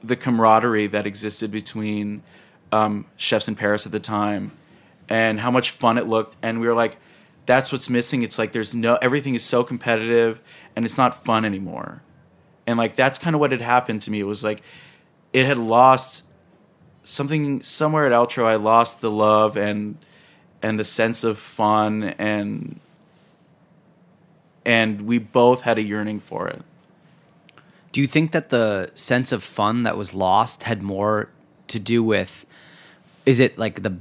the 0.03 0.15
camaraderie 0.15 0.87
that 0.87 1.05
existed 1.05 1.51
between 1.51 2.21
um, 2.71 3.05
chefs 3.17 3.47
in 3.47 3.55
Paris 3.55 3.85
at 3.85 3.91
the 3.91 3.99
time 3.99 4.51
and 5.09 5.39
how 5.39 5.51
much 5.51 5.71
fun 5.71 5.97
it 5.97 6.05
looked. 6.05 6.35
And 6.41 6.59
we 6.59 6.67
were 6.67 6.73
like, 6.73 6.97
that's 7.45 7.71
what's 7.71 7.89
missing. 7.89 8.21
It's 8.21 8.37
like 8.37 8.51
there's 8.51 8.75
no, 8.75 8.97
everything 9.01 9.33
is 9.33 9.43
so 9.43 9.63
competitive 9.63 10.39
and 10.75 10.85
it's 10.85 10.97
not 10.97 11.23
fun 11.23 11.43
anymore. 11.43 12.03
And 12.67 12.77
like 12.77 12.95
that's 12.95 13.17
kind 13.17 13.35
of 13.35 13.39
what 13.39 13.51
had 13.51 13.61
happened 13.61 14.03
to 14.03 14.11
me. 14.11 14.19
It 14.19 14.25
was 14.25 14.43
like 14.43 14.61
it 15.33 15.45
had 15.45 15.57
lost 15.57 16.25
something 17.09 17.61
somewhere 17.61 18.05
at 18.05 18.11
Altro. 18.11 18.45
I 18.45 18.55
lost 18.55 19.01
the 19.01 19.11
love 19.11 19.57
and 19.57 19.97
and 20.61 20.77
the 20.77 20.83
sense 20.83 21.23
of 21.23 21.37
fun 21.37 22.03
and 22.17 22.79
and 24.65 25.01
we 25.01 25.17
both 25.17 25.61
had 25.61 25.77
a 25.77 25.81
yearning 25.81 26.19
for 26.19 26.47
it. 26.47 26.61
Do 27.91 28.01
you 28.01 28.07
think 28.07 28.31
that 28.33 28.49
the 28.49 28.91
sense 28.93 29.31
of 29.31 29.43
fun 29.43 29.83
that 29.83 29.97
was 29.97 30.13
lost 30.13 30.63
had 30.63 30.83
more 30.83 31.29
to 31.69 31.79
do 31.79 32.03
with 32.03 32.45
is 33.25 33.39
it 33.39 33.57
like 33.57 33.83
the 33.83 33.97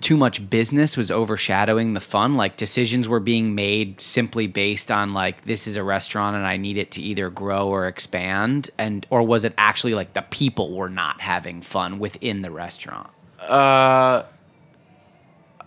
too 0.00 0.16
much 0.16 0.48
business 0.48 0.96
was 0.96 1.10
overshadowing 1.10 1.94
the 1.94 2.00
fun 2.00 2.36
like 2.36 2.56
decisions 2.56 3.08
were 3.08 3.18
being 3.18 3.56
made 3.56 4.00
simply 4.00 4.46
based 4.46 4.90
on 4.90 5.12
like 5.12 5.42
this 5.42 5.66
is 5.66 5.74
a 5.74 5.82
restaurant 5.82 6.36
and 6.36 6.46
I 6.46 6.56
need 6.56 6.76
it 6.76 6.92
to 6.92 7.02
either 7.02 7.28
grow 7.28 7.68
or 7.68 7.88
expand 7.88 8.70
and 8.78 9.04
or 9.10 9.22
was 9.22 9.44
it 9.44 9.52
actually 9.58 9.94
like 9.94 10.12
the 10.12 10.22
people 10.22 10.76
were 10.76 10.88
not 10.88 11.20
having 11.20 11.60
fun 11.60 11.98
within 11.98 12.42
the 12.42 12.52
restaurant? 12.52 13.10
Uh, 13.40 14.24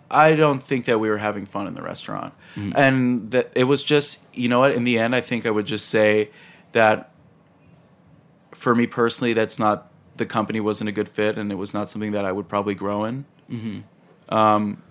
I 0.10 0.36
don't 0.36 0.62
think 0.62 0.86
that 0.86 1.00
we 1.00 1.10
were 1.10 1.18
having 1.18 1.46
fun 1.46 1.68
in 1.68 1.74
the 1.74 1.82
restaurant, 1.82 2.36
and 2.56 3.32
that 3.32 3.52
it 3.56 3.64
was 3.64 3.82
just 3.82 4.20
you 4.32 4.48
know 4.48 4.60
what. 4.60 4.74
In 4.74 4.84
the 4.84 5.00
end, 5.00 5.16
I 5.16 5.22
think 5.22 5.46
I 5.48 5.50
would 5.50 5.66
just 5.66 5.90
say 5.90 6.30
that 6.74 7.10
for 8.52 8.76
me 8.76 8.86
personally, 8.86 9.34
that's 9.34 9.58
not 9.58 9.92
the 10.16 10.28
company 10.28 10.60
wasn't 10.60 10.90
a 10.90 10.92
good 10.92 11.10
fit, 11.10 11.38
and 11.38 11.52
it 11.52 11.56
was 11.56 11.74
not 11.74 11.90
something 11.90 12.12
that 12.12 12.26
I 12.26 12.32
would 12.32 12.48
probably 12.48 12.76
grow 12.76 13.06
in. 13.06 13.26
Um, 14.34 14.82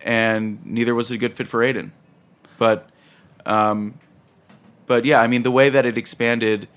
and 0.00 0.64
neither 0.64 0.94
was 0.94 1.10
it 1.10 1.16
a 1.16 1.18
good 1.18 1.34
fit 1.34 1.48
for 1.48 1.60
Aidan, 1.62 1.92
but 2.56 2.88
um, 3.44 3.98
but 4.86 5.04
yeah, 5.04 5.20
I 5.20 5.26
mean 5.26 5.42
the 5.42 5.50
way 5.50 5.68
that 5.70 5.84
it 5.84 5.98
expanded 5.98 6.68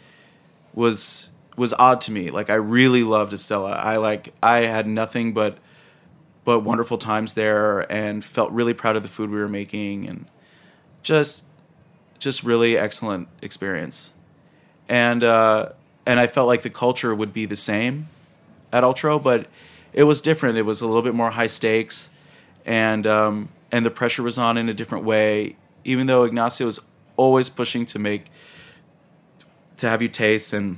was 0.74 1.30
was 1.56 1.72
odd 1.78 2.02
to 2.02 2.12
me. 2.12 2.32
Like 2.32 2.50
I 2.50 2.56
really 2.56 3.04
loved 3.04 3.32
Estela. 3.32 3.78
I 3.78 3.98
like 3.98 4.34
I 4.42 4.62
had 4.62 4.88
nothing 4.88 5.34
but 5.34 5.60
but 6.44 6.62
wonderful 6.62 6.98
times 6.98 7.36
there 7.36 7.92
and 7.92 8.26
felt 8.26 8.50
really 8.52 8.74
proud 8.74 8.96
of 8.96 9.04
the 9.04 9.10
food 9.10 9.30
we 9.30 9.38
were 9.38 9.48
making 9.48 10.08
and 10.08 10.26
just 11.04 11.46
just 12.18 12.44
really 12.44 12.76
excellent 12.76 13.28
experience. 13.44 14.14
And 14.90 15.24
uh 15.24 15.70
and 16.08 16.20
I 16.20 16.26
felt 16.26 16.48
like 16.48 16.64
the 16.64 16.72
culture 16.72 17.14
would 17.14 17.34
be 17.34 17.46
the 17.46 17.56
same 17.56 18.10
at 18.74 18.84
Altro, 18.84 19.20
but 19.22 19.46
it 19.94 20.04
was 20.04 20.22
different. 20.22 20.58
It 20.58 20.64
was 20.64 20.82
a 20.82 20.88
little 20.88 21.02
bit 21.02 21.16
more 21.16 21.32
high 21.32 21.48
stakes 21.48 22.12
and 22.66 23.08
um 23.08 23.50
and 23.72 23.86
the 23.86 23.92
pressure 23.92 24.24
was 24.24 24.38
on 24.38 24.58
in 24.58 24.70
a 24.70 24.74
different 24.74 25.04
way 25.04 25.56
even 25.84 26.08
though 26.08 26.24
Ignacio 26.24 26.66
was 26.66 26.80
always 27.18 27.50
pushing 27.50 27.86
to 27.88 28.00
make 28.00 28.26
to 29.78 29.90
have 29.90 30.02
you 30.02 30.08
taste 30.08 30.54
and 30.54 30.78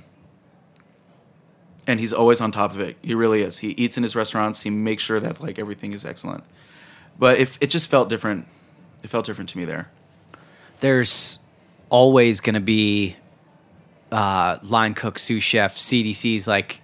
and 1.85 1.99
he's 1.99 2.13
always 2.13 2.39
on 2.39 2.51
top 2.51 2.71
of 2.71 2.79
it. 2.79 2.95
He 3.01 3.13
really 3.13 3.41
is. 3.41 3.57
He 3.57 3.71
eats 3.71 3.97
in 3.97 4.03
his 4.03 4.15
restaurants. 4.15 4.61
He 4.61 4.69
makes 4.69 5.03
sure 5.03 5.19
that 5.19 5.41
like 5.41 5.59
everything 5.59 5.91
is 5.91 6.05
excellent. 6.05 6.43
But 7.19 7.39
if 7.39 7.57
it 7.59 7.69
just 7.69 7.89
felt 7.89 8.07
different, 8.09 8.47
it 9.03 9.09
felt 9.09 9.25
different 9.25 9.49
to 9.49 9.57
me 9.57 9.65
there. 9.65 9.89
There's 10.79 11.39
always 11.89 12.39
going 12.39 12.55
to 12.55 12.61
be 12.61 13.17
uh, 14.11 14.59
line 14.63 14.93
cook, 14.93 15.19
sous 15.19 15.43
chef, 15.43 15.75
CDCs 15.75 16.47
like 16.47 16.81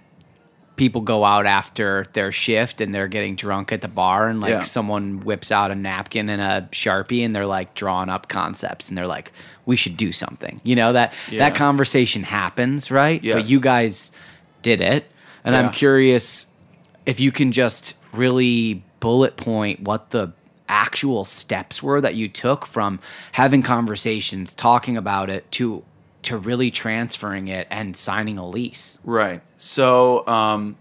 people 0.80 1.02
go 1.02 1.26
out 1.26 1.44
after 1.44 2.06
their 2.14 2.32
shift 2.32 2.80
and 2.80 2.94
they're 2.94 3.06
getting 3.06 3.36
drunk 3.36 3.70
at 3.70 3.82
the 3.82 3.86
bar 3.88 4.28
and 4.28 4.40
like 4.40 4.48
Yeah. 4.48 4.62
someone 4.62 5.20
whips 5.20 5.52
out 5.52 5.70
a 5.70 5.74
napkin 5.74 6.30
and 6.30 6.40
a 6.40 6.66
sharpie 6.72 7.22
and 7.22 7.36
they're 7.36 7.44
like 7.44 7.74
drawing 7.74 8.08
up 8.08 8.28
concepts 8.28 8.88
and 8.88 8.96
they're 8.96 9.06
like 9.06 9.30
we 9.66 9.76
should 9.76 9.98
do 9.98 10.10
something. 10.10 10.58
You 10.64 10.76
know 10.76 10.94
that 10.94 11.12
Yeah. 11.30 11.40
that 11.40 11.54
conversation 11.54 12.22
happens 12.22 12.90
right? 12.90 13.22
But 13.22 13.50
you 13.50 13.60
guys 13.60 14.10
did 14.62 14.80
it. 14.80 15.04
And 15.44 15.54
i'm 15.54 15.70
curious 15.70 16.46
if 17.04 17.20
you 17.20 17.30
can 17.30 17.52
just 17.52 17.94
really 18.14 18.82
bullet 19.00 19.36
point 19.36 19.80
what 19.82 20.10
the 20.10 20.32
actual 20.68 21.26
steps 21.26 21.82
were 21.82 22.00
that 22.00 22.14
you 22.14 22.26
took 22.28 22.64
from 22.64 23.00
having 23.32 23.62
conversations 23.62 24.54
talking 24.54 24.96
about 24.96 25.28
it 25.28 25.50
to 25.52 25.82
to 26.22 26.36
really 26.36 26.70
transferring 26.70 27.48
it 27.48 27.66
and 27.70 27.96
signing 27.96 28.38
a 28.38 28.46
lease 28.46 28.98
Right. 29.04 29.42
So 29.56 30.26
um, 30.26 30.76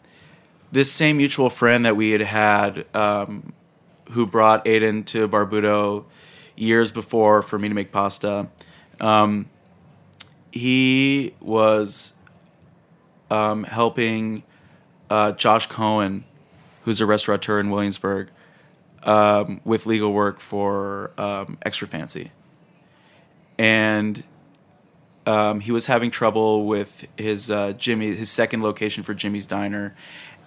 this 0.72 0.92
same 0.92 1.18
mutual 1.18 1.50
friend 1.50 1.86
that 1.86 1.96
we 1.96 2.12
had 2.12 2.22
had, 2.22 2.86
um, 2.96 3.54
who 4.12 4.26
brought 4.26 4.68
Aidan 4.68 5.04
to 5.06 5.28
Barbuto 5.28 6.06
years 6.56 6.92
before 6.92 7.42
for 7.42 7.58
me 7.58 7.70
to 7.70 7.76
make 7.76 7.92
pasta, 7.92 8.50
um, 9.00 9.50
he 10.52 11.34
was 11.40 12.14
um, 13.30 13.64
helping 13.64 14.44
uh, 15.10 15.32
Josh 15.34 15.68
Cohen, 15.68 16.26
who's 16.84 17.02
a 17.02 17.06
restaurateur 17.06 17.60
in 17.60 17.70
Williamsburg, 17.70 18.30
um, 19.04 19.62
with 19.64 19.86
legal 19.86 20.12
work 20.12 20.40
for 20.40 21.12
um, 21.18 21.58
Extra 21.64 21.88
Fancy, 21.88 22.32
and 23.58 24.24
um, 25.26 25.60
he 25.60 25.72
was 25.72 25.86
having 25.86 26.12
trouble 26.12 26.66
with 26.66 27.08
his 27.18 27.50
uh, 27.50 27.74
Jimmy, 27.74 28.16
his 28.16 28.30
second 28.30 28.64
location 28.64 29.04
for 29.04 29.14
Jimmy's 29.14 29.46
Diner, 29.46 29.96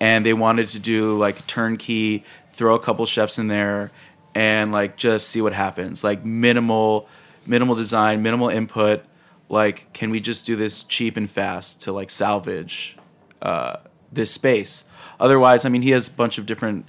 and 0.01 0.27
they 0.27 0.33
wanted 0.33 0.69
to 0.71 0.79
do 0.79 1.17
like 1.17 1.47
turnkey, 1.47 2.25
throw 2.53 2.75
a 2.75 2.81
couple 2.81 3.07
chefs 3.07 3.39
in 3.39 3.47
there, 3.47 3.91
and 4.35 4.73
like 4.73 4.97
just 4.97 5.29
see 5.29 5.41
what 5.41 5.53
happens. 5.53 6.03
Like 6.03 6.25
minimal, 6.25 7.09
minimal 7.47 7.75
design, 7.75 8.23
minimal 8.23 8.49
input. 8.49 9.05
Like, 9.49 9.93
can 9.93 10.11
we 10.11 10.21
just 10.21 10.47
do 10.47 10.57
this 10.57 10.83
cheap 10.83 11.17
and 11.17 11.31
fast 11.31 11.83
to 11.83 11.93
like 11.93 12.11
salvage 12.11 12.97
uh, 13.43 13.77
this 14.11 14.31
space? 14.31 14.85
Otherwise, 15.21 15.65
I 15.65 15.69
mean, 15.69 15.83
he 15.83 15.91
has 15.91 16.09
a 16.09 16.13
bunch 16.13 16.39
of 16.39 16.47
different 16.47 16.87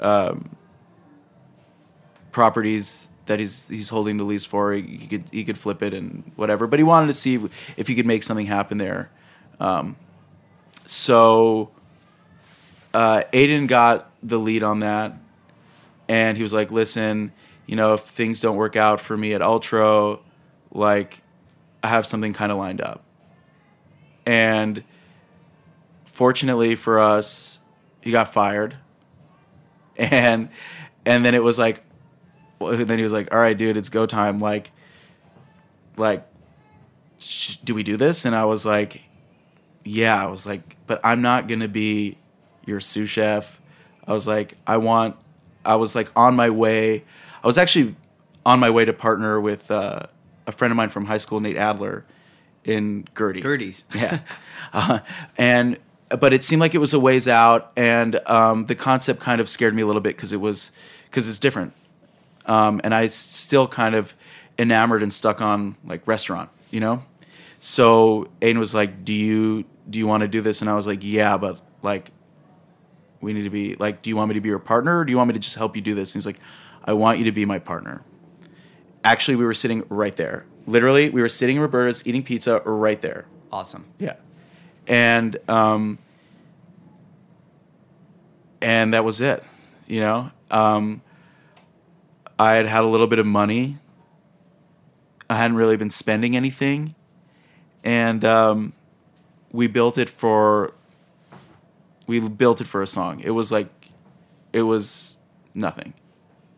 um, 0.00 0.54
properties 2.30 3.08
that 3.26 3.40
he's 3.40 3.68
he's 3.68 3.88
holding 3.88 4.16
the 4.16 4.24
lease 4.24 4.44
for. 4.44 4.72
He, 4.72 5.06
could 5.06 5.24
he 5.30 5.44
could 5.44 5.58
flip 5.58 5.82
it 5.82 5.94
and 5.94 6.30
whatever. 6.36 6.66
But 6.66 6.78
he 6.78 6.82
wanted 6.82 7.08
to 7.08 7.14
see 7.14 7.36
if, 7.36 7.74
if 7.76 7.88
he 7.88 7.94
could 7.94 8.06
make 8.06 8.22
something 8.22 8.46
happen 8.46 8.78
there. 8.78 9.10
Um, 9.60 9.96
so 10.86 11.70
uh, 12.92 13.22
Aidan 13.32 13.66
got 13.66 14.10
the 14.22 14.38
lead 14.38 14.62
on 14.62 14.80
that, 14.80 15.14
and 16.08 16.36
he 16.36 16.42
was 16.42 16.52
like, 16.52 16.70
"Listen, 16.70 17.32
you 17.66 17.76
know, 17.76 17.94
if 17.94 18.00
things 18.00 18.40
don't 18.40 18.56
work 18.56 18.76
out 18.76 19.00
for 19.00 19.16
me 19.16 19.34
at 19.34 19.40
Altro, 19.40 20.20
like 20.70 21.22
I 21.82 21.88
have 21.88 22.06
something 22.06 22.32
kind 22.32 22.52
of 22.52 22.58
lined 22.58 22.80
up." 22.80 23.02
And 24.26 24.84
fortunately 26.04 26.74
for 26.74 26.98
us, 26.98 27.60
he 28.00 28.10
got 28.10 28.32
fired, 28.32 28.76
and 29.96 30.50
and 31.06 31.24
then 31.24 31.34
it 31.34 31.42
was 31.42 31.58
like 31.58 31.83
well, 32.58 32.76
then 32.76 32.98
he 32.98 33.04
was 33.04 33.12
like, 33.12 33.32
"All 33.32 33.38
right, 33.38 33.56
dude, 33.56 33.76
it's 33.76 33.88
go 33.88 34.06
time." 34.06 34.38
Like, 34.38 34.70
like, 35.96 36.26
sh- 37.18 37.56
do 37.56 37.74
we 37.74 37.82
do 37.82 37.96
this? 37.96 38.24
And 38.24 38.34
I 38.34 38.44
was 38.44 38.64
like, 38.66 39.02
"Yeah." 39.84 40.22
I 40.22 40.26
was 40.26 40.46
like, 40.46 40.76
"But 40.86 41.00
I'm 41.04 41.22
not 41.22 41.48
gonna 41.48 41.68
be 41.68 42.18
your 42.66 42.80
sous 42.80 43.08
chef." 43.08 43.60
I 44.06 44.12
was 44.12 44.26
like, 44.26 44.56
"I 44.66 44.76
want." 44.78 45.16
I 45.64 45.76
was 45.76 45.94
like 45.94 46.10
on 46.14 46.36
my 46.36 46.50
way. 46.50 47.04
I 47.42 47.46
was 47.46 47.58
actually 47.58 47.96
on 48.44 48.60
my 48.60 48.70
way 48.70 48.84
to 48.84 48.92
partner 48.92 49.40
with 49.40 49.70
uh, 49.70 50.00
a 50.46 50.52
friend 50.52 50.70
of 50.70 50.76
mine 50.76 50.90
from 50.90 51.06
high 51.06 51.18
school, 51.18 51.40
Nate 51.40 51.56
Adler, 51.56 52.04
in 52.64 53.06
Gertie. 53.16 53.40
Gertie's. 53.40 53.84
Yeah. 53.94 54.20
Uh, 54.72 54.98
and 55.38 55.78
but 56.08 56.32
it 56.32 56.42
seemed 56.42 56.60
like 56.60 56.74
it 56.74 56.78
was 56.78 56.92
a 56.94 57.00
ways 57.00 57.26
out, 57.28 57.72
and 57.76 58.20
um, 58.28 58.66
the 58.66 58.74
concept 58.74 59.20
kind 59.20 59.40
of 59.40 59.48
scared 59.48 59.74
me 59.74 59.82
a 59.82 59.86
little 59.86 60.02
bit 60.02 60.16
because 60.16 60.32
it 60.32 60.40
was 60.40 60.72
because 61.06 61.28
it's 61.28 61.38
different, 61.38 61.72
um, 62.46 62.80
and 62.84 62.94
I 62.94 63.06
still 63.08 63.66
kind 63.66 63.94
of 63.94 64.14
enamored 64.58 65.02
and 65.02 65.12
stuck 65.12 65.40
on 65.40 65.76
like 65.84 66.06
restaurant, 66.06 66.50
you 66.70 66.80
know. 66.80 67.02
So 67.58 68.28
Aidan 68.42 68.58
was 68.58 68.74
like, 68.74 69.04
"Do 69.04 69.12
you 69.12 69.64
do 69.88 69.98
you 69.98 70.06
want 70.06 70.22
to 70.22 70.28
do 70.28 70.40
this?" 70.40 70.60
And 70.60 70.70
I 70.70 70.74
was 70.74 70.86
like, 70.86 71.00
"Yeah, 71.02 71.36
but 71.36 71.60
like." 71.82 72.10
We 73.20 73.32
need 73.32 73.44
to 73.44 73.50
be 73.50 73.74
like, 73.76 74.02
do 74.02 74.10
you 74.10 74.16
want 74.16 74.28
me 74.28 74.34
to 74.34 74.42
be 74.42 74.50
your 74.50 74.58
partner 74.58 74.98
or 74.98 75.04
do 75.06 75.10
you 75.10 75.16
want 75.16 75.28
me 75.28 75.32
to 75.32 75.40
just 75.40 75.56
help 75.56 75.76
you 75.76 75.80
do 75.80 75.94
this? 75.94 76.14
And 76.14 76.20
he's 76.20 76.26
like, 76.26 76.40
I 76.84 76.92
want 76.92 77.18
you 77.18 77.24
to 77.24 77.32
be 77.32 77.46
my 77.46 77.58
partner. 77.58 78.04
Actually, 79.02 79.36
we 79.36 79.46
were 79.46 79.54
sitting 79.54 79.82
right 79.88 80.14
there. 80.14 80.44
Literally, 80.66 81.08
we 81.08 81.22
were 81.22 81.28
sitting 81.30 81.56
in 81.56 81.62
Roberta's 81.62 82.06
eating 82.06 82.22
pizza 82.22 82.60
right 82.66 83.00
there. 83.00 83.24
awesome 83.50 83.86
Yeah. 83.98 84.16
And 84.86 85.38
um 85.48 85.96
and 88.60 88.92
that 88.92 89.06
was 89.06 89.22
it. 89.22 89.42
You 89.86 90.00
know? 90.00 90.30
Um 90.50 91.00
I 92.38 92.54
had 92.54 92.66
had 92.66 92.84
a 92.84 92.88
little 92.88 93.06
bit 93.06 93.18
of 93.18 93.26
money. 93.26 93.78
I 95.28 95.36
hadn't 95.36 95.56
really 95.56 95.76
been 95.76 95.90
spending 95.90 96.36
anything. 96.36 96.94
And 97.82 98.24
um 98.24 98.72
we 99.52 99.66
built 99.66 99.98
it 99.98 100.10
for 100.10 100.74
we 102.06 102.20
built 102.20 102.60
it 102.60 102.66
for 102.66 102.82
a 102.82 102.86
song. 102.86 103.20
It 103.20 103.30
was 103.30 103.52
like 103.52 103.68
it 104.52 104.62
was 104.62 105.18
nothing. 105.54 105.94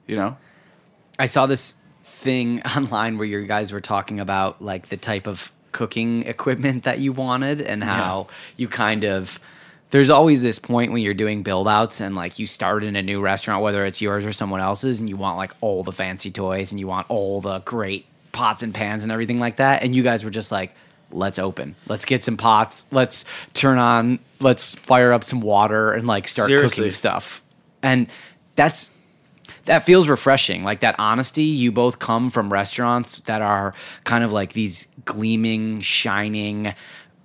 You 0.06 0.16
know? 0.16 0.36
I 1.18 1.26
saw 1.26 1.46
this 1.46 1.74
thing 2.04 2.62
online 2.76 3.18
where 3.18 3.26
you 3.26 3.44
guys 3.46 3.72
were 3.72 3.80
talking 3.80 4.20
about 4.20 4.62
like 4.62 4.88
the 4.88 4.96
type 4.96 5.26
of 5.26 5.52
cooking 5.72 6.22
equipment 6.26 6.84
that 6.84 6.98
you 6.98 7.12
wanted 7.12 7.60
and 7.60 7.84
how 7.84 8.28
you 8.56 8.68
kind 8.68 9.04
of 9.04 9.38
there's 9.90 10.10
always 10.10 10.42
this 10.42 10.58
point 10.58 10.92
when 10.92 11.02
you're 11.02 11.14
doing 11.14 11.42
build 11.42 11.68
outs 11.68 12.00
and 12.00 12.14
like 12.14 12.38
you 12.38 12.46
start 12.46 12.82
in 12.82 12.96
a 12.96 13.02
new 13.02 13.20
restaurant 13.20 13.62
whether 13.62 13.84
it's 13.86 14.00
yours 14.00 14.26
or 14.26 14.32
someone 14.32 14.60
else's 14.60 15.00
and 15.00 15.08
you 15.08 15.16
want 15.16 15.36
like 15.36 15.52
all 15.60 15.82
the 15.82 15.92
fancy 15.92 16.30
toys 16.30 16.72
and 16.72 16.80
you 16.80 16.86
want 16.86 17.06
all 17.08 17.40
the 17.40 17.60
great 17.60 18.06
pots 18.36 18.62
and 18.62 18.74
pans 18.74 19.02
and 19.02 19.10
everything 19.10 19.40
like 19.40 19.56
that. 19.56 19.82
And 19.82 19.94
you 19.94 20.02
guys 20.02 20.22
were 20.22 20.30
just 20.30 20.52
like, 20.52 20.74
let's 21.10 21.38
open. 21.38 21.74
Let's 21.88 22.04
get 22.04 22.22
some 22.22 22.36
pots. 22.36 22.86
Let's 22.92 23.24
turn 23.54 23.78
on, 23.78 24.18
let's 24.40 24.74
fire 24.74 25.12
up 25.12 25.24
some 25.24 25.40
water 25.40 25.92
and 25.92 26.06
like 26.06 26.28
start 26.28 26.48
Seriously. 26.48 26.76
cooking 26.76 26.90
stuff. 26.90 27.42
And 27.82 28.08
that's 28.54 28.90
that 29.64 29.84
feels 29.84 30.08
refreshing. 30.08 30.62
Like 30.62 30.80
that 30.80 30.94
honesty. 30.98 31.42
You 31.42 31.72
both 31.72 31.98
come 31.98 32.30
from 32.30 32.52
restaurants 32.52 33.20
that 33.22 33.42
are 33.42 33.74
kind 34.04 34.22
of 34.22 34.32
like 34.32 34.52
these 34.52 34.86
gleaming, 35.04 35.80
shining, 35.80 36.74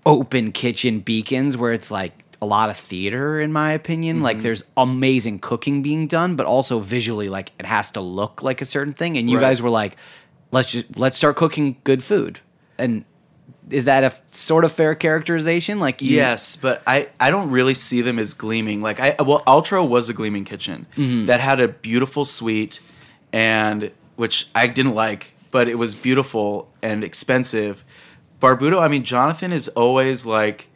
open 0.05 0.51
kitchen 0.51 0.99
beacons 0.99 1.57
where 1.57 1.73
it's 1.73 1.91
like 1.91 2.20
a 2.41 2.45
lot 2.45 2.69
of 2.69 2.77
theater 2.77 3.39
in 3.39 3.53
my 3.53 3.71
opinion. 3.73 4.21
Like 4.21 4.41
there's 4.41 4.63
amazing 4.75 5.39
cooking 5.39 5.81
being 5.81 6.07
done, 6.07 6.35
but 6.35 6.45
also 6.45 6.79
visually 6.79 7.29
like 7.29 7.51
it 7.59 7.65
has 7.65 7.91
to 7.91 8.01
look 8.01 8.41
like 8.41 8.61
a 8.61 8.65
certain 8.65 8.93
thing. 8.93 9.17
And 9.17 9.29
you 9.29 9.37
Right. 9.37 9.43
guys 9.43 9.61
were 9.61 9.69
like, 9.69 9.95
let's 10.51 10.71
just 10.71 10.97
let's 10.97 11.17
start 11.17 11.35
cooking 11.35 11.77
good 11.83 12.03
food. 12.03 12.39
And 12.77 13.05
is 13.69 13.85
that 13.85 14.03
a 14.03 14.11
sort 14.35 14.65
of 14.65 14.71
fair 14.71 14.95
characterization? 14.95 15.79
Like 15.79 16.01
you, 16.01 16.15
Yes, 16.15 16.55
but 16.55 16.81
I, 16.87 17.09
I 17.19 17.29
don't 17.29 17.51
really 17.51 17.75
see 17.75 18.01
them 18.01 18.17
as 18.17 18.33
gleaming. 18.33 18.81
Like 18.81 18.99
I 18.99 19.15
well, 19.19 19.43
Altro 19.45 19.87
was 19.87 20.09
a 20.09 20.13
gleaming 20.13 20.43
kitchen 20.45 20.87
Mm-hmm. 20.97 21.27
that 21.27 21.39
had 21.39 21.59
a 21.59 21.67
beautiful 21.67 22.25
suite, 22.25 22.79
and 23.31 23.91
which 24.15 24.49
I 24.55 24.67
didn't 24.67 24.95
like, 24.95 25.35
but 25.51 25.67
it 25.67 25.75
was 25.75 25.93
beautiful 25.95 26.69
and 26.81 27.03
expensive. 27.03 27.85
Barbuto, 28.41 28.81
I 28.81 28.87
mean, 28.87 29.03
Jonathan 29.03 29.51
is 29.53 29.67
always 29.69 30.25
like 30.25 30.67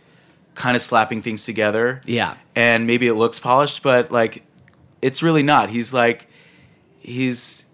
kind 0.56 0.76
of 0.76 0.82
slapping 0.82 1.22
things 1.22 1.44
together. 1.46 2.02
Yeah. 2.06 2.36
and 2.56 2.88
maybe 2.88 3.08
it 3.08 3.14
looks 3.14 3.40
polished, 3.40 3.84
but 3.84 4.12
like 4.12 4.44
it's 5.02 5.22
really 5.22 5.44
not. 5.44 5.70
He's 5.70 5.94
like 5.94 6.28
he's 7.00 7.66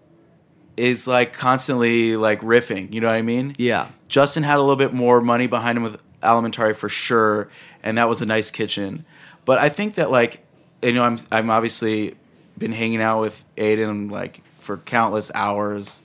is 0.78 1.08
like 1.08 1.34
constantly 1.34 2.16
like 2.18 2.42
riffing. 2.42 2.94
You 2.94 3.02
know 3.02 3.08
what 3.08 3.16
I 3.16 3.22
mean? 3.22 3.56
Yeah. 3.58 3.90
Justin 4.08 4.44
had 4.44 4.58
a 4.58 4.62
little 4.62 4.76
bit 4.76 4.94
more 4.94 5.22
money 5.22 5.48
behind 5.48 5.78
him 5.78 5.84
with 5.84 6.00
Alimentari 6.22 6.76
for 6.76 6.90
sure, 6.90 7.50
and 7.84 7.98
that 7.98 8.10
was 8.10 8.22
a 8.22 8.26
nice 8.26 8.52
kitchen. 8.52 9.06
But 9.46 9.60
I 9.60 9.70
think 9.70 9.96
that 9.96 10.12
like 10.12 10.44
you 10.82 10.94
know 10.94 11.04
I'm 11.04 11.18
I'm 11.32 11.50
obviously 11.50 12.16
been 12.58 12.72
hanging 12.72 13.02
out 13.02 13.22
with 13.22 13.46
Aidan 13.58 14.10
like 14.10 14.42
for 14.60 14.78
countless 14.78 15.32
hours 15.34 16.04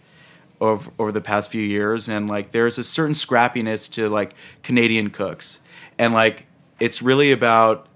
over 0.61 0.91
over 0.99 1.13
the 1.13 1.21
past 1.21 1.51
few 1.51 1.63
years, 1.63 2.09
and 2.09 2.29
like 2.29 2.53
there's 2.53 2.79
a 2.79 2.85
certain 2.85 3.15
scrappiness 3.15 3.91
to 3.93 4.09
like 4.09 4.33
Canadian 4.63 5.11
cooks, 5.11 5.61
and 5.99 6.15
like 6.15 6.47
it's 6.81 7.01
really 7.03 7.33
about 7.33 7.89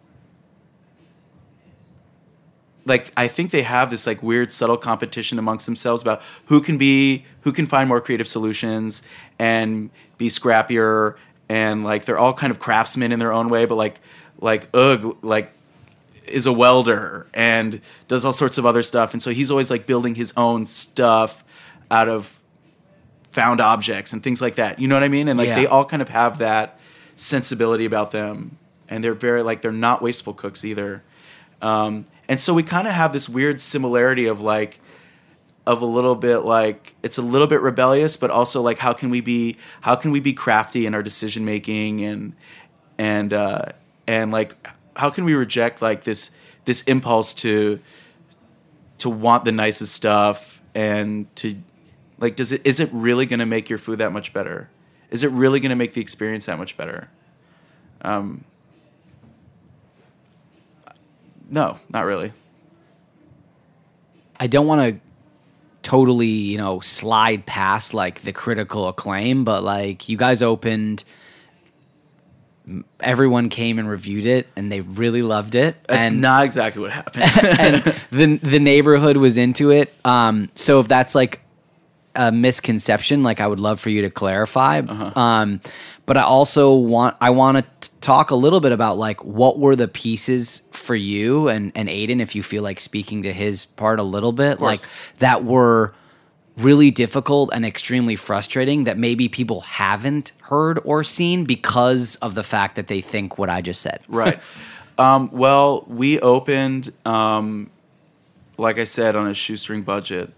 like 2.87 3.13
I 3.17 3.29
think 3.29 3.51
they 3.51 3.63
have 3.63 3.91
this 3.91 4.07
like 4.07 4.23
weird 4.23 4.51
subtle 4.51 4.77
competition 4.77 5.39
amongst 5.39 5.67
themselves 5.67 6.03
about 6.03 6.23
who 6.47 6.61
can 6.61 6.79
be 6.79 7.25
who 7.43 7.53
can 7.53 7.67
find 7.67 7.89
more 7.89 8.01
creative 8.01 8.27
solutions 8.27 9.03
and 9.39 9.91
be 10.19 10.29
scrappier 10.29 11.17
and 11.49 11.85
like 11.85 12.05
they're 12.05 12.19
all 12.19 12.33
kind 12.33 12.51
of 12.51 12.59
craftsmen 12.59 13.13
in 13.13 13.19
their 13.19 13.33
own 13.33 13.49
way 13.49 13.67
but 13.67 13.75
like 13.75 14.01
like 14.41 14.69
ugh 14.75 15.17
like 15.23 15.53
is 16.27 16.47
a 16.47 16.53
welder 16.53 17.27
and 17.35 17.81
does 18.09 18.25
all 18.25 18.33
sorts 18.33 18.57
of 18.57 18.65
other 18.65 18.83
stuff. 18.85 19.13
And 19.13 19.21
so 19.23 19.31
he's 19.31 19.51
always 19.51 19.69
like 19.69 19.85
building 19.85 20.15
his 20.15 20.33
own 20.37 20.65
stuff 20.65 21.43
out 21.91 22.09
of 22.09 22.41
found 23.25 23.61
objects 23.61 24.13
and 24.13 24.23
things 24.23 24.41
like 24.41 24.55
that. 24.55 24.79
You 24.79 24.87
know 24.87 24.95
what 24.95 25.03
i 25.03 25.09
mean? 25.09 25.27
And 25.29 25.39
like 25.39 25.49
Yeah. 25.49 25.57
they 25.57 25.67
all 25.67 25.85
kind 25.85 26.03
of 26.03 26.09
have 26.09 26.39
that 26.39 26.79
sensibility 27.17 27.85
about 27.85 28.13
them 28.13 28.59
and 28.91 29.03
they're 29.03 29.15
very 29.15 29.43
like 29.43 29.63
they're 29.63 29.73
not 29.73 30.03
wasteful 30.03 30.35
cooks 30.35 30.65
either. 30.65 31.03
Um, 31.63 32.05
and 32.29 32.39
so 32.39 32.53
we 32.53 32.63
kind 32.63 32.87
of 32.87 32.93
have 32.95 33.13
this 33.13 33.29
weird 33.29 33.61
similarity 33.61 34.27
of 34.27 34.41
like 34.41 34.81
of 35.67 35.83
a 35.83 35.87
little 35.87 36.17
bit 36.17 36.39
like 36.39 36.95
it's 37.03 37.19
a 37.19 37.23
little 37.23 37.47
bit 37.47 37.61
rebellious 37.61 38.17
but 38.17 38.31
also 38.31 38.63
like 38.63 38.79
how 38.79 38.93
can 38.95 39.11
we 39.11 39.21
be 39.21 39.57
how 39.83 39.95
can 39.95 40.11
we 40.11 40.19
be 40.19 40.33
crafty 40.33 40.87
in 40.87 40.95
our 40.95 41.03
decision 41.03 41.45
making 41.45 42.03
and 42.03 42.33
and 42.99 43.33
uh 43.35 43.67
and 44.07 44.33
like 44.33 44.57
how 44.97 45.11
can 45.11 45.25
we 45.25 45.35
reject 45.35 45.83
like 45.83 46.05
this 46.05 46.31
this 46.65 46.83
impulse 46.83 47.35
to 47.35 47.79
to 48.99 49.09
want 49.11 49.45
the 49.45 49.53
nicest 49.53 49.95
stuff 49.95 50.61
and 50.75 51.35
to 51.37 51.57
like 52.19 52.37
does 52.37 52.53
it 52.53 52.61
is 52.67 52.81
it 52.81 52.91
really 52.93 53.27
going 53.27 53.41
to 53.41 53.47
make 53.47 53.69
your 53.69 53.79
food 53.79 53.99
that 53.99 54.13
much 54.13 54.33
better? 54.33 54.69
Is 55.11 55.25
it 55.25 55.31
really 55.31 55.59
going 55.59 55.71
to 55.71 55.77
make 55.77 55.95
the 55.95 56.01
experience 56.01 56.47
that 56.47 56.59
much 56.59 56.77
better? 56.77 57.09
Um 58.03 58.45
no 61.51 61.79
not 61.91 62.05
really 62.07 62.33
I 64.41 64.47
don't 64.47 64.67
want 64.67 64.81
to 64.95 65.01
totally, 65.83 66.27
you 66.27 66.57
know, 66.57 66.81
slide 66.81 67.45
past 67.45 67.93
like 67.93 68.23
the 68.23 68.33
critical 68.33 68.89
acclaim, 68.89 69.45
but 69.45 69.63
like 69.63 70.09
you 70.09 70.17
guys 70.17 70.43
opened 70.43 71.05
everyone 73.01 73.49
came 73.49 73.79
and 73.79 73.89
reviewed 73.89 74.25
it 74.25 74.47
and 74.55 74.71
they 74.71 74.81
really 74.81 75.23
loved 75.23 75.57
it 75.57 75.75
that's 75.89 76.05
and 76.05 76.21
not 76.21 76.45
exactly 76.45 76.81
what 76.81 76.93
happened 76.93 77.25
and 77.59 78.01
the 78.13 78.49
the 78.49 78.61
neighborhood 78.61 79.17
was 79.17 79.37
into 79.37 79.71
it. 79.71 79.93
Um, 80.05 80.51
so 80.55 80.81
if 80.81 80.89
that's 80.89 81.15
like 81.15 81.41
a 82.15 82.33
misconception, 82.33 83.23
like 83.23 83.41
I 83.41 83.47
would 83.47 83.61
love 83.61 83.81
for 83.81 83.91
you 83.91 84.03
to 84.03 84.11
clarify. 84.11 84.79
Um, 85.17 85.61
but 86.07 86.17
I 86.17 86.23
also 86.23 86.75
want 86.75 87.17
I 87.21 87.31
want 87.31 87.65
to 87.65 87.91
talk 88.01 88.31
a 88.31 88.35
little 88.35 88.61
bit 88.61 88.73
about 88.73 88.99
like 88.99 89.25
what 89.25 89.59
were 89.59 89.77
the 89.77 89.89
pieces 89.89 90.63
for 90.73 90.97
you 90.97 91.49
and 91.49 91.73
and 91.75 91.89
Aidan, 91.89 92.21
if 92.21 92.35
you 92.35 92.43
feel 92.43 92.63
like 92.63 92.81
speaking 92.81 93.23
to 93.23 93.33
his 93.33 93.67
part 93.67 94.01
a 94.01 94.03
little 94.03 94.33
bit, 94.33 94.61
like 94.61 94.81
that 95.19 95.45
were 95.45 95.95
really 96.57 96.91
difficult 96.91 97.51
and 97.53 97.65
extremely 97.65 98.17
frustrating 98.17 98.85
that 98.85 98.99
maybe 98.99 99.29
people 99.29 99.61
haven't 99.63 100.33
heard 100.43 100.81
or 100.85 101.05
seen 101.05 101.45
because 101.45 102.17
of 102.17 102.35
the 102.35 102.43
fact 102.43 102.75
that 102.77 102.89
they 102.89 103.01
think 103.01 103.39
what 103.39 103.49
I 103.49 103.61
just 103.61 103.81
said. 103.81 104.01
right. 104.09 104.41
Um, 104.99 105.31
well, 105.33 105.87
we 105.89 106.21
opened, 106.21 106.93
um, 107.07 107.71
like 108.59 108.79
I 108.79 108.85
said, 108.85 109.17
on 109.17 109.29
a 109.29 109.33
shoestring 109.33 109.81
budget, 109.81 110.31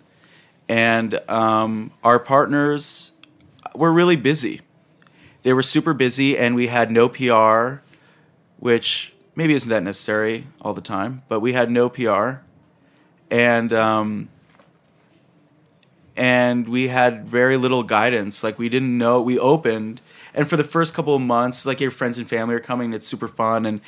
and 0.68 1.18
um, 1.28 1.92
our 2.02 2.18
partners 2.18 3.12
were 3.74 3.92
really 3.92 4.16
busy. 4.16 4.60
They 5.42 5.52
were 5.52 5.62
super 5.62 5.92
busy, 5.92 6.38
and 6.38 6.54
we 6.54 6.68
had 6.68 6.90
no 6.90 7.08
PR, 7.08 7.82
which 8.58 9.12
maybe 9.34 9.54
isn't 9.54 9.70
that 9.70 9.82
necessary 9.82 10.46
all 10.60 10.74
the 10.74 10.80
time, 10.80 11.22
but 11.28 11.40
we 11.40 11.52
had 11.52 11.70
no 11.70 11.88
PR, 11.88 12.42
and 13.30 13.72
um, 13.72 14.28
and 16.16 16.68
we 16.68 16.88
had 16.88 17.26
very 17.26 17.56
little 17.56 17.82
guidance. 17.82 18.44
Like 18.44 18.58
we 18.58 18.68
didn't 18.68 18.96
know 18.96 19.20
we 19.20 19.38
opened, 19.38 20.00
and 20.34 20.48
for 20.48 20.56
the 20.56 20.64
first 20.64 20.94
couple 20.94 21.14
of 21.14 21.22
months, 21.22 21.66
like 21.66 21.80
your 21.80 21.90
friends 21.90 22.18
and 22.18 22.28
family 22.28 22.54
are 22.54 22.60
coming. 22.60 22.92
It's 22.92 23.06
super 23.06 23.28
fun, 23.28 23.66
and 23.66 23.80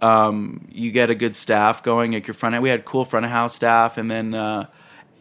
um, 0.00 0.68
you 0.70 0.90
get 0.92 1.10
a 1.10 1.14
good 1.14 1.34
staff 1.34 1.82
going 1.82 2.14
at 2.14 2.26
your 2.26 2.34
front 2.34 2.54
end. 2.54 2.62
We 2.62 2.68
had 2.68 2.84
cool 2.84 3.04
front 3.04 3.24
of 3.24 3.32
house 3.32 3.56
staff, 3.56 3.98
and 3.98 4.10
then 4.10 4.34
uh, 4.34 4.66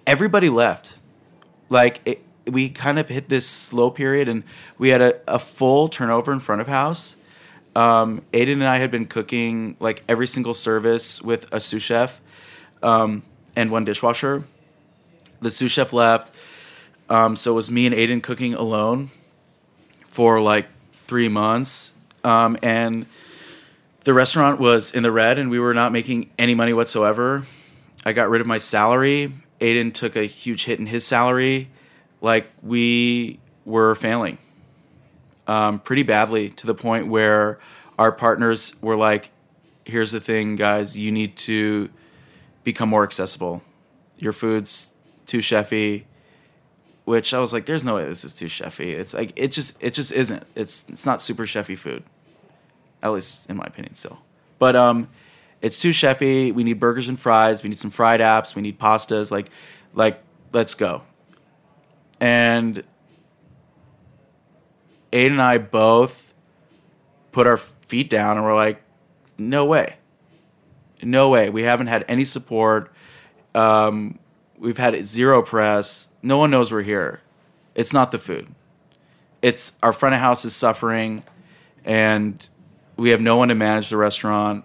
everybody 0.05 0.49
left. 0.49 0.99
Like 1.69 2.01
it, 2.05 2.21
we 2.45 2.69
kind 2.69 2.99
of 2.99 3.09
hit 3.09 3.29
this 3.29 3.47
slow 3.47 3.89
period, 3.89 4.27
and 4.27 4.43
we 4.77 4.89
had 4.89 5.01
a, 5.01 5.21
a 5.27 5.39
full 5.39 5.87
turnover 5.87 6.33
in 6.33 6.39
front 6.39 6.61
of 6.61 6.67
house. 6.67 7.17
Um, 7.75 8.21
Aidan 8.33 8.59
and 8.59 8.67
I 8.67 8.77
had 8.77 8.91
been 8.91 9.05
cooking 9.05 9.77
like 9.79 10.03
every 10.09 10.27
single 10.27 10.53
service 10.53 11.21
with 11.21 11.47
a 11.53 11.61
sous 11.61 11.81
chef 11.81 12.19
um, 12.83 13.23
and 13.55 13.71
one 13.71 13.85
dishwasher. 13.85 14.43
The 15.41 15.49
sous 15.49 15.71
chef 15.71 15.93
left, 15.93 16.31
um, 17.09 17.35
so 17.35 17.51
it 17.51 17.55
was 17.55 17.71
me 17.71 17.85
and 17.85 17.95
Aidan 17.95 18.21
cooking 18.21 18.53
alone 18.53 19.09
for 20.05 20.41
like 20.41 20.67
three 21.07 21.29
months, 21.29 21.93
um, 22.23 22.57
and 22.61 23.05
the 24.03 24.13
restaurant 24.13 24.59
was 24.59 24.91
in 24.91 25.03
the 25.03 25.11
red, 25.11 25.39
and 25.39 25.49
we 25.49 25.59
were 25.59 25.73
not 25.73 25.91
making 25.91 26.29
any 26.37 26.55
money 26.55 26.73
whatsoever. 26.73 27.45
I 28.05 28.13
got 28.13 28.29
rid 28.29 28.41
of 28.41 28.47
my 28.47 28.57
salary. 28.57 29.31
Aidan 29.61 29.91
took 29.91 30.15
a 30.15 30.23
huge 30.23 30.65
hit 30.65 30.79
in 30.79 30.87
his 30.87 31.05
salary. 31.05 31.69
Like 32.19 32.51
we 32.61 33.39
were 33.65 33.95
failing 33.95 34.37
um, 35.47 35.79
pretty 35.79 36.03
badly 36.03 36.49
to 36.49 36.67
the 36.67 36.75
point 36.75 37.07
where 37.07 37.59
our 37.97 38.11
partners 38.11 38.75
were 38.81 38.95
like, 38.95 39.29
"Here's 39.85 40.11
the 40.11 40.19
thing, 40.19 40.55
guys. 40.55 40.97
You 40.97 41.11
need 41.11 41.35
to 41.37 41.89
become 42.63 42.89
more 42.89 43.03
accessible. 43.03 43.61
Your 44.17 44.33
food's 44.33 44.93
too 45.25 45.39
chefy." 45.39 46.05
Which 47.03 47.33
I 47.33 47.39
was 47.39 47.51
like, 47.51 47.65
"There's 47.65 47.83
no 47.83 47.95
way 47.95 48.05
this 48.05 48.23
is 48.23 48.33
too 48.33 48.45
chefy. 48.45 48.93
It's 48.93 49.13
like 49.13 49.33
it 49.35 49.51
just 49.51 49.77
it 49.81 49.93
just 49.93 50.11
isn't. 50.11 50.43
It's 50.55 50.85
it's 50.87 51.05
not 51.05 51.21
super 51.21 51.45
chefy 51.45 51.77
food, 51.77 52.03
at 53.01 53.09
least 53.09 53.49
in 53.49 53.57
my 53.57 53.65
opinion, 53.65 53.95
still. 53.95 54.19
But 54.59 54.75
um, 54.75 55.09
it's 55.61 55.79
too 55.79 55.89
chefy. 55.89 56.53
We 56.53 56.63
need 56.63 56.79
burgers 56.79 57.09
and 57.09 57.19
fries. 57.19 57.63
We 57.63 57.69
need 57.69 57.79
some 57.79 57.91
fried 57.91 58.19
apps. 58.19 58.55
We 58.55 58.61
need 58.61 58.79
pastas. 58.79 59.31
Like 59.31 59.49
like 59.93 60.21
let's 60.53 60.75
go." 60.75 61.03
And 62.19 62.83
Aidan 65.13 65.33
and 65.33 65.41
I 65.41 65.57
both 65.57 66.33
put 67.31 67.47
our 67.47 67.57
feet 67.57 68.09
down 68.09 68.37
and 68.37 68.45
we're 68.45 68.55
like, 68.55 68.81
no 69.37 69.65
way. 69.65 69.95
No 71.01 71.29
way. 71.29 71.49
We 71.49 71.63
haven't 71.63 71.87
had 71.87 72.05
any 72.07 72.25
support. 72.25 72.91
Um, 73.55 74.19
we've 74.57 74.77
had 74.77 75.03
zero 75.05 75.41
press. 75.41 76.09
No 76.21 76.37
one 76.37 76.51
knows 76.51 76.71
we're 76.71 76.83
here. 76.83 77.21
It's 77.75 77.93
not 77.93 78.11
the 78.11 78.19
food. 78.19 78.47
It's 79.41 79.73
our 79.81 79.93
front 79.93 80.13
of 80.13 80.21
house 80.21 80.45
is 80.45 80.55
suffering, 80.55 81.23
and 81.83 82.47
we 82.95 83.09
have 83.09 83.19
no 83.21 83.37
one 83.37 83.47
to 83.47 83.55
manage 83.55 83.89
the 83.89 83.97
restaurant, 83.97 84.63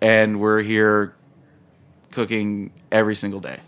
and 0.00 0.40
we're 0.40 0.60
here 0.62 1.14
cooking 2.10 2.72
every 2.90 3.14
single 3.14 3.40
day. 3.40 3.58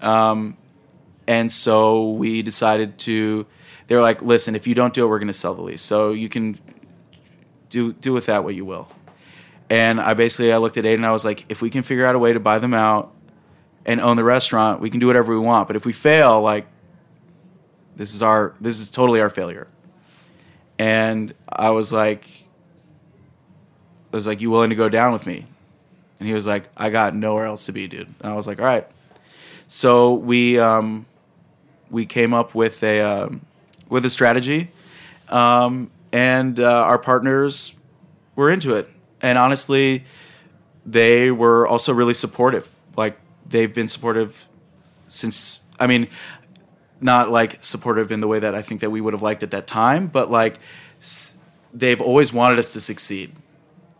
Um, 0.00 0.56
and 1.26 1.50
so 1.50 2.10
we 2.10 2.42
decided 2.42 2.98
to. 2.98 3.46
They're 3.86 4.00
like, 4.00 4.22
listen, 4.22 4.54
if 4.54 4.66
you 4.66 4.74
don't 4.74 4.94
do 4.94 5.04
it, 5.04 5.08
we're 5.08 5.18
going 5.18 5.28
to 5.28 5.34
sell 5.34 5.54
the 5.54 5.62
lease. 5.62 5.82
So 5.82 6.12
you 6.12 6.28
can 6.28 6.58
do 7.68 7.92
do 7.92 8.12
with 8.12 8.26
that 8.26 8.44
what 8.44 8.54
you 8.54 8.64
will. 8.64 8.88
And 9.70 10.00
I 10.00 10.14
basically 10.14 10.52
I 10.52 10.58
looked 10.58 10.76
at 10.76 10.84
Aidan 10.84 11.00
and 11.00 11.06
I 11.06 11.12
was 11.12 11.24
like, 11.24 11.46
if 11.48 11.62
we 11.62 11.70
can 11.70 11.82
figure 11.82 12.04
out 12.04 12.14
a 12.14 12.18
way 12.18 12.32
to 12.32 12.40
buy 12.40 12.58
them 12.58 12.74
out 12.74 13.14
and 13.86 14.00
own 14.00 14.16
the 14.16 14.24
restaurant, 14.24 14.80
we 14.80 14.90
can 14.90 15.00
do 15.00 15.06
whatever 15.06 15.32
we 15.32 15.40
want. 15.40 15.66
But 15.66 15.76
if 15.76 15.86
we 15.86 15.92
fail, 15.92 16.40
like 16.40 16.66
this 17.96 18.14
is 18.14 18.22
our 18.22 18.54
this 18.60 18.80
is 18.80 18.90
totally 18.90 19.20
our 19.20 19.30
failure. 19.30 19.68
And 20.78 21.32
I 21.48 21.70
was 21.70 21.92
like 21.92 22.41
Was 24.12 24.26
like, 24.26 24.40
You 24.40 24.50
willing 24.50 24.70
to 24.70 24.76
go 24.76 24.88
down 24.88 25.12
with 25.12 25.26
me? 25.26 25.46
And 26.20 26.28
he 26.28 26.34
was 26.34 26.46
like, 26.46 26.68
I 26.76 26.90
got 26.90 27.14
nowhere 27.14 27.46
else 27.46 27.66
to 27.66 27.72
be, 27.72 27.88
dude. 27.88 28.06
And 28.20 28.32
I 28.32 28.34
was 28.34 28.46
like, 28.46 28.60
All 28.60 28.66
right. 28.66 28.86
So 29.68 30.14
we 30.14 30.58
um 30.58 31.06
we 31.90 32.06
came 32.06 32.32
up 32.34 32.54
with 32.54 32.82
a 32.82 33.00
um, 33.00 33.42
with 33.88 34.04
a 34.04 34.10
strategy. 34.10 34.70
Um, 35.28 35.90
and 36.12 36.60
uh, 36.60 36.66
our 36.84 36.98
partners 36.98 37.74
were 38.36 38.50
into 38.50 38.74
it. 38.74 38.88
And 39.22 39.38
honestly, 39.38 40.04
they 40.84 41.30
were 41.30 41.66
also 41.66 41.92
really 41.94 42.14
supportive. 42.14 42.68
Like 42.96 43.18
they've 43.48 43.72
been 43.72 43.88
supportive 43.88 44.46
since. 45.08 45.60
I 45.80 45.86
mean, 45.86 46.08
not 47.00 47.30
like 47.30 47.64
supportive 47.64 48.12
in 48.12 48.20
the 48.20 48.28
way 48.28 48.38
that 48.38 48.54
I 48.54 48.62
think 48.62 48.82
that 48.82 48.90
we 48.90 49.00
would 49.00 49.14
have 49.14 49.22
liked 49.22 49.42
at 49.42 49.50
that 49.52 49.66
time, 49.66 50.06
but 50.06 50.30
like 50.30 50.58
s- 51.00 51.36
they've 51.74 52.00
always 52.00 52.32
wanted 52.32 52.58
us 52.58 52.72
to 52.74 52.80
succeed. 52.80 53.32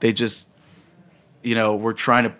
They 0.02 0.12
just, 0.12 0.48
you 1.44 1.54
know, 1.54 1.76
were 1.76 1.92
trying 1.92 2.24
to 2.24 2.34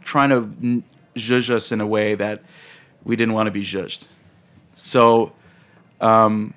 trying 0.00 0.28
to 0.28 0.84
judge 1.16 1.50
us 1.50 1.72
in 1.72 1.80
a 1.80 1.86
way 1.86 2.14
that 2.14 2.44
we 3.02 3.16
didn't 3.16 3.34
want 3.34 3.48
to 3.48 3.50
be 3.50 3.62
judged. 3.62 4.06
So, 4.76 5.32
um, 6.00 6.54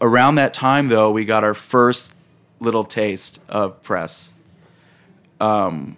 around 0.00 0.36
that 0.36 0.54
time, 0.54 0.86
though, 0.86 1.10
we 1.10 1.24
got 1.24 1.42
our 1.42 1.54
first 1.54 2.14
little 2.60 2.84
taste 2.84 3.42
of 3.48 3.82
press, 3.82 4.32
um, 5.40 5.96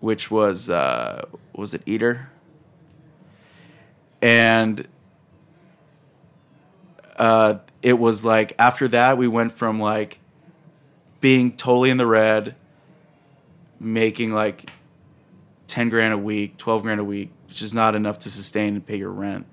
which 0.00 0.30
was 0.30 0.68
uh, 0.68 1.24
was 1.54 1.72
it 1.72 1.80
Eater, 1.86 2.28
and 4.20 4.86
uh, 7.16 7.60
it 7.80 7.98
was 7.98 8.26
like 8.26 8.52
after 8.58 8.88
that 8.88 9.16
we 9.16 9.26
went 9.26 9.50
from 9.50 9.80
like 9.80 10.18
being 11.24 11.56
totally 11.56 11.88
in 11.88 11.96
the 11.96 12.06
red, 12.06 12.54
making 13.80 14.30
like 14.30 14.68
ten 15.66 15.88
grand 15.88 16.12
a 16.12 16.18
week, 16.18 16.58
twelve 16.58 16.82
grand 16.82 17.00
a 17.00 17.04
week, 17.04 17.30
which 17.48 17.62
is 17.62 17.72
not 17.72 17.94
enough 17.94 18.18
to 18.18 18.30
sustain 18.30 18.74
and 18.74 18.86
pay 18.86 18.96
your 18.96 19.10
rent 19.10 19.46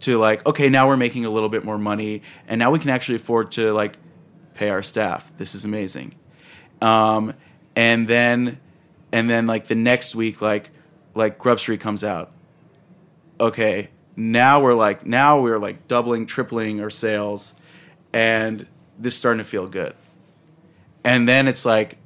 to 0.00 0.18
like 0.18 0.44
okay 0.44 0.68
now 0.68 0.88
we're 0.88 0.96
making 0.96 1.24
a 1.24 1.30
little 1.30 1.48
bit 1.48 1.64
more 1.64 1.78
money 1.78 2.20
and 2.48 2.58
now 2.58 2.72
we 2.72 2.80
can 2.80 2.90
actually 2.90 3.14
afford 3.14 3.52
to 3.52 3.72
like 3.72 3.96
pay 4.54 4.68
our 4.68 4.82
staff. 4.82 5.32
This 5.36 5.54
is 5.54 5.64
amazing. 5.64 6.16
Um, 6.82 7.34
and 7.76 8.08
then 8.08 8.58
and 9.12 9.30
then 9.30 9.46
like 9.46 9.68
the 9.68 9.76
next 9.76 10.16
week 10.16 10.42
like 10.42 10.70
like 11.14 11.38
grub 11.38 11.60
street 11.60 11.78
comes 11.78 12.02
out. 12.02 12.32
Okay 13.38 13.90
now 14.16 14.60
we're 14.60 14.74
like 14.74 15.06
now 15.06 15.40
we're 15.40 15.58
like 15.58 15.86
doubling 15.86 16.26
tripling 16.26 16.80
our 16.80 16.90
sales 16.90 17.54
and 18.12 18.66
this 18.98 19.14
is 19.14 19.18
starting 19.20 19.38
to 19.38 19.44
feel 19.44 19.68
good 19.68 19.94
and 21.06 21.26
then 21.28 21.48
it's 21.48 21.64
like 21.64 21.96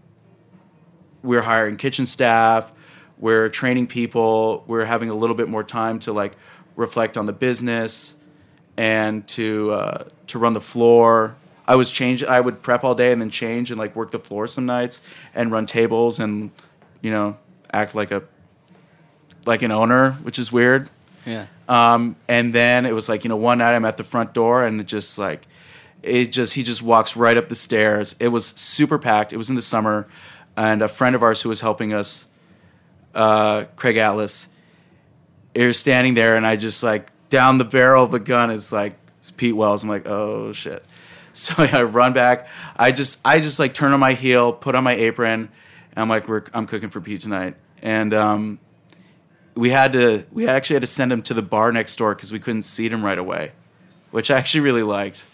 we're 1.22 1.42
hiring 1.42 1.76
kitchen 1.76 2.06
staff 2.06 2.70
we're 3.18 3.48
training 3.48 3.86
people 3.86 4.62
we're 4.66 4.84
having 4.84 5.10
a 5.10 5.14
little 5.14 5.36
bit 5.36 5.48
more 5.48 5.64
time 5.64 5.98
to 5.98 6.12
like 6.12 6.32
reflect 6.76 7.16
on 7.16 7.26
the 7.26 7.32
business 7.32 8.16
and 8.76 9.26
to 9.28 9.70
uh, 9.72 10.04
to 10.26 10.38
run 10.38 10.52
the 10.54 10.60
floor 10.60 11.34
i 11.66 11.74
was 11.74 11.90
change 11.90 12.22
i 12.24 12.40
would 12.40 12.62
prep 12.62 12.84
all 12.84 12.94
day 12.94 13.12
and 13.12 13.20
then 13.20 13.30
change 13.30 13.70
and 13.70 13.78
like 13.78 13.94
work 13.96 14.10
the 14.10 14.18
floor 14.18 14.46
some 14.46 14.64
nights 14.66 15.02
and 15.34 15.50
run 15.52 15.66
tables 15.66 16.20
and 16.20 16.50
you 17.02 17.10
know 17.10 17.36
act 17.72 17.94
like 17.94 18.10
a 18.10 18.22
like 19.46 19.62
an 19.62 19.72
owner 19.72 20.12
which 20.22 20.38
is 20.38 20.50
weird 20.52 20.88
Yeah. 21.26 21.46
um, 21.68 22.16
and 22.28 22.52
then 22.54 22.86
it 22.86 22.92
was 22.92 23.08
like, 23.08 23.24
you 23.24 23.28
know, 23.28 23.36
one 23.36 23.58
night 23.58 23.74
I'm 23.76 23.84
at 23.84 23.96
the 23.96 24.04
front 24.04 24.32
door 24.34 24.64
and 24.66 24.80
it 24.80 24.86
just 24.86 25.18
like, 25.18 25.46
it 26.02 26.26
just, 26.26 26.54
he 26.54 26.62
just 26.62 26.82
walks 26.82 27.16
right 27.16 27.36
up 27.36 27.48
the 27.48 27.54
stairs. 27.54 28.16
It 28.20 28.28
was 28.28 28.46
super 28.46 28.98
packed. 28.98 29.32
It 29.32 29.36
was 29.36 29.50
in 29.50 29.56
the 29.56 29.62
summer. 29.62 30.08
And 30.56 30.82
a 30.82 30.88
friend 30.88 31.14
of 31.14 31.22
ours 31.22 31.40
who 31.42 31.48
was 31.48 31.60
helping 31.60 31.92
us, 31.92 32.26
uh, 33.14 33.64
Craig 33.76 33.96
Atlas, 33.96 34.48
is 35.54 35.78
standing 35.78 36.14
there 36.14 36.36
and 36.36 36.46
I 36.46 36.56
just 36.56 36.82
like, 36.82 37.10
down 37.28 37.58
the 37.58 37.64
barrel 37.64 38.04
of 38.04 38.10
the 38.10 38.20
gun 38.20 38.50
is 38.50 38.72
like, 38.72 38.94
it's 39.18 39.30
Pete 39.30 39.54
Wells. 39.54 39.82
I'm 39.82 39.88
like, 39.88 40.06
oh 40.06 40.52
shit. 40.52 40.86
So 41.32 41.54
I 41.58 41.84
run 41.84 42.12
back. 42.12 42.48
I 42.76 42.90
just, 42.90 43.20
I 43.24 43.38
just 43.38 43.60
like 43.60 43.72
turn 43.72 43.92
on 43.92 44.00
my 44.00 44.14
heel, 44.14 44.52
put 44.52 44.74
on 44.74 44.82
my 44.82 44.94
apron, 44.94 45.48
and 45.92 45.96
I'm 45.96 46.08
like, 46.08 46.26
we're, 46.26 46.42
I'm 46.52 46.66
cooking 46.66 46.90
for 46.90 47.00
Pete 47.00 47.20
tonight. 47.20 47.54
And, 47.80 48.12
um, 48.12 48.58
we 49.54 49.70
had 49.70 49.92
to 49.92 50.24
we 50.32 50.48
actually 50.48 50.74
had 50.74 50.82
to 50.82 50.86
send 50.86 51.12
him 51.12 51.22
to 51.22 51.34
the 51.34 51.42
bar 51.42 51.72
next 51.72 51.96
door 51.96 52.14
because 52.14 52.32
we 52.32 52.38
couldn't 52.38 52.62
seat 52.62 52.92
him 52.92 53.04
right 53.04 53.18
away, 53.18 53.52
which 54.10 54.30
I 54.30 54.38
actually 54.38 54.62
really 54.62 54.82
liked. 54.82 55.26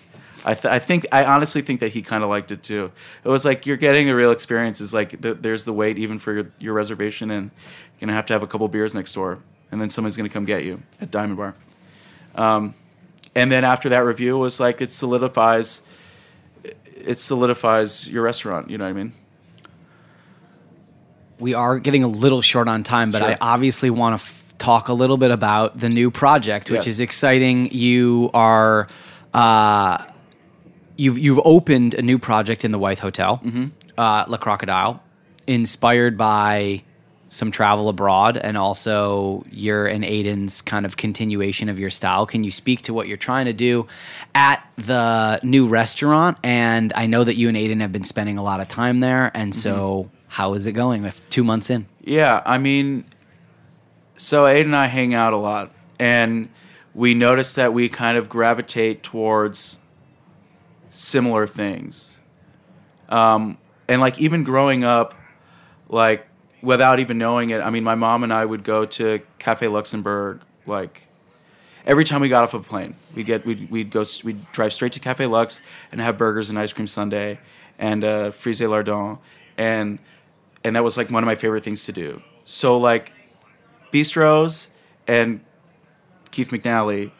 I, 0.48 0.54
th- 0.54 0.72
I 0.72 0.78
think 0.78 1.06
I 1.12 1.24
honestly 1.24 1.60
think 1.60 1.80
that 1.80 1.92
he 1.92 2.00
kind 2.02 2.22
of 2.24 2.30
liked 2.30 2.52
it 2.52 2.62
too. 2.62 2.92
It 3.24 3.28
was 3.28 3.44
like 3.44 3.66
you're 3.66 3.76
getting 3.76 4.06
the 4.06 4.14
real 4.14 4.30
experience. 4.30 4.80
Is 4.80 4.94
like 4.94 5.20
the, 5.20 5.34
there's 5.34 5.64
the 5.64 5.72
wait 5.72 5.98
even 5.98 6.18
for 6.20 6.32
your, 6.32 6.52
your 6.60 6.72
reservation, 6.72 7.30
and 7.32 7.50
you're 7.98 8.06
gonna 8.06 8.12
have 8.12 8.26
to 8.26 8.32
have 8.32 8.42
a 8.42 8.46
couple 8.46 8.66
beers 8.68 8.94
next 8.94 9.12
door, 9.12 9.40
and 9.72 9.80
then 9.80 9.88
somebody's 9.90 10.16
gonna 10.16 10.28
come 10.28 10.44
get 10.44 10.64
you 10.64 10.80
at 11.00 11.10
Diamond 11.10 11.36
Bar. 11.36 11.54
Um, 12.36 12.74
and 13.34 13.50
then 13.50 13.64
after 13.64 13.88
that 13.90 13.98
review, 14.04 14.36
it 14.36 14.40
was 14.40 14.60
like 14.60 14.80
it 14.80 14.92
solidifies 14.92 15.82
it 16.94 17.18
solidifies 17.18 18.08
your 18.08 18.22
restaurant. 18.22 18.70
You 18.70 18.78
know 18.78 18.84
what 18.84 18.90
I 18.90 18.94
mean? 18.94 19.12
we 21.38 21.52
are 21.54 21.78
getting 21.78 22.02
a 22.02 22.08
little 22.08 22.40
short 22.40 22.66
on 22.68 22.82
time, 22.82 23.10
but 23.10 23.18
Sure. 23.18 23.28
I 23.32 23.36
obviously 23.40 23.90
want 23.90 24.18
to 24.18 24.24
f- 24.24 24.42
talk 24.56 24.88
a 24.88 24.94
little 24.94 25.18
bit 25.18 25.30
about 25.30 25.78
the 25.78 25.88
new 25.90 26.10
project, 26.10 26.70
which 26.70 26.86
Yes. 26.86 26.94
is 26.94 27.00
exciting. 27.00 27.70
You 27.72 28.30
are, 28.32 28.88
uh, 29.34 29.98
you've 30.96 31.18
you've 31.18 31.40
opened 31.44 31.94
a 31.94 32.02
new 32.02 32.18
project 32.18 32.64
in 32.64 32.72
the 32.72 32.78
Wythe 32.78 32.98
Hotel, 33.00 33.40
Mm-hmm. 33.44 33.66
uh, 33.98 34.24
Le 34.28 34.38
Crocodile, 34.38 35.02
inspired 35.46 36.16
by 36.18 36.82
some 37.28 37.50
travel 37.50 37.88
abroad 37.88 38.36
and 38.36 38.56
also 38.56 39.44
your 39.50 39.86
and 39.86 40.04
Aidan's 40.04 40.62
kind 40.62 40.86
of 40.86 40.96
continuation 40.96 41.68
of 41.68 41.78
your 41.78 41.90
style. 41.90 42.24
Can 42.24 42.44
you 42.44 42.50
speak 42.52 42.82
to 42.82 42.94
what 42.94 43.08
you're 43.08 43.16
trying 43.16 43.46
to 43.46 43.52
do 43.52 43.86
at 44.34 44.64
the 44.76 45.40
new 45.42 45.66
restaurant? 45.66 46.38
And 46.44 46.92
I 46.94 47.06
know 47.06 47.24
that 47.24 47.34
you 47.34 47.48
and 47.48 47.56
Aidan 47.56 47.80
have 47.80 47.90
been 47.90 48.04
spending 48.04 48.38
a 48.38 48.42
lot 48.44 48.60
of 48.60 48.68
time 48.68 49.00
there, 49.00 49.32
and 49.34 49.54
so 49.54 50.04
Mm-hmm. 50.04 50.16
how 50.28 50.54
is 50.54 50.66
it 50.66 50.72
going? 50.72 51.02
With 51.02 51.20
two 51.28 51.42
months 51.44 51.68
in, 51.68 51.86
Yeah, 52.00 52.42
I 52.46 52.58
mean, 52.58 53.04
so 54.16 54.46
Aidan 54.46 54.66
and 54.66 54.76
I 54.76 54.86
hang 54.86 55.12
out 55.12 55.32
a 55.32 55.36
lot, 55.36 55.72
and 55.98 56.48
we 56.94 57.12
notice 57.14 57.54
that 57.54 57.74
we 57.74 57.88
kind 57.88 58.16
of 58.16 58.28
gravitate 58.28 59.02
towards 59.02 59.80
similar 60.96 61.46
things. 61.46 62.20
Um, 63.08 63.58
and 63.86 64.00
like 64.00 64.18
even 64.18 64.44
growing 64.44 64.82
up, 64.82 65.14
like 65.88 66.26
without 66.62 66.98
even 66.98 67.18
knowing 67.18 67.50
it, 67.50 67.60
I 67.60 67.70
mean, 67.70 67.84
my 67.84 67.94
mom 67.94 68.24
and 68.24 68.32
I 68.32 68.44
would 68.44 68.64
go 68.64 68.86
to 68.86 69.20
Cafe 69.38 69.68
Luxembourg 69.68 70.40
like 70.64 71.06
every 71.86 72.04
time 72.04 72.20
we 72.22 72.28
got 72.28 72.44
off 72.44 72.54
of 72.54 72.62
a 72.62 72.68
plane. 72.68 72.96
We 73.14 73.22
get 73.22 73.44
we'd, 73.44 73.70
we'd 73.70 73.90
go 73.90 74.04
we'd 74.24 74.50
drive 74.52 74.72
straight 74.72 74.92
to 74.92 75.00
Cafe 75.00 75.26
Lux 75.26 75.60
and 75.92 76.00
have 76.00 76.16
burgers 76.16 76.50
and 76.50 76.58
ice 76.58 76.72
cream 76.72 76.86
sundae 76.86 77.38
and 77.78 78.02
uh, 78.02 78.30
frise 78.30 78.62
lardon 78.62 79.18
and 79.58 79.98
and 80.64 80.74
that 80.74 80.82
was 80.82 80.96
like 80.96 81.10
one 81.10 81.22
of 81.22 81.26
my 81.26 81.36
favorite 81.36 81.62
things 81.62 81.84
to 81.84 81.92
do. 81.92 82.22
So 82.44 82.78
like 82.78 83.12
bistros 83.92 84.70
and 85.06 85.40
Keith 86.30 86.50
McNally 86.50 87.12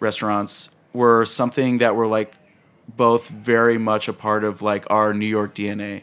restaurants 0.00 0.70
were 0.92 1.24
something 1.24 1.78
that 1.78 1.94
were 1.94 2.06
like 2.06 2.34
both 2.98 3.28
very 3.28 3.78
much 3.78 4.08
a 4.08 4.12
part 4.12 4.44
of 4.44 4.60
like 4.60 4.84
our 4.90 5.14
New 5.14 5.26
York 5.26 5.54
DNA. 5.54 6.02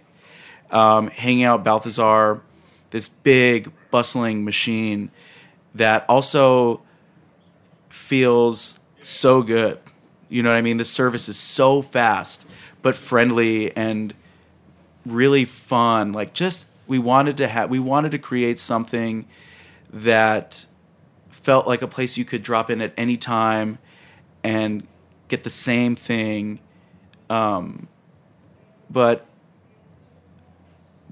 Um, 0.72 1.10
hanging 1.10 1.44
out 1.44 1.64
Balthazar, 1.64 2.42
this 2.90 3.08
big 3.08 3.72
bustling 3.92 4.44
machine 4.44 5.12
that 5.76 6.06
also 6.10 6.82
feels 7.90 8.80
so 9.04 9.44
good. 9.44 9.78
You 10.28 10.42
know 10.42 10.50
what 10.50 10.58
I 10.58 10.62
mean? 10.62 10.78
The 10.78 10.86
service 10.86 11.30
is 11.30 11.38
so 11.38 11.84
fast, 11.84 12.48
but 12.82 12.96
friendly 12.96 13.76
and 13.78 14.16
really 15.06 15.46
fun. 15.46 16.14
Like 16.14 16.34
just 16.34 16.68
we 16.88 16.98
wanted 16.98 17.38
to 17.38 17.48
have 17.48 17.70
we 17.70 17.80
wanted 17.80 18.12
to 18.12 18.20
create 18.20 18.58
something 18.58 19.28
that 19.92 20.66
felt 21.30 21.68
like 21.68 21.82
a 21.82 21.88
place 21.88 22.18
you 22.18 22.26
could 22.26 22.42
drop 22.42 22.72
in 22.72 22.82
at 22.82 22.92
any 22.98 23.18
time 23.18 23.78
and 24.44 24.88
get 25.28 25.44
the 25.44 25.50
same 25.50 25.96
thing, 25.96 26.60
um, 27.30 27.88
but 28.90 29.26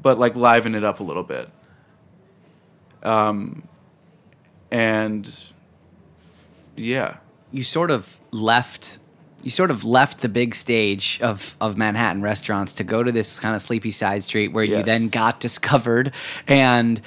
but 0.02 0.18
like 0.18 0.36
liven 0.36 0.76
it 0.76 0.84
up 0.84 1.00
a 1.00 1.04
little 1.04 1.24
bit. 1.24 1.50
Um, 3.04 3.68
and 4.72 5.44
yeah, 6.76 7.18
you 7.52 7.64
sort 7.64 7.92
of 7.92 8.20
left 8.32 9.00
you 9.44 9.52
sort 9.52 9.72
of 9.72 9.84
left 9.84 10.22
the 10.22 10.30
big 10.30 10.56
stage 10.56 11.20
of, 11.22 11.58
of 11.60 11.78
Manhattan 11.78 12.22
restaurants 12.22 12.74
to 12.76 12.84
go 12.84 13.04
to 13.04 13.12
this 13.12 13.40
kind 13.40 13.54
of 13.54 13.62
sleepy 13.62 13.92
side 13.92 14.24
street 14.24 14.54
where 14.54 14.64
you 14.64 14.82
then 14.84 15.10
got 15.10 15.42
discovered 15.42 16.14
and 16.48 17.02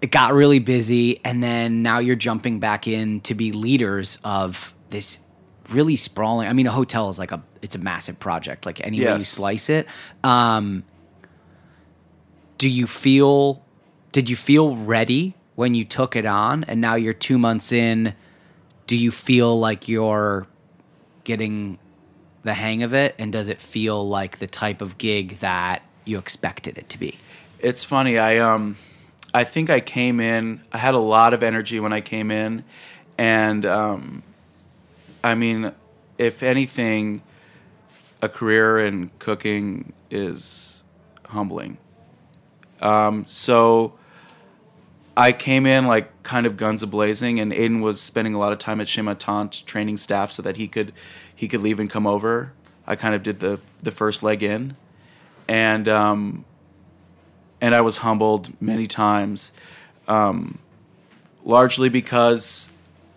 it 0.00 0.10
got 0.10 0.32
really 0.32 0.58
busy 0.58 1.20
and 1.24 1.42
then 1.42 1.82
now 1.82 1.98
you're 1.98 2.16
jumping 2.16 2.58
back 2.58 2.88
in 2.88 3.20
to 3.20 3.34
be 3.34 3.52
leaders 3.52 4.18
of 4.24 4.74
this 4.88 5.18
really 5.72 5.96
sprawling 5.96 6.48
I 6.48 6.52
mean 6.52 6.66
a 6.66 6.70
hotel 6.70 7.08
is 7.10 7.18
like 7.18 7.32
a 7.32 7.42
it's 7.62 7.74
a 7.74 7.78
massive 7.78 8.18
project 8.20 8.66
like 8.66 8.80
any 8.86 8.98
way 8.98 9.04
you 9.12 9.18
Yes. 9.18 9.28
slice 9.28 9.70
it 9.70 9.86
um 10.24 10.84
do 12.58 12.68
you 12.68 12.86
feel 12.86 13.62
did 14.12 14.28
you 14.28 14.36
feel 14.36 14.76
ready 14.76 15.34
when 15.54 15.74
you 15.74 15.84
took 15.84 16.16
it 16.16 16.26
on 16.26 16.64
and 16.64 16.80
now 16.80 16.94
you're 16.94 17.12
2 17.14 17.38
months 17.38 17.72
in 17.72 18.14
do 18.86 18.96
you 18.96 19.10
feel 19.10 19.58
like 19.58 19.88
you're 19.88 20.46
getting 21.24 21.78
the 22.44 22.54
hang 22.54 22.82
of 22.82 22.94
it 22.94 23.14
and 23.18 23.32
does 23.32 23.48
it 23.48 23.60
feel 23.60 24.08
like 24.08 24.38
the 24.38 24.46
type 24.46 24.80
of 24.82 24.98
gig 24.98 25.38
that 25.38 25.82
you 26.04 26.18
expected 26.18 26.76
it 26.78 26.88
to 26.88 26.98
be 26.98 27.16
it's 27.60 27.84
funny. 27.84 28.18
I 28.18 28.38
um, 28.38 28.76
I 29.32 29.44
think 29.44 29.70
I 29.70 29.78
came 29.78 30.18
in. 30.18 30.60
I 30.72 30.78
had 30.78 30.94
a 30.94 30.98
lot 30.98 31.32
of 31.32 31.44
energy 31.44 31.78
when 31.78 31.92
I 31.92 32.00
came 32.00 32.32
in, 32.32 32.64
and 33.16 33.64
um, 33.64 34.24
I 35.24 35.34
mean, 35.34 35.72
if 36.18 36.42
anything, 36.42 37.22
a 38.20 38.28
career 38.28 38.78
in 38.78 39.10
cooking 39.18 39.92
is 40.10 40.84
humbling. 41.26 41.78
Um, 42.80 43.24
so 43.26 43.94
I 45.16 45.32
came 45.32 45.66
in 45.66 45.86
like 45.86 46.22
kind 46.22 46.46
of 46.46 46.56
guns 46.56 46.82
a 46.82 46.86
blazing, 46.86 47.38
and 47.38 47.52
Aidan 47.52 47.80
was 47.80 48.00
spending 48.00 48.34
a 48.34 48.38
lot 48.38 48.52
of 48.52 48.58
time 48.58 48.80
at 48.80 48.88
Chez 48.88 49.02
Ma 49.02 49.14
Tante 49.14 49.64
training 49.64 49.96
staff 49.96 50.32
so 50.32 50.42
that 50.42 50.56
he 50.56 50.68
could 50.68 50.92
he 51.34 51.48
could 51.48 51.60
leave 51.60 51.78
and 51.78 51.90
come 51.90 52.06
over. 52.06 52.52
I 52.86 52.96
kind 52.96 53.14
of 53.14 53.22
did 53.22 53.40
the 53.40 53.60
the 53.82 53.90
first 53.90 54.22
leg 54.22 54.42
in, 54.42 54.76
and 55.48 55.88
um, 55.88 56.44
and 57.60 57.74
I 57.74 57.80
was 57.80 57.98
humbled 57.98 58.60
many 58.60 58.86
times, 58.86 59.52
um, 60.08 60.58
largely 61.44 61.88
because 61.88 62.70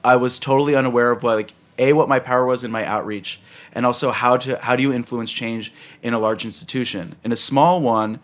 I 0.03 0.17
was 0.17 0.37
totally 0.37 0.75
unaware 0.75 1.11
of 1.11 1.23
what 1.23 1.35
like 1.35 1.53
a 1.77 1.93
what 1.93 2.07
my 2.07 2.19
power 2.19 2.45
was 2.45 2.63
in 2.63 2.71
my 2.71 2.85
outreach, 2.85 3.39
and 3.73 3.85
also 3.85 4.11
how 4.11 4.37
to 4.37 4.57
how 4.57 4.75
do 4.75 4.83
you 4.83 4.93
influence 4.93 5.31
change 5.31 5.73
in 6.01 6.13
a 6.13 6.19
large 6.19 6.45
institution. 6.45 7.15
In 7.23 7.31
a 7.31 7.35
small 7.35 7.81
one, 7.81 8.19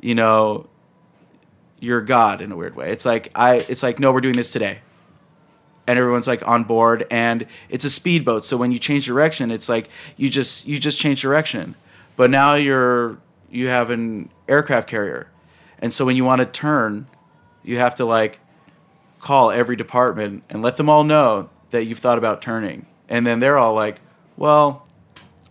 you 0.00 0.14
know, 0.14 0.68
you're 1.78 2.02
God 2.02 2.40
in 2.40 2.52
a 2.52 2.56
weird 2.56 2.76
way. 2.76 2.90
It's 2.90 3.04
like 3.04 3.30
I 3.34 3.66
it's 3.68 3.82
like 3.82 3.98
no, 3.98 4.12
we're 4.12 4.20
doing 4.20 4.36
this 4.36 4.52
today. 4.52 4.80
And 5.86 5.98
everyone's 5.98 6.28
like 6.28 6.46
on 6.46 6.64
board 6.64 7.04
and 7.10 7.46
it's 7.68 7.84
a 7.84 7.90
speedboat. 7.90 8.44
So 8.44 8.56
when 8.56 8.70
you 8.70 8.78
change 8.78 9.06
direction, 9.06 9.50
it's 9.50 9.68
like 9.68 9.88
you 10.16 10.30
just 10.30 10.66
you 10.66 10.78
just 10.78 11.00
change 11.00 11.22
direction. 11.22 11.74
But 12.16 12.30
now 12.30 12.54
you're 12.54 13.18
you 13.50 13.68
have 13.68 13.90
an 13.90 14.30
aircraft 14.48 14.88
carrier. 14.88 15.28
And 15.80 15.92
so 15.92 16.04
when 16.04 16.16
you 16.16 16.24
want 16.24 16.40
to 16.40 16.46
turn, 16.46 17.08
you 17.62 17.78
have 17.78 17.94
to 17.96 18.04
like 18.04 18.40
call 19.20 19.50
every 19.50 19.76
department 19.76 20.44
and 20.48 20.62
let 20.62 20.76
them 20.76 20.88
all 20.88 21.04
know 21.04 21.50
that 21.70 21.84
you've 21.84 21.98
thought 21.98 22.18
about 22.18 22.42
turning. 22.42 22.86
And 23.10 23.26
then 23.26 23.40
they're 23.40 23.58
all 23.58 23.74
like, 23.74 24.00
"Well, 24.36 24.86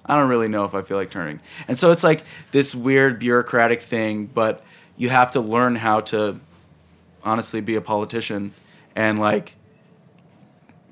I 0.05 0.16
don't 0.18 0.28
really 0.30 0.47
know 0.47 0.66
if 0.66 0.74
I 0.74 0.82
feel 0.82 0.97
like 0.97 1.12
turning. 1.12 1.39
And 1.68 1.78
so 1.78 1.91
it's 1.91 2.03
like 2.03 2.24
this 2.51 2.74
weird 2.74 3.20
bureaucratic 3.20 3.84
thing, 3.84 4.26
but 4.26 4.64
you 4.97 5.10
have 5.10 5.30
to 5.32 5.39
learn 5.39 5.76
how 5.76 6.01
to 6.01 6.39
honestly 7.24 7.62
be 7.62 7.76
a 7.76 7.82
politician 7.82 8.53
and 8.95 9.20
like 9.20 9.55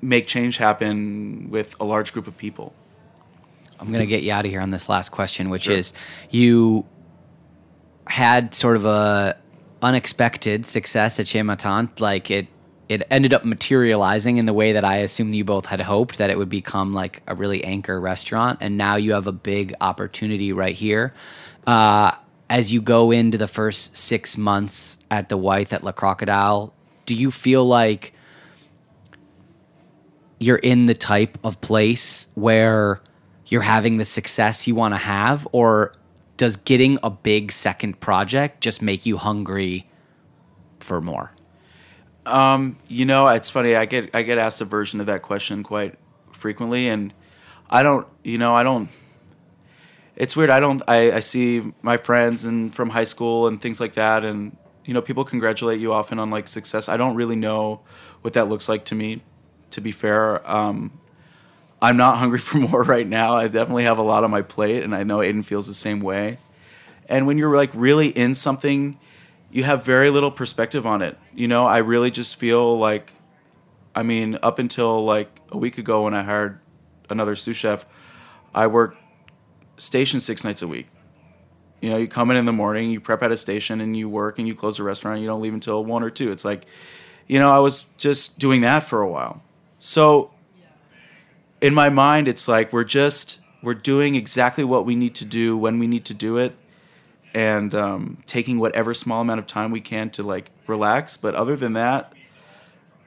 make 0.00 0.28
change 0.28 0.56
happen 0.58 1.50
with 1.50 1.74
a 1.80 1.84
large 1.84 2.12
group 2.12 2.28
of 2.28 2.36
people. 2.38 2.72
I'm 3.80 3.88
going 3.88 4.00
to 4.00 4.06
get 4.06 4.22
you 4.22 4.30
out 4.32 4.44
of 4.44 4.50
here 4.50 4.60
on 4.60 4.70
this 4.70 4.88
last 4.88 5.08
question, 5.10 5.50
which 5.50 5.62
Sure. 5.64 5.74
is 5.74 5.92
you 6.30 6.84
had 8.06 8.54
sort 8.54 8.76
of 8.76 8.86
a 8.86 9.36
unexpected 9.82 10.64
success 10.66 11.18
at 11.18 11.26
Chez 11.26 11.42
Ma 11.42 11.54
Tante. 11.56 12.00
Like 12.02 12.30
it, 12.30 12.46
it 12.88 13.06
ended 13.10 13.34
up 13.34 13.44
materializing 13.44 14.38
in 14.38 14.46
the 14.46 14.54
way 14.54 14.72
that 14.72 14.84
I 14.84 14.98
assumed 14.98 15.34
you 15.34 15.44
both 15.44 15.66
had 15.66 15.80
hoped 15.80 16.18
that 16.18 16.30
it 16.30 16.38
would 16.38 16.48
become 16.48 16.94
like 16.94 17.22
a 17.26 17.34
really 17.34 17.62
anchor 17.62 18.00
restaurant. 18.00 18.58
And 18.62 18.78
now 18.78 18.96
you 18.96 19.12
have 19.12 19.26
a 19.26 19.32
big 19.32 19.74
opportunity 19.80 20.52
right 20.52 20.74
here. 20.74 21.12
Uh, 21.66 22.12
as 22.48 22.72
you 22.72 22.80
go 22.80 23.10
into 23.10 23.36
the 23.36 23.46
first 23.46 23.94
six 23.94 24.38
months 24.38 24.98
at 25.10 25.28
the 25.28 25.36
Wythe 25.36 25.72
at 25.72 25.84
Le 25.84 25.92
Crocodile, 25.92 26.72
do 27.04 27.14
you 27.14 27.30
feel 27.30 27.66
like 27.66 28.14
you're 30.40 30.56
in 30.56 30.86
the 30.86 30.94
type 30.94 31.36
of 31.44 31.60
place 31.60 32.28
where 32.36 33.02
you're 33.46 33.60
having 33.60 33.98
the 33.98 34.04
success 34.04 34.66
you 34.66 34.74
want 34.74 34.94
to 34.94 34.98
have 34.98 35.46
or 35.52 35.92
does 36.38 36.56
getting 36.56 36.98
a 37.02 37.10
big 37.10 37.52
second 37.52 38.00
project 38.00 38.62
just 38.62 38.80
make 38.80 39.04
you 39.04 39.18
hungry 39.18 39.86
for 40.80 41.00
more 41.00 41.32
Um, 42.28 42.76
you 42.88 43.04
know, 43.04 43.26
it's 43.28 43.50
funny. 43.50 43.74
I 43.74 43.86
get 43.86 44.14
I 44.14 44.22
get 44.22 44.38
asked 44.38 44.60
a 44.60 44.64
version 44.64 45.00
of 45.00 45.06
that 45.06 45.22
question 45.22 45.62
quite 45.62 45.98
frequently, 46.32 46.88
and 46.88 47.12
I 47.68 47.82
don't. 47.82 48.06
You 48.22 48.38
know, 48.38 48.54
I 48.54 48.62
don't. 48.62 48.88
It's 50.16 50.36
weird. 50.36 50.50
I 50.50 50.60
don't. 50.60 50.82
I, 50.88 51.12
I 51.12 51.20
see 51.20 51.72
my 51.82 51.96
friends 51.96 52.44
and 52.44 52.74
from 52.74 52.90
high 52.90 53.04
school 53.04 53.48
and 53.48 53.60
things 53.60 53.80
like 53.80 53.94
that, 53.94 54.24
and 54.24 54.56
you 54.84 54.94
know, 54.94 55.02
people 55.02 55.24
congratulate 55.24 55.80
you 55.80 55.92
often 55.92 56.18
on 56.18 56.30
like 56.30 56.48
success. 56.48 56.88
I 56.88 56.96
don't 56.96 57.14
really 57.14 57.36
know 57.36 57.80
what 58.22 58.34
that 58.34 58.48
looks 58.48 58.68
like 58.68 58.84
to 58.86 58.94
me. 58.94 59.22
To 59.72 59.80
be 59.80 59.92
fair, 59.92 60.48
um, 60.50 60.98
I'm 61.82 61.96
not 61.96 62.16
hungry 62.18 62.38
for 62.38 62.58
more 62.58 62.82
right 62.82 63.06
now. 63.06 63.34
I 63.34 63.48
definitely 63.48 63.84
have 63.84 63.98
a 63.98 64.02
lot 64.02 64.24
on 64.24 64.30
my 64.30 64.42
plate, 64.42 64.82
and 64.82 64.94
I 64.94 65.02
know 65.02 65.22
Aidan 65.22 65.42
feels 65.42 65.66
the 65.66 65.74
same 65.74 66.00
way. 66.00 66.38
And 67.08 67.26
when 67.26 67.38
you're 67.38 67.56
like 67.56 67.70
really 67.74 68.08
in 68.08 68.34
something, 68.34 68.98
you 69.50 69.64
have 69.64 69.84
very 69.84 70.10
little 70.10 70.30
perspective 70.30 70.86
on 70.86 71.02
it. 71.02 71.18
You 71.34 71.48
know, 71.48 71.66
I 71.66 71.78
really 71.78 72.10
just 72.10 72.36
feel 72.36 72.78
like, 72.78 73.12
I 73.94 74.02
mean, 74.02 74.38
up 74.42 74.58
until 74.58 75.04
like 75.04 75.40
a 75.50 75.58
week 75.58 75.78
ago 75.78 76.04
when 76.04 76.14
I 76.14 76.22
hired 76.22 76.60
another 77.08 77.34
sous 77.36 77.56
chef, 77.56 77.86
I 78.54 78.66
worked 78.66 78.98
station 79.76 80.20
six 80.20 80.44
nights 80.44 80.62
a 80.62 80.68
week. 80.68 80.86
You 81.80 81.90
know, 81.90 81.96
you 81.96 82.08
come 82.08 82.30
in 82.30 82.36
in 82.36 82.44
the 82.44 82.52
morning, 82.52 82.90
you 82.90 83.00
prep 83.00 83.22
at 83.22 83.30
a 83.30 83.36
station, 83.36 83.80
and 83.80 83.96
you 83.96 84.08
work, 84.08 84.38
and 84.38 84.48
you 84.48 84.54
close 84.54 84.78
the 84.78 84.82
restaurant. 84.82 85.20
You 85.20 85.28
don't 85.28 85.40
leave 85.40 85.54
until 85.54 85.84
one 85.84 86.02
or 86.02 86.10
two. 86.10 86.32
It's 86.32 86.44
like, 86.44 86.66
you 87.28 87.38
know, 87.38 87.50
I 87.50 87.60
was 87.60 87.86
just 87.96 88.38
doing 88.38 88.62
that 88.62 88.80
for 88.80 89.00
a 89.00 89.08
while. 89.08 89.42
So, 89.78 90.32
in 91.60 91.74
my 91.74 91.88
mind, 91.88 92.26
it's 92.26 92.48
like 92.48 92.72
we're 92.72 92.84
just 92.84 93.40
we're 93.62 93.74
doing 93.74 94.16
exactly 94.16 94.64
what 94.64 94.86
we 94.86 94.96
need 94.96 95.14
to 95.16 95.24
do 95.24 95.56
when 95.56 95.78
we 95.78 95.86
need 95.86 96.04
to 96.06 96.14
do 96.14 96.36
it, 96.36 96.56
and 97.34 97.74
um, 97.74 98.18
taking 98.26 98.58
whatever 98.58 98.94
small 98.94 99.20
amount 99.20 99.40
of 99.40 99.46
time 99.46 99.70
we 99.70 99.80
can 99.80 100.10
to 100.10 100.22
like 100.22 100.50
relax. 100.66 101.16
But 101.16 101.34
other 101.34 101.56
than 101.56 101.74
that, 101.74 102.12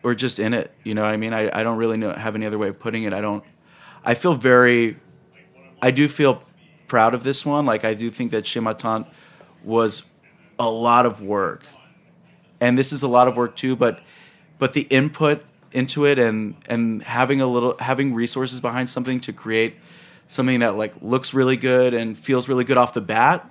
we're 0.01 0.15
just 0.15 0.39
in 0.39 0.53
it. 0.53 0.71
You 0.83 0.93
know 0.93 1.01
what 1.01 1.11
I 1.11 1.17
mean? 1.17 1.33
I, 1.33 1.49
I 1.59 1.63
don't 1.63 1.77
really 1.77 1.97
know 1.97 2.13
have 2.13 2.35
any 2.35 2.45
other 2.45 2.57
way 2.57 2.69
of 2.69 2.79
putting 2.79 3.03
it. 3.03 3.13
I 3.13 3.21
don't. 3.21 3.43
I 4.03 4.13
feel 4.13 4.33
very. 4.33 4.97
I 5.81 5.91
do 5.91 6.07
feel 6.07 6.43
proud 6.87 7.13
of 7.13 7.23
this 7.23 7.45
one. 7.45 7.65
Like 7.65 7.85
I 7.85 7.93
do 7.93 8.09
think 8.09 8.31
that 8.31 8.55
Ma 8.55 9.03
was 9.63 10.03
a 10.59 10.69
lot 10.69 11.05
of 11.05 11.21
work, 11.21 11.63
and 12.59 12.77
this 12.77 12.91
is 12.91 13.03
a 13.03 13.07
lot 13.07 13.27
of 13.27 13.35
work 13.35 13.55
too. 13.55 13.75
But 13.75 14.01
but 14.59 14.73
the 14.73 14.81
input 14.81 15.43
into 15.71 16.05
it 16.05 16.19
and 16.19 16.55
and 16.67 17.03
having 17.03 17.41
a 17.41 17.47
little 17.47 17.75
having 17.79 18.13
resources 18.13 18.59
behind 18.59 18.89
something 18.89 19.19
to 19.21 19.33
create 19.33 19.75
something 20.27 20.59
that 20.59 20.75
like 20.75 20.93
looks 21.01 21.33
really 21.33 21.57
good 21.57 21.93
and 21.93 22.17
feels 22.17 22.47
really 22.47 22.63
good 22.63 22.77
off 22.77 22.93
the 22.93 23.01
bat 23.01 23.50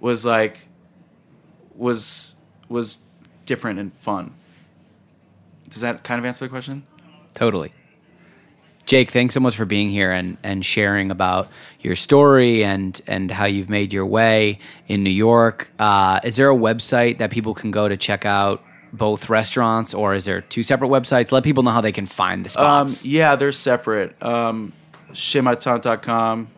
was 0.00 0.24
like 0.24 0.66
was 1.76 2.34
was 2.68 2.98
different 3.44 3.78
and 3.78 3.92
fun. 3.94 4.34
Does 5.68 5.82
that 5.82 6.02
kind 6.02 6.18
of 6.18 6.24
answer 6.24 6.44
the 6.44 6.48
question? 6.48 6.84
totally 7.34 7.72
jake 8.86 9.10
thanks 9.10 9.34
so 9.34 9.40
much 9.40 9.54
for 9.56 9.64
being 9.64 9.88
here 9.88 10.10
and, 10.10 10.36
and 10.42 10.66
sharing 10.66 11.10
about 11.12 11.48
your 11.80 11.94
story 11.94 12.64
and, 12.64 13.00
and 13.06 13.30
how 13.30 13.44
you've 13.46 13.70
made 13.70 13.92
your 13.92 14.04
way 14.04 14.58
in 14.88 15.04
new 15.04 15.10
york 15.10 15.70
uh, 15.78 16.18
is 16.24 16.34
there 16.36 16.50
a 16.50 16.56
website 16.56 17.18
that 17.18 17.30
people 17.30 17.54
can 17.54 17.70
go 17.70 17.88
to 17.88 17.96
check 17.96 18.24
out 18.26 18.62
both 18.92 19.28
restaurants 19.30 19.94
or 19.94 20.12
is 20.14 20.24
there 20.24 20.40
two 20.40 20.64
separate 20.64 20.88
websites 20.88 21.30
let 21.30 21.44
people 21.44 21.62
know 21.62 21.70
how 21.70 21.80
they 21.80 21.92
can 21.92 22.04
find 22.06 22.44
the 22.44 22.60
Um, 22.60 22.88
spots 22.88 23.06
yeah, 23.06 23.36
they're 23.36 23.52
separate. 23.52 24.20
Um, 24.20 24.72
ChezMaTante.com 25.12 26.48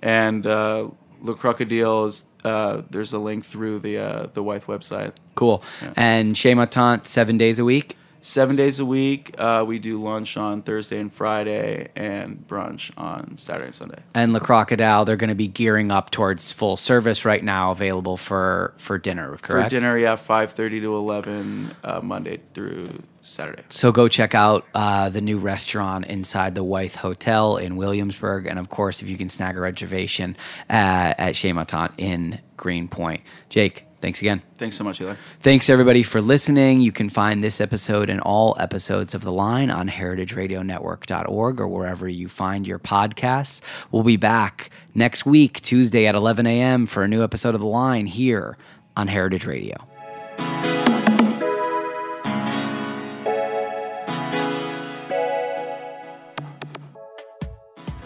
and 0.00 0.46
uh, 0.46 0.88
Le 1.20 1.34
Crocodile 1.34 2.06
is 2.06 2.24
uh, 2.44 2.82
there's 2.90 3.12
a 3.12 3.18
link 3.18 3.44
through 3.44 3.80
the 3.80 3.98
uh, 3.98 4.26
the 4.32 4.42
Wythe 4.42 4.64
website. 4.64 5.12
cool. 5.34 5.62
And 5.96 6.36
chez 6.36 6.54
ma 6.54 6.66
tante 6.66 7.06
seven 7.06 7.38
days 7.38 7.58
a 7.58 7.64
week 7.64 7.96
seven 8.20 8.56
days 8.56 8.80
a 8.80 8.84
week. 8.84 9.34
Uh, 9.38 9.64
we 9.66 9.78
do 9.78 10.00
lunch 10.00 10.36
on 10.36 10.62
Thursday 10.62 11.00
and 11.00 11.12
Friday, 11.12 11.88
and 11.96 12.46
brunch 12.46 12.90
on 12.96 13.36
Saturday 13.38 13.66
and 13.66 13.74
Sunday. 13.74 14.02
And 14.14 14.32
Le 14.32 14.40
Crocodile, 14.40 15.04
they're 15.04 15.16
going 15.16 15.28
to 15.28 15.34
be 15.34 15.48
gearing 15.48 15.90
up 15.90 16.10
towards 16.10 16.52
full 16.52 16.76
service 16.76 17.24
right 17.24 17.42
now, 17.42 17.70
available 17.70 18.16
for 18.16 18.74
for 18.78 18.98
dinner. 18.98 19.36
Correct. 19.38 19.66
For 19.66 19.70
dinner, 19.70 19.98
yeah, 19.98 20.16
five 20.16 20.52
thirty 20.52 20.80
to 20.80 20.96
eleven, 20.96 21.74
uh, 21.84 22.00
Monday 22.02 22.40
through 22.54 23.02
Saturday. 23.22 23.62
So 23.68 23.92
go 23.92 24.08
check 24.08 24.34
out 24.34 24.66
uh, 24.74 25.08
the 25.10 25.20
new 25.20 25.38
restaurant 25.38 26.06
inside 26.06 26.54
the 26.54 26.64
Wythe 26.64 26.94
Hotel 26.94 27.56
in 27.56 27.76
Williamsburg, 27.76 28.46
and 28.46 28.58
of 28.58 28.70
course, 28.70 29.02
if 29.02 29.08
you 29.08 29.16
can 29.16 29.28
snag 29.28 29.56
a 29.56 29.60
reservation 29.60 30.36
uh, 30.70 31.14
at 31.18 31.36
Chez 31.36 31.52
Ma 31.52 31.64
Tante 31.64 31.94
in 31.98 32.40
Greenpoint. 32.56 33.22
Jake, 33.48 33.86
thanks 34.00 34.20
again. 34.20 34.42
Thanks 34.56 34.76
so 34.76 34.84
much, 34.84 35.00
Eli. 35.00 35.14
Thanks 35.40 35.70
everybody 35.70 36.02
for 36.02 36.20
listening. 36.20 36.80
You 36.80 36.92
can 36.92 37.08
find 37.08 37.42
this 37.42 37.60
episode 37.60 38.10
and 38.10 38.20
all 38.20 38.56
episodes 38.58 39.14
of 39.14 39.22
The 39.22 39.32
Line 39.32 39.70
on 39.70 39.88
heritageradionetwork.org 39.88 41.60
or 41.60 41.68
wherever 41.68 42.08
you 42.08 42.28
find 42.28 42.66
your 42.66 42.78
podcasts. 42.78 43.62
We'll 43.90 44.02
be 44.02 44.16
back 44.16 44.70
next 44.94 45.26
week, 45.26 45.60
Tuesday 45.60 46.06
at 46.06 46.14
11 46.14 46.46
a.m. 46.46 46.86
for 46.86 47.02
a 47.02 47.08
new 47.08 47.22
episode 47.22 47.54
of 47.54 47.60
The 47.60 47.66
Line 47.66 48.06
here 48.06 48.56
on 48.96 49.08
Heritage 49.08 49.46
Radio. 49.46 49.76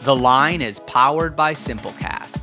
The 0.04 0.14
Line 0.14 0.60
is 0.60 0.80
powered 0.80 1.34
by 1.34 1.54
Simplecast. 1.54 2.42